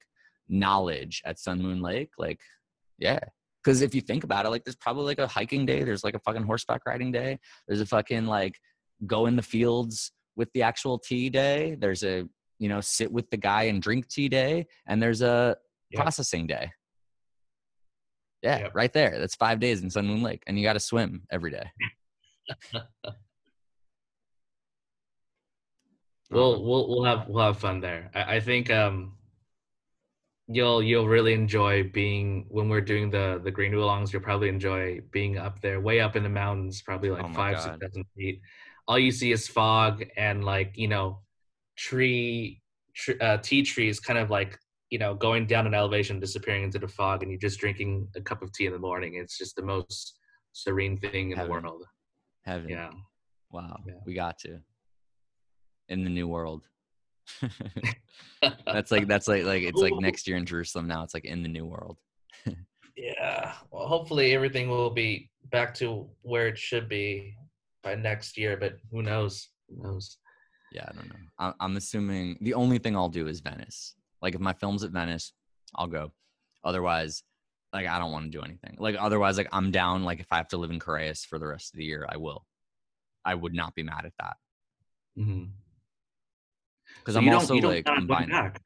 [0.49, 2.39] knowledge at Sun Moon Lake, like,
[2.97, 3.19] yeah,
[3.63, 6.15] because if you think about it, like there's probably like a hiking day, there's like
[6.15, 8.59] a fucking horseback riding day, there's a fucking like
[9.05, 12.27] go in the fields with the actual tea day, there's a
[12.59, 15.55] you know sit with the guy and drink tea day, and there's a
[15.91, 16.01] Yep.
[16.03, 16.69] processing day.
[18.43, 18.71] Yeah, Yep.
[18.75, 19.17] right there.
[19.19, 21.71] That's five days in Sun Moon Lake, and you got to swim every day.
[26.29, 28.11] we'll we'll we'll have we'll have fun there.
[28.13, 29.13] I, I think um
[30.47, 34.11] you'll you'll really enjoy being when we're doing the the green oolongs.
[34.13, 37.59] You'll probably enjoy being up there, way up in the mountains, probably like Oh five
[37.59, 37.81] six God.
[37.81, 38.41] thousand feet.
[38.87, 41.19] All you see is fog and like you know,
[41.77, 42.61] tree,
[42.95, 44.57] tr- uh, tea trees, kind of like
[44.89, 48.21] you know going down an elevation, disappearing into the fog, and you're just drinking a
[48.21, 49.15] cup of tea in the morning.
[49.15, 50.17] It's just the most
[50.53, 51.51] serene thing in Heaven.
[51.53, 51.83] the world.
[52.45, 52.69] Heaven.
[52.69, 52.91] Yeah.
[53.51, 53.77] Wow.
[53.85, 53.95] Yeah.
[54.05, 54.59] We got to.
[55.89, 56.67] In the new world.
[58.65, 61.03] that's like that's like like it's like next year in Jerusalem now.
[61.03, 61.97] It's like in the new world.
[62.99, 63.53] Yeah.
[63.69, 67.35] Well, hopefully everything will be back to where it should be
[67.83, 69.49] by next year, but who knows?
[69.69, 70.17] Who knows?
[70.71, 71.19] Yeah, I don't know.
[71.37, 73.93] I'm, I'm assuming the only thing I'll do is Venice.
[74.23, 75.33] Like if my film's at Venice,
[75.75, 76.11] I'll go.
[76.63, 77.21] Otherwise,
[77.71, 78.77] like I don't want to do anything.
[78.79, 80.03] Like otherwise, like I'm down.
[80.03, 82.17] Like if I have to live in Correas for the rest of the year, I
[82.17, 82.47] will.
[83.23, 84.37] I would not be mad at that
[85.17, 85.45] Mm-hmm.
[87.07, 88.29] Because I'm also like plan I'm buying.
[88.29, 88.61] back.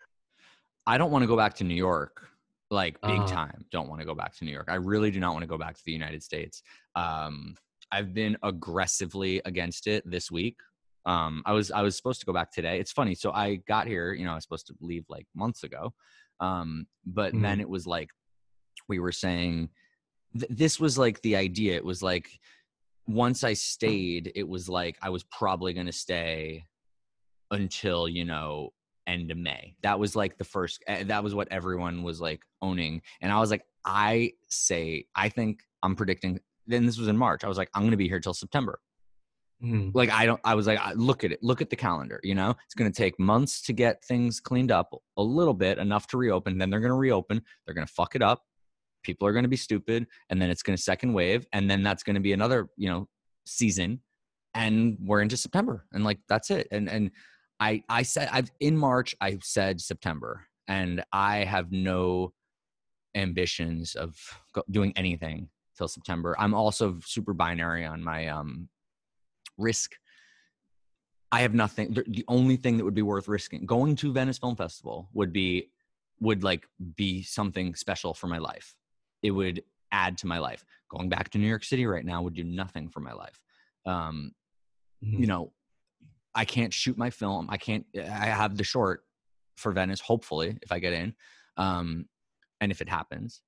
[0.88, 2.28] I don't want to go back to New York,
[2.72, 3.26] like big Uh.
[3.28, 3.66] time.
[3.72, 4.66] Don't want to go back to New York.
[4.68, 6.64] I really do not want to go back to the United States.
[6.96, 7.56] Um,
[7.92, 10.58] I've been aggressively against it this week.
[11.06, 12.80] Um, I was I was supposed to go back today.
[12.80, 13.14] It's funny.
[13.14, 14.14] So I got here.
[14.14, 15.94] You know, I was supposed to leave like months ago,
[16.40, 17.42] um, but Mhm.
[17.44, 18.10] then it was like
[18.88, 19.70] we were saying
[20.34, 21.76] th- this was like the idea.
[21.76, 22.28] It was like
[23.08, 26.66] once I stayed, it was like I was probably going to stay
[27.52, 28.70] until you know
[29.08, 29.76] end of May.
[29.84, 30.84] That was like the first.
[30.88, 35.30] eh, That was what everyone was like owning, and I was like, I say, I
[35.30, 36.40] think I'm predicting.
[36.68, 37.44] Then this was in March.
[37.44, 38.80] I was like, I'm going to be here till September.
[39.64, 39.92] Mhm.
[39.94, 40.40] Like I don't.
[40.44, 41.40] I was like, look at it.
[41.44, 42.20] Look at the calendar.
[42.24, 45.78] You know, it's going to take months to get things cleaned up a little bit,
[45.78, 46.58] enough to reopen.
[46.58, 47.42] Then they're going to reopen.
[47.66, 48.42] They're going to fuck it up.
[49.04, 51.82] People are going to be stupid, and then it's going to second wave, and then
[51.84, 53.08] that's going to be another, you know,
[53.46, 54.00] season,
[54.54, 56.68] and we're into September, and like that's it.
[56.72, 57.12] And and
[57.62, 62.34] I I said I've in March I said September, and I have no
[63.16, 64.18] ambitions of
[64.70, 65.48] doing anything
[65.78, 66.36] till September.
[66.40, 68.68] I'm also super binary on my um
[69.58, 69.92] risk.
[71.32, 71.94] I have nothing.
[71.94, 75.70] The only thing that would be worth risking going to Venice Film Festival would be
[76.20, 78.76] would like be something special for my life.
[79.22, 80.66] It would add to my life.
[80.90, 83.40] Going back to New York City right now would do nothing for my life.
[83.86, 84.32] Um,
[85.00, 85.52] you know,
[86.34, 87.48] I can't shoot my film.
[87.50, 87.86] I can't.
[87.98, 89.04] I have the short
[89.58, 90.00] for Venice.
[90.02, 91.14] Hopefully, if I get in,
[91.58, 92.06] um,
[92.62, 93.42] and if it happens,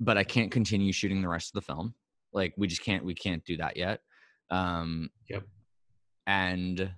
[0.00, 1.94] but I can't continue shooting the rest of the film.
[2.32, 3.04] Like we just can't.
[3.04, 4.00] We can't do that yet.
[4.50, 5.44] Um, Yep.
[6.26, 6.92] and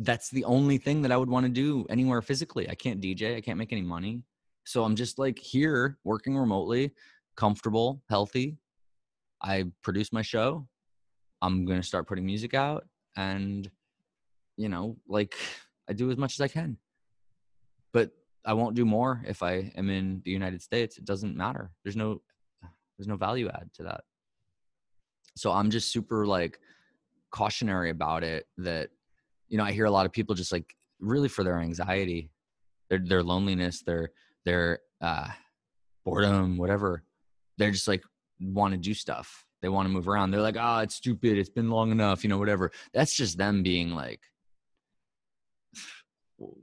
[0.00, 2.68] that's the only thing that I would want to do anywhere physically.
[2.68, 3.36] I can't DJ.
[3.36, 4.22] I can't make any money.
[4.64, 6.92] So I'm just like here working remotely,
[7.36, 8.58] comfortable, healthy.
[9.40, 10.66] I produce my show.
[11.40, 12.86] I'm going to start putting music out
[13.16, 13.70] and
[14.56, 15.36] you know, like
[15.88, 16.78] I do as much as I can.
[17.92, 18.10] But
[18.44, 20.98] I won't do more if I am in the United States.
[20.98, 21.70] It doesn't matter.
[21.82, 22.22] There's no
[22.96, 24.02] there's no value add to that.
[25.36, 26.58] So I'm just super like
[27.30, 28.90] cautionary about it that
[29.48, 32.30] you know, I hear a lot of people just like really for their anxiety,
[32.88, 34.10] their their loneliness, their
[34.44, 35.28] their uh
[36.04, 37.02] boredom, whatever.
[37.58, 38.04] They're just like
[38.40, 39.44] want to do stuff.
[39.62, 40.30] They want to move around.
[40.30, 41.38] They're like, "Ah, it's stupid.
[41.38, 44.20] It's been long enough, you know, whatever." That's just them being like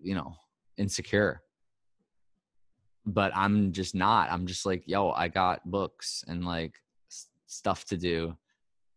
[0.02, 0.36] you know,
[0.78, 1.42] insecure.
[3.06, 4.32] But I'm just not.
[4.32, 6.76] I'm just like, "Yo, I got books and like
[7.48, 8.36] stuff to do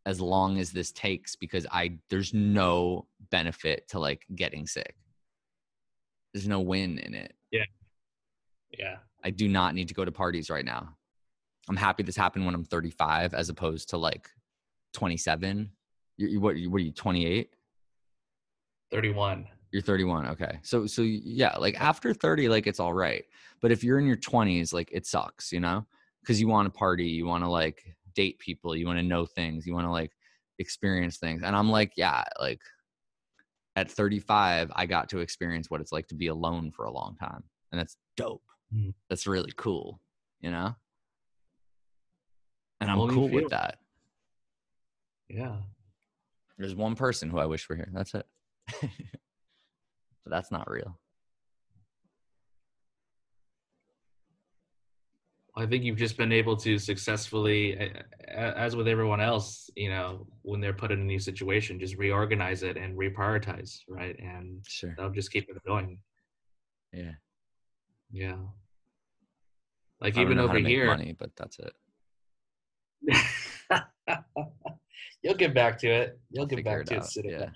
[0.06, 4.94] as long as this takes because I there's no benefit to like getting sick.
[6.32, 7.34] There's no win in it.
[7.50, 7.64] Yeah.
[8.78, 8.96] Yeah.
[9.24, 10.94] I do not need to go to parties right now.
[11.68, 14.28] I'm happy this happened when I'm 35 as opposed to like
[14.92, 15.70] 27.
[16.18, 17.50] You, you what, you- what are you 28?
[18.92, 19.48] 31.
[19.76, 20.28] You're 31.
[20.28, 20.58] Okay.
[20.62, 23.26] So so yeah, like after 30 like it's all right.
[23.60, 25.86] But if you're in your 20s like it sucks, you know?
[26.26, 27.84] Cuz you want to party, you want to like
[28.14, 30.12] date people, you want to know things, you want to like
[30.58, 31.42] experience things.
[31.42, 32.62] And I'm like, yeah, like
[33.74, 37.14] at 35 I got to experience what it's like to be alone for a long
[37.16, 37.44] time.
[37.70, 38.44] And that's dope.
[38.74, 38.94] Mhm.
[39.10, 40.00] That's really cool,
[40.40, 40.74] you know?
[42.80, 43.78] And I'm cool with that.
[45.28, 45.58] Yeah.
[46.56, 47.90] There's one person who I wish were here.
[47.92, 48.26] That's it.
[50.26, 50.98] but that's not real.
[55.56, 57.78] I think you've just been able to successfully,
[58.28, 62.62] as with everyone else, you know, when they're put in a new situation, just reorganize
[62.64, 64.18] it and reprioritize, right?
[64.18, 64.94] And Sure.
[64.96, 65.98] that'll just keep it going.
[66.92, 67.12] Yeah.
[68.10, 68.36] Yeah.
[70.00, 71.72] Like I even over here, money, but that's it.
[75.22, 76.20] you'll get back to it.
[76.30, 77.10] You'll I'll get back it to it out.
[77.10, 77.28] soon.
[77.30, 77.50] Yeah.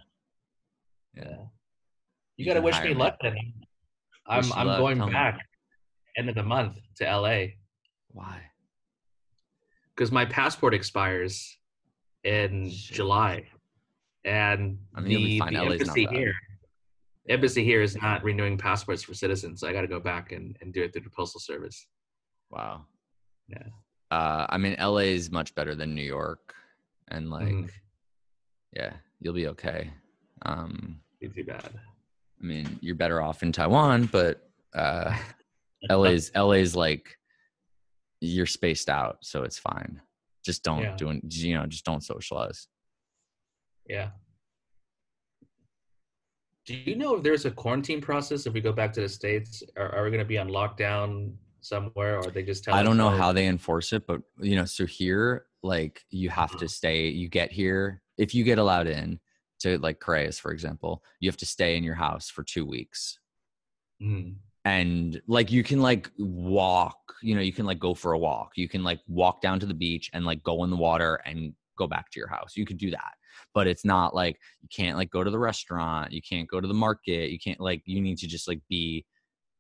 [1.17, 1.37] Yeah.
[2.41, 2.95] You You gotta wish me me.
[2.95, 3.37] luck then.
[4.27, 5.13] I'm Wish I'm luck, going tell me.
[5.13, 5.47] back.
[6.17, 7.49] end of the month to LA
[8.13, 8.41] Why?
[9.95, 11.59] because my passport expires
[12.25, 12.97] in Shit.
[12.97, 13.45] July,
[14.25, 16.35] and I mean, the, the LA 's not embassy here,
[17.29, 19.61] embassy here is not renewing passports for citizens.
[19.61, 21.87] So I got to go back and, and do it through the postal service.
[22.51, 22.87] Wow.
[23.49, 23.65] Yeah.
[24.11, 26.55] Uh, I mean, LA is much better than New York,
[27.09, 27.71] and like, Mhm.
[28.73, 29.93] yeah, you'll be okay.
[30.43, 31.79] Um, Be too bad.
[32.43, 35.17] I mean, you're better off in Taiwan, but uh,
[35.91, 37.17] LA's LA's like
[38.21, 40.01] you're spaced out, so it's fine.
[40.45, 40.97] Just don't Yeah.
[40.97, 41.21] do.
[41.29, 42.69] You know, just don't socialize.
[43.87, 44.11] Yeah.
[46.67, 49.63] Do you know if there's a quarantine process if we go back to the states?
[49.77, 52.75] Are, are we going to be on lockdown somewhere, or they just tell?
[52.75, 56.31] I don't know "Oh, how they enforce it, but you know, so here, like you
[56.31, 57.09] have to stay.
[57.09, 59.19] You get here if you get allowed in
[59.61, 63.19] to like Correas, for example, you have to stay in your house for two weeks.
[64.03, 68.19] Mm, and like you can like walk you know you can like go for a
[68.19, 68.53] walk.
[68.57, 71.53] You can like walk down to the beach and like go in the water and
[71.77, 72.57] go back to your house.
[72.57, 73.15] You could do that.
[73.55, 76.69] But it's not like you can't like go to the restaurant you can't go to
[76.69, 79.05] the market you can't like you need to just like be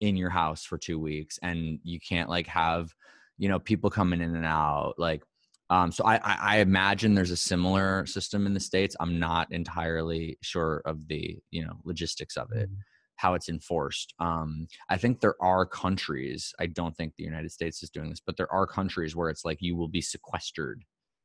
[0.01, 1.39] in your house for two weeks.
[1.43, 2.93] And you can't like have
[3.39, 5.23] you know people coming in and out like
[5.71, 9.51] um so I, I i imagine there's a similar system in the states i'm not
[9.53, 12.77] entirely sure of the you know logistics of it mm,
[13.21, 14.15] how it's enforced.
[14.19, 18.23] Um, I think there are countries, I don't think the United States is doing this,
[18.25, 20.83] but there are countries where it's like you will be sequestered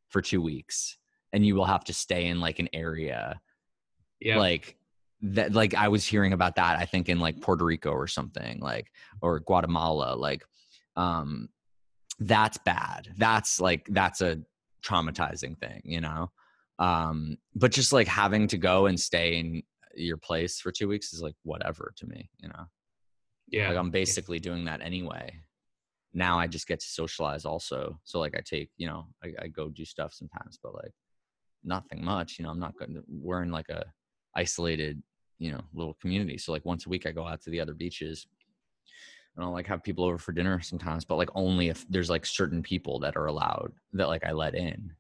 [0.10, 0.98] for two weeks
[1.32, 3.40] and you will have to stay in like an area
[4.20, 4.38] Yeah.
[4.38, 4.76] like
[5.22, 8.60] that like I was hearing about that I think in like Puerto Rico or something
[8.60, 8.88] like
[9.22, 10.44] or Guatemala like
[10.98, 11.48] um
[12.20, 14.40] that's bad that's like that's a
[14.84, 16.32] traumatizing thing you know
[16.80, 19.64] um but just like having to go and stay in
[19.96, 22.66] your place for 2 weeks is like whatever to me you know
[23.48, 23.70] yeah.
[23.70, 25.40] like I'm basically doing that anyway.
[26.14, 28.00] Now I just get to socialize also.
[28.04, 30.94] So like I take, you know, I, I go do stuff sometimes, but like
[31.64, 32.38] nothing much.
[32.38, 32.94] You know, I'm not going.
[32.96, 33.84] to We're in like a
[34.36, 35.02] isolated,
[35.40, 36.38] you know, little community.
[36.38, 38.28] So like once a week I go out to the other beaches.
[39.36, 42.26] And I'll like have people over for dinner sometimes, but like only if there's like
[42.26, 44.94] certain people that are allowed that like I let in.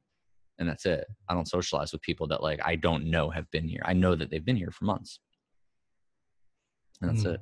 [0.57, 1.05] And that's it.
[1.29, 3.81] I don't socialize with people that like I don't know have been here.
[3.85, 5.19] I know that they've been here for months.
[7.01, 7.35] And that's Mhm.
[7.35, 7.41] it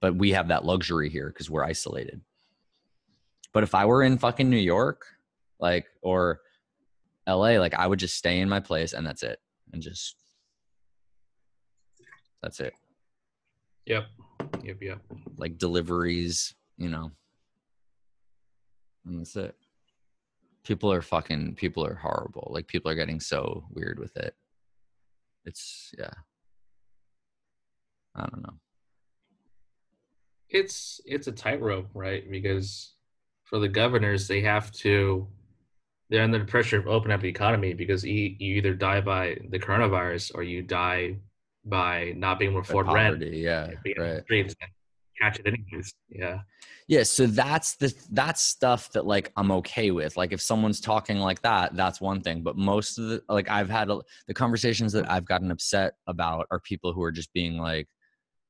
[0.00, 2.22] but we have that luxury here because we're isolated.
[3.52, 5.04] But if I were in fucking New York,
[5.58, 6.40] like or
[7.26, 9.38] LA, like I would just stay in my place and that's it.
[9.72, 10.16] And just
[12.42, 12.72] that's it.
[13.86, 14.06] Yep.
[14.62, 14.82] Yep.
[14.82, 15.00] Yep.
[15.36, 17.10] Like deliveries, you know.
[19.06, 19.54] And that's it.
[20.64, 22.48] People are fucking people are horrible.
[22.52, 24.34] Like people are getting so weird with it.
[25.44, 26.12] It's yeah.
[28.14, 28.54] I don't know.
[30.48, 32.28] It's it's a tightrope, right?
[32.30, 32.94] Because
[33.44, 35.26] for the governors, they have to.
[36.08, 39.38] They're under the pressure of opening up the economy because you, you either die by
[39.48, 41.18] the coronavirus or you die
[41.64, 43.22] by not being able to afford rent.
[43.32, 43.70] yeah.
[43.98, 44.22] Right.
[45.20, 45.94] catch it anyways.
[46.08, 46.40] Yeah.
[46.88, 50.16] Yeah, so that's the that's stuff that like I'm okay with.
[50.16, 52.42] Like if someone's talking like that, that's one thing.
[52.42, 56.46] But most of the like I've had a, the conversations that I've gotten upset about
[56.50, 57.86] are people who are just being like,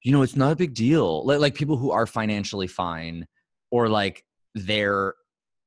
[0.02, 1.26] you know, it's not a big deal.
[1.26, 3.26] Like, like people who are financially fine,
[3.70, 4.24] or like
[4.54, 5.14] their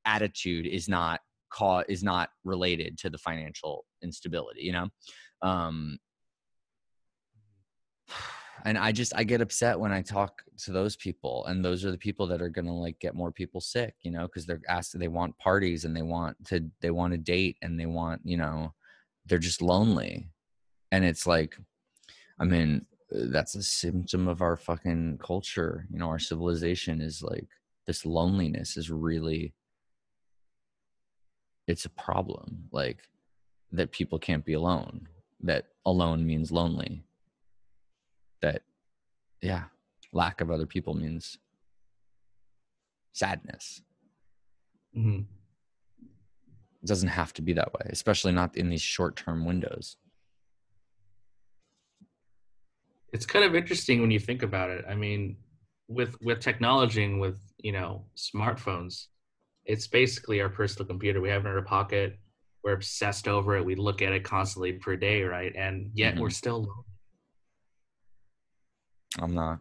[0.04, 4.62] attitude is not caught is not related to the financial instability.
[4.62, 4.88] You know,
[5.42, 5.98] um,
[8.64, 11.90] and i just i get upset when i talk to those people and those are
[11.90, 14.98] the people that are to like get more people sick you know because they're asked
[14.98, 18.36] they want parties and they want to they want to date and they want you
[18.36, 18.72] know
[19.26, 20.28] they're just lonely.
[20.92, 21.56] And it's like
[22.38, 27.22] i mean uh, that's a symptom of our fucking culture you know our civilization is
[27.22, 27.48] like
[27.86, 29.54] this loneliness is really
[31.66, 32.98] it's a problem like
[33.72, 35.08] that people can't be alone
[35.40, 37.02] that alone means lonely
[38.44, 38.62] that
[39.40, 39.64] yeah
[40.12, 41.38] lack of other people means
[43.12, 43.80] sadness
[44.92, 45.20] hmm
[46.82, 49.96] it doesn't have to be that way especially not in these short-term windows
[53.14, 54.84] It's kind of interesting when you think about it.
[54.90, 55.36] I mean,
[55.86, 59.06] with with technology and with you know smartphones,
[59.64, 61.20] it's basically our personal computer.
[61.20, 62.18] We have it in our pocket.
[62.64, 63.64] We're obsessed over it.
[63.64, 65.54] We look at it constantly per day, right?
[65.54, 66.93] And yet we're still lonely.
[69.20, 69.60] I'm not.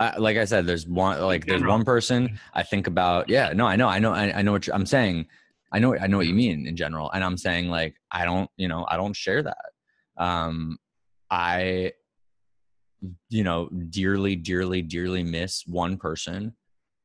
[0.00, 3.66] I, like i said there's one like there's one person i think about yeah no
[3.66, 5.26] i know i know i, I know what you're, i'm saying
[5.72, 8.50] i know i know what you mean in general and i'm saying like i don't
[8.56, 9.70] you know i don't share that.
[10.16, 10.78] Um
[11.30, 11.92] i
[13.28, 16.54] you know dearly dearly dearly miss one person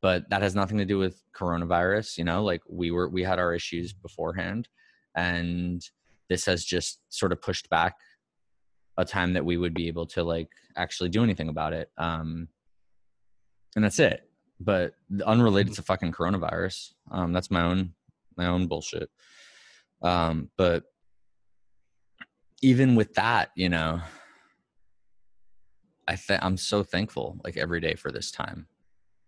[0.02, 3.40] but that has nothing to do with coronavirus you know like we were we had
[3.40, 4.68] our issues beforehand
[5.16, 5.90] and
[6.30, 7.96] this has just sort of pushed back
[9.00, 12.48] a time that we would be able to like actually do anything about it um
[13.76, 14.24] and that's it.
[14.60, 14.94] But
[15.26, 17.94] unrelated to fucking coronavirus um that's my own
[18.38, 19.10] my own bullshit.
[20.02, 20.84] Um but
[22.62, 24.02] even with that you know
[26.08, 28.68] i think i'm so thankful like every day for this time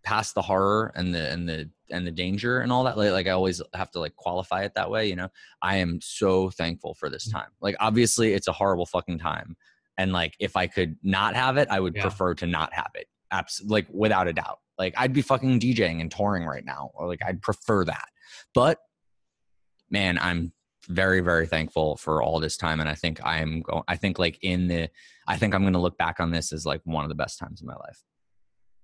[0.04, 3.28] past the horror and the and the and the danger and all that like, like
[3.28, 5.30] i always have to like qualify it that way you know?
[5.62, 7.34] I am so thankful for this mm.
[7.34, 7.50] time.
[7.62, 9.56] Like obviously it's a horrible fucking time
[9.98, 12.02] and like if i could not have it i would yeah.
[12.02, 13.08] prefer to not have it.
[13.32, 14.60] Absolutely like without a doubt.
[14.78, 18.08] Like i'd be fucking djing and touring right now or like i'd prefer that.
[18.54, 18.80] But
[19.92, 20.54] man i'm
[20.88, 24.40] very very thankful for all this time and i think i'm going i think like
[24.42, 24.90] in the
[25.28, 27.38] i think i'm going to look back on this as like one of the best
[27.38, 28.04] times in my life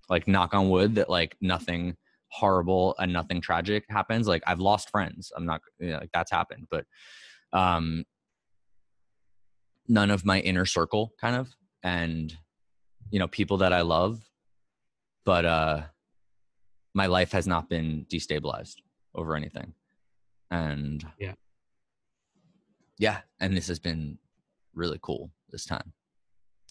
[0.10, 1.96] like knock on wood that like nothing
[2.30, 4.28] horrible and nothing tragic happens.
[4.28, 5.32] Like i've lost friends.
[5.36, 6.86] I'm not you know, like that's happened but
[7.54, 8.04] um
[9.88, 11.50] none of my inner circle kind of
[11.84, 12.36] and
[13.10, 14.20] you know people that i love
[15.24, 15.82] but uh
[16.94, 18.78] my life has not been destabilized
[19.14, 19.74] over anything.
[20.50, 21.34] And yeah.
[22.98, 24.18] Yeah and this has been
[24.74, 25.94] really cool this time.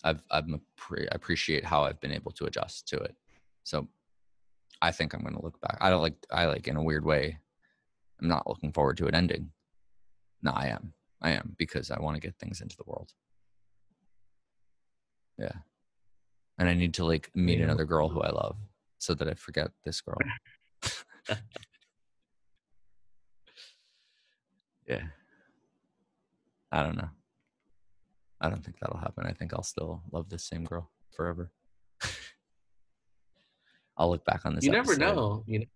[0.05, 3.15] I've i've i appreciate how i've been able to adjust to it
[3.67, 3.89] so
[4.81, 5.79] I think I'm going to look back.
[5.81, 7.41] I don't like, I like in a weird way,
[8.21, 9.51] I'm not looking forward to it ending.
[10.41, 10.93] No, I am.
[11.21, 13.13] I am because I want to get things into the world.
[15.37, 15.51] Yeah.
[16.59, 18.57] And I need to like meet another girl who I love
[18.99, 20.19] so that I forget this girl.
[24.87, 25.07] yeah.
[26.71, 27.11] I don't know.
[28.41, 29.27] I don't think that'll happen.
[29.27, 31.51] I think I'll still love this same girl forever.
[33.97, 34.65] I'll look back on this.
[34.65, 34.99] You episode.
[34.99, 35.45] never know.
[35.47, 35.67] You know.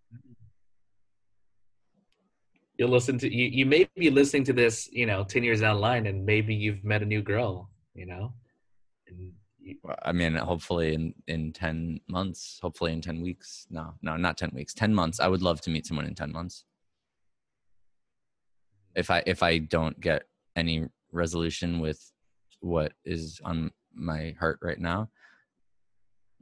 [2.77, 3.47] You'll listen to you.
[3.47, 6.55] You may be listening to this, you know, ten years down the line, and maybe
[6.55, 7.71] you've met a new girl.
[7.95, 8.33] You know.
[9.63, 12.59] You, I mean, hopefully in in ten months.
[12.63, 13.67] Hopefully in ten weeks.
[13.71, 14.75] No, no, not ten weeks.
[14.75, 15.21] Ten months.
[15.21, 16.65] I would love to meet someone in ten months.
[18.95, 20.25] If I if I don't get
[20.57, 22.13] any resolution with
[22.61, 25.11] what is on my heart right now,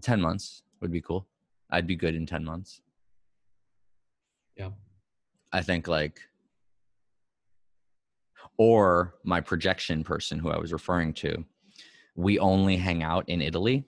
[0.03, 1.27] ten months would be cool.
[1.71, 2.81] I'd be good in 10 months.
[4.57, 4.71] Yeah.
[5.53, 6.21] I think like
[8.57, 11.45] or my projection person who I was referring to,
[12.17, 13.85] we only hang out in Italy.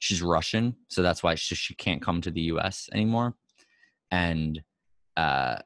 [0.00, 3.34] She's Russian, so that's why she, she can't come to the US anymore.
[4.10, 4.62] And
[5.16, 5.56] uh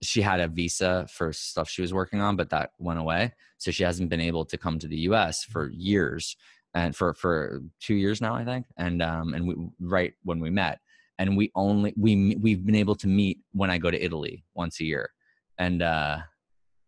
[0.00, 3.32] she had a visa for stuff she was working on, but that went away.
[3.58, 6.36] So she hasn't been able to come to the US for years
[6.74, 8.66] and for for two years now, I think.
[8.76, 10.80] And um, and we right when we met,
[11.18, 14.80] and we only we we've been able to meet when I go to Italy once
[14.80, 15.10] a year,
[15.58, 16.18] and uh,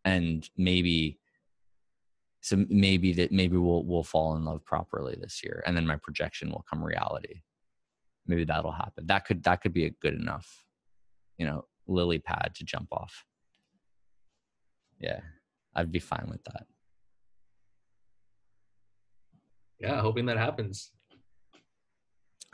[0.04, 1.18] and maybe
[2.40, 5.96] so maybe that maybe we'll we'll fall in love properly this year, and then my
[5.96, 7.42] projection will come reality.
[8.26, 9.06] Maybe that'll happen.
[9.06, 10.64] That could that could be a good enough,
[11.38, 13.24] you know, lily pad to jump off.
[15.00, 15.20] Yeah,
[15.74, 16.66] I'd be fine with that.
[19.80, 20.92] Yeah, hoping that happens.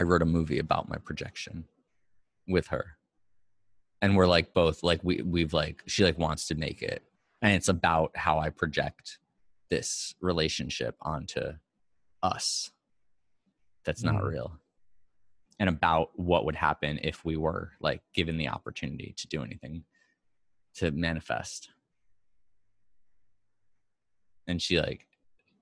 [0.01, 1.65] I wrote a movie about my projection
[2.47, 2.97] with her.
[4.03, 7.03] And we're like both like we we've like she like wants to make it.
[7.43, 9.19] And it's about how I project
[9.71, 11.53] this relationship onto
[12.23, 12.71] us.
[13.85, 14.29] That's not mm.
[14.29, 14.61] real.
[15.59, 19.85] And about what would happen if we were like given the opportunity to do anything
[20.75, 21.71] to manifest.
[24.47, 25.07] And she like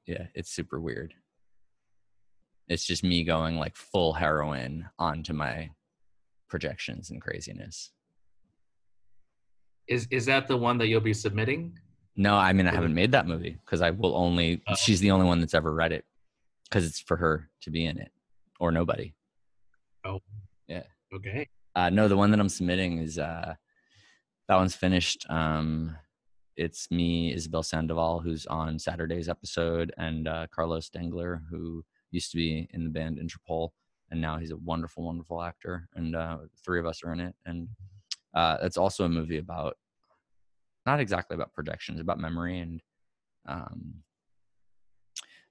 [0.06, 1.14] yeah, it's super weird.
[2.68, 5.70] It's just me going like full heroin onto my
[6.48, 7.90] projections and craziness.
[9.86, 11.78] Is is that the one that you'll be submitting?
[12.16, 14.62] No, I mean I haven't made that movie because I will only.
[14.66, 14.74] Oh.
[14.74, 16.04] She's the only one that's ever read it
[16.64, 18.10] because it's for her to be in it
[18.60, 19.14] or nobody.
[20.04, 20.20] Oh,
[20.68, 20.84] yeah.
[21.14, 21.48] Okay.
[21.76, 23.54] Uh, no, the one that I'm submitting is uh,
[24.48, 25.26] that one's finished.
[25.28, 25.96] Um,
[26.56, 31.84] it's me, Isabel Sandoval, who's on Saturday's episode, and uh, Carlos Dengler, who
[32.14, 33.70] used to be in the band Interpol,
[34.10, 35.88] and now he's a wonderful, wonderful actor.
[35.94, 37.68] And uh, three of us are in it, and
[38.34, 39.76] uh, it's also a movie about
[40.86, 42.58] not exactly about projections, about memory.
[42.58, 42.80] And
[43.46, 43.94] um,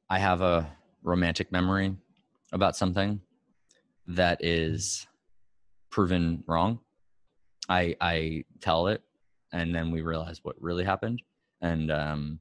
[0.09, 0.71] I have a
[1.01, 1.95] romantic memory
[2.51, 3.19] about something
[4.07, 5.07] that is
[5.89, 6.79] proven wrong.
[7.69, 9.01] I I tell it,
[9.51, 11.21] and then we realize what really happened,
[11.61, 12.39] and um,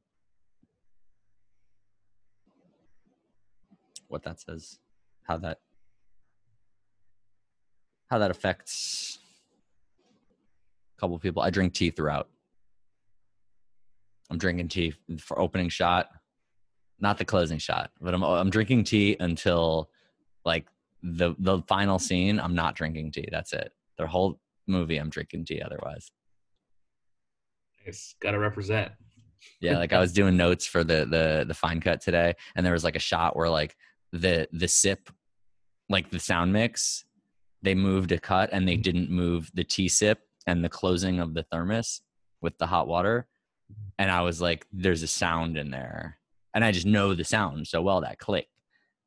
[4.12, 4.78] what that says,
[5.24, 5.58] how that
[8.10, 9.18] how that affects
[10.96, 11.42] a couple people.
[11.42, 12.28] I drink tea throughout.
[14.30, 16.10] I'm drinking tea for opening shot,
[17.00, 19.88] not the closing shot, but I'm I'm drinking tea until
[20.44, 20.66] like
[21.02, 22.38] the the final scene.
[22.38, 23.28] I'm not drinking tea.
[23.32, 23.72] That's it.
[23.98, 25.62] The whole movie, I'm drinking tea.
[25.62, 26.10] Otherwise,
[27.86, 28.92] It's gotta represent.
[29.60, 29.78] yeah.
[29.78, 32.84] Like I was doing notes for the the the fine cut today, and there was
[32.84, 33.74] like a shot where like
[34.12, 35.10] the the sip,
[35.88, 37.04] like the sound mix,
[37.62, 41.34] they moved a cut and they didn't move the tea sip and the closing of
[41.34, 42.02] the thermos
[42.40, 43.26] with the hot water.
[43.98, 46.18] And I was like, there's a sound in there.
[46.54, 48.48] And I just know the sound so well that click.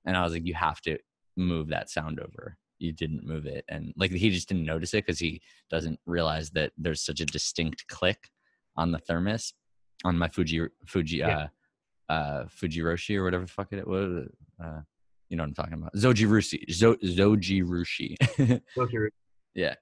[0.06, 0.98] And I was like, you have to
[1.38, 2.58] move that sound over.
[2.80, 3.66] You didn't move it.
[3.68, 7.26] And like he just didn't notice it because he doesn't realize that there's such a
[7.26, 8.30] distinct click
[8.78, 9.54] on the thermos
[10.04, 11.48] on my Fuji Fuji Yeah.
[12.10, 14.28] uh uh Fujiroshi or whatever the fuck it was.
[14.64, 14.82] Uh
[15.30, 15.94] you know what I'm talking about.
[15.96, 16.72] Zojirushi.
[16.72, 18.62] Zo, Zojirushi.
[19.54, 19.76] Yeah.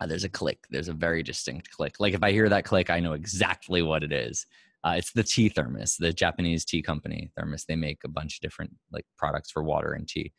[0.00, 0.64] Uh, there's a click.
[0.70, 1.96] There's a very distinct click.
[1.98, 4.46] Like if I hear that click, I know exactly what it is.
[4.84, 7.64] Uh, it's the tea thermos, the Japanese tea company thermos.
[7.64, 10.32] They make a bunch of different like products for water and tea,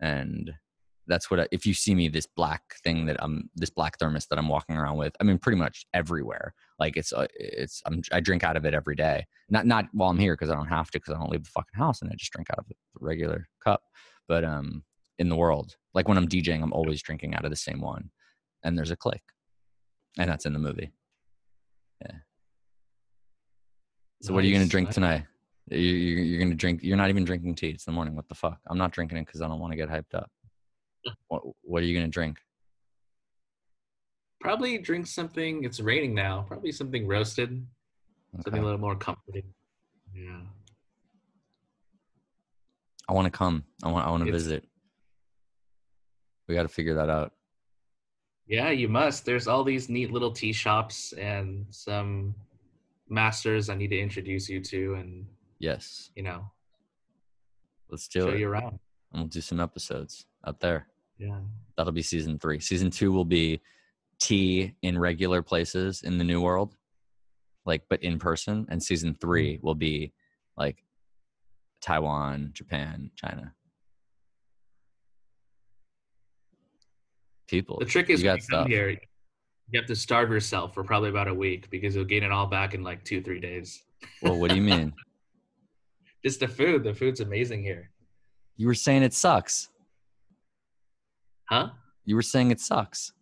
[0.00, 0.52] and
[1.06, 1.40] that's what.
[1.40, 4.48] I, if you see me this black thing that I'm this black thermos that I'm
[4.48, 6.54] walking around with, I mean pretty much everywhere.
[6.78, 9.26] Like it's uh, it's I'm, I drink out of it every day.
[9.48, 11.50] Not not while I'm here because I don't have to because I don't leave the
[11.50, 13.82] fucking house and I just drink out of the regular cup.
[14.28, 14.82] But um,
[15.18, 18.10] in the world, like when I'm DJing, I'm always drinking out of the same one.
[18.62, 19.22] And there's a click.
[20.18, 20.92] And that's in the movie.
[22.02, 22.16] Yeah.
[24.22, 25.24] So what are you gonna drink tonight?
[25.70, 27.70] You, you're gonna drink you're not even drinking tea.
[27.70, 28.16] It's the morning.
[28.16, 28.58] What the fuck?
[28.68, 30.30] I'm not drinking it because i don't want to get hyped up
[31.28, 32.38] what, what are you gonna drink
[34.38, 35.64] Probably drink something.
[35.64, 36.44] It's raining now.
[36.46, 37.66] Probably something roasted.
[38.44, 39.42] Something a little more comforting.
[40.14, 40.40] Yeah.
[43.08, 44.64] i want to come i want i want to visit
[46.48, 47.32] we got to figure that out
[48.46, 49.24] Yeah, you must.
[49.24, 52.34] There's all these neat little tea shops and some
[53.08, 55.26] masters I need to introduce you to and,
[55.58, 56.50] yes you know,
[57.90, 58.78] let's do show it you around.
[59.12, 60.86] and we'll do some episodes out there
[61.18, 61.38] Yeah.
[61.76, 63.60] that'll be season three season two will be
[64.20, 66.76] tea in regular places in the new world
[67.64, 69.66] like but in person and season three hmm.
[69.66, 70.12] will be
[70.56, 70.84] like
[71.80, 73.52] taiwan japan china
[77.46, 80.74] people The trick is you got you come stuff here, you have to starve yourself
[80.74, 83.40] for probably about a week because you'll gain it all back in like two, three
[83.40, 83.84] days.
[84.22, 84.92] well what do you mean
[86.24, 86.82] Just the food.
[86.82, 87.90] The food's amazing here.
[88.56, 89.68] you were saying it sucks
[91.48, 91.70] Huh?
[92.04, 93.12] you were saying it sucks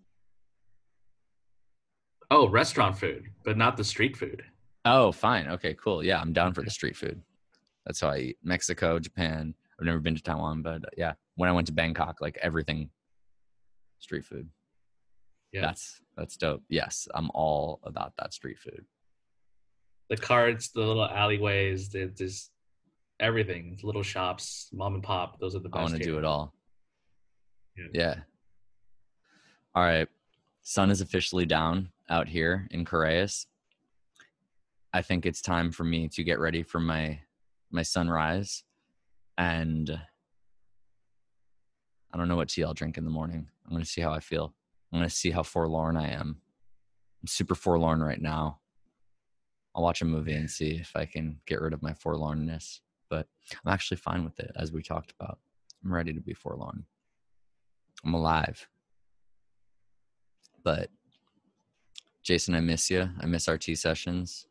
[2.31, 4.43] Oh, restaurant food, but not the street food.
[4.87, 7.21] oh fine okay cool yeah i'm down for the street food
[7.87, 11.53] that's how i eat mexico japan i've never been to taiwan but yeah when i
[11.53, 12.91] went to bangkok like everything
[13.99, 14.49] street food
[15.53, 15.63] Yeah.
[15.63, 16.63] That's that's dope.
[16.69, 18.85] Yes, I'm all about that street food.
[20.11, 22.51] the carts, the little alleyways, the just
[23.21, 25.39] everything, little shops, mom and pop.
[25.41, 25.79] Those are the best.
[25.81, 26.53] I want to do it all.
[27.77, 27.85] Yeah.
[27.93, 28.15] Yeah.
[29.75, 30.09] All right.
[30.63, 33.47] Sun is officially down out here in Correas.
[34.93, 37.21] I think it's time for me to get ready for my
[37.71, 38.63] my sunrise
[39.37, 39.99] and
[42.13, 43.49] I don't know what tea I'll drink in the morning.
[43.67, 44.55] I'm going to see how I feel.
[44.93, 46.41] I'm going to see how forlorn I am.
[47.21, 48.61] I'm super forlorn right now.
[49.75, 52.79] I'll watch a movie and see if I can get rid of my forlornness.
[53.11, 53.27] But
[53.65, 55.41] I'm actually fine with it, as we talked about.
[55.85, 56.85] I'm ready to be forlorn.
[58.05, 58.67] I'm alive.
[60.63, 60.91] But
[62.23, 63.09] Jason, I miss you.
[63.21, 64.47] I miss our tea sessions.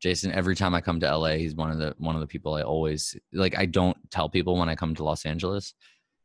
[0.00, 2.54] Jason, every time I come to LA, he's one of the one of the people
[2.54, 3.58] I always like.
[3.58, 5.74] I don't tell people when I come to Los Angeles,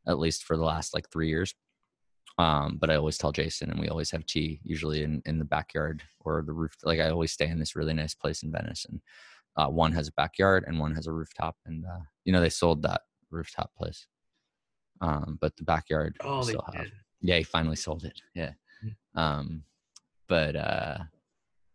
[0.07, 1.55] at least for the last like three years.
[2.37, 5.45] Um, but I always tell Jason, and we always have tea, usually in in the
[5.45, 6.75] backyard or the roof.
[6.83, 9.01] Like I always stay in this really nice place in Venice, and
[9.57, 11.55] uh, one has a backyard and one has a rooftop.
[11.65, 13.01] And uh, you know they sold that
[13.31, 14.05] rooftop place,
[15.03, 16.85] um, but the backyard Oh, still have.
[16.85, 16.93] did.
[17.21, 18.19] Yeah, he finally sold it.
[18.33, 18.51] Yeah.
[19.15, 19.63] Um,
[20.27, 20.97] but uh,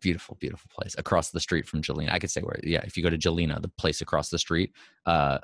[0.00, 2.10] beautiful, beautiful place across the street from Gjelina.
[2.12, 2.58] I could say where.
[2.62, 4.72] Yeah, if you go to Gjelina, the place across the street,
[5.06, 5.38] uh,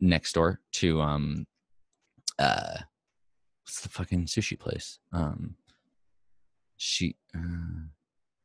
[0.00, 1.46] next door to um,
[2.38, 2.78] uh,
[3.64, 4.98] what's the fucking sushi place?
[5.12, 5.54] Um,
[6.76, 7.84] she, uh,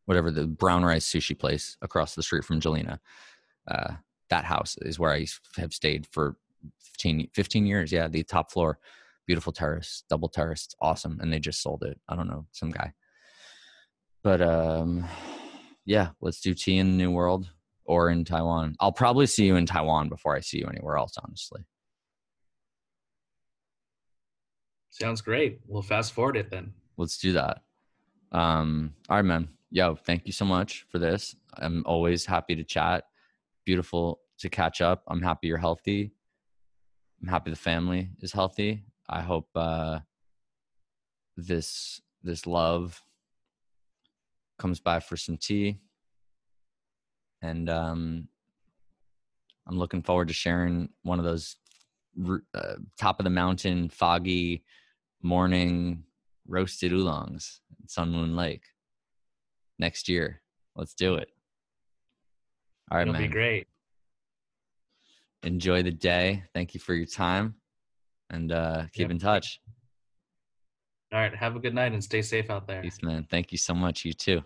[0.05, 2.99] whatever the brown rice sushi place across the street from Gjelina.
[3.67, 3.93] Uh,
[4.29, 5.25] that house is where I
[5.57, 6.37] have stayed for
[6.83, 7.91] 15, 15 years.
[7.91, 8.79] Yeah, the top floor
[9.27, 11.17] beautiful terrace, double terrace, it's awesome.
[11.21, 11.99] And they just sold it.
[12.09, 12.91] I don't know, some guy.
[14.23, 15.05] But um
[15.85, 17.49] yeah, let's do tea in the New World
[17.85, 18.75] or in Taiwan.
[18.79, 21.61] I'll probably see you in Taiwan before I see you anywhere else, honestly.
[24.89, 25.59] Sounds great.
[25.65, 26.73] We'll fast forward it then.
[26.97, 27.61] Let's do that.
[28.31, 29.47] Um, all right, man.
[29.71, 31.35] Yo, thank you so much for this.
[31.57, 33.05] I'm always happy to chat.
[33.65, 35.03] Beautiful to catch up.
[35.07, 36.11] I'm happy you're healthy.
[37.21, 38.83] I'm happy the family is healthy.
[39.07, 39.99] I hope uh,
[41.37, 43.01] this this love
[44.57, 45.79] comes by for some tea,
[47.41, 48.27] and um,
[49.67, 51.57] I'm looking forward to sharing one of those
[52.53, 54.63] uh, top of the mountain, foggy
[55.21, 56.03] morning
[56.47, 58.63] roasted oolongs at Sun Moon Lake
[59.77, 60.41] next year.
[60.75, 61.29] Let's do it.
[62.89, 63.23] All right, It'll man.
[63.23, 63.67] be great.
[65.43, 66.43] Enjoy the day.
[66.53, 67.55] Thank you for your time,
[68.29, 69.11] and uh, keep Yep.
[69.11, 69.59] in touch.
[71.13, 71.35] All right.
[71.35, 72.81] Have a good night and stay safe out there.
[72.81, 73.25] Peace, man.
[73.29, 74.05] Thank you so much.
[74.05, 74.43] You too.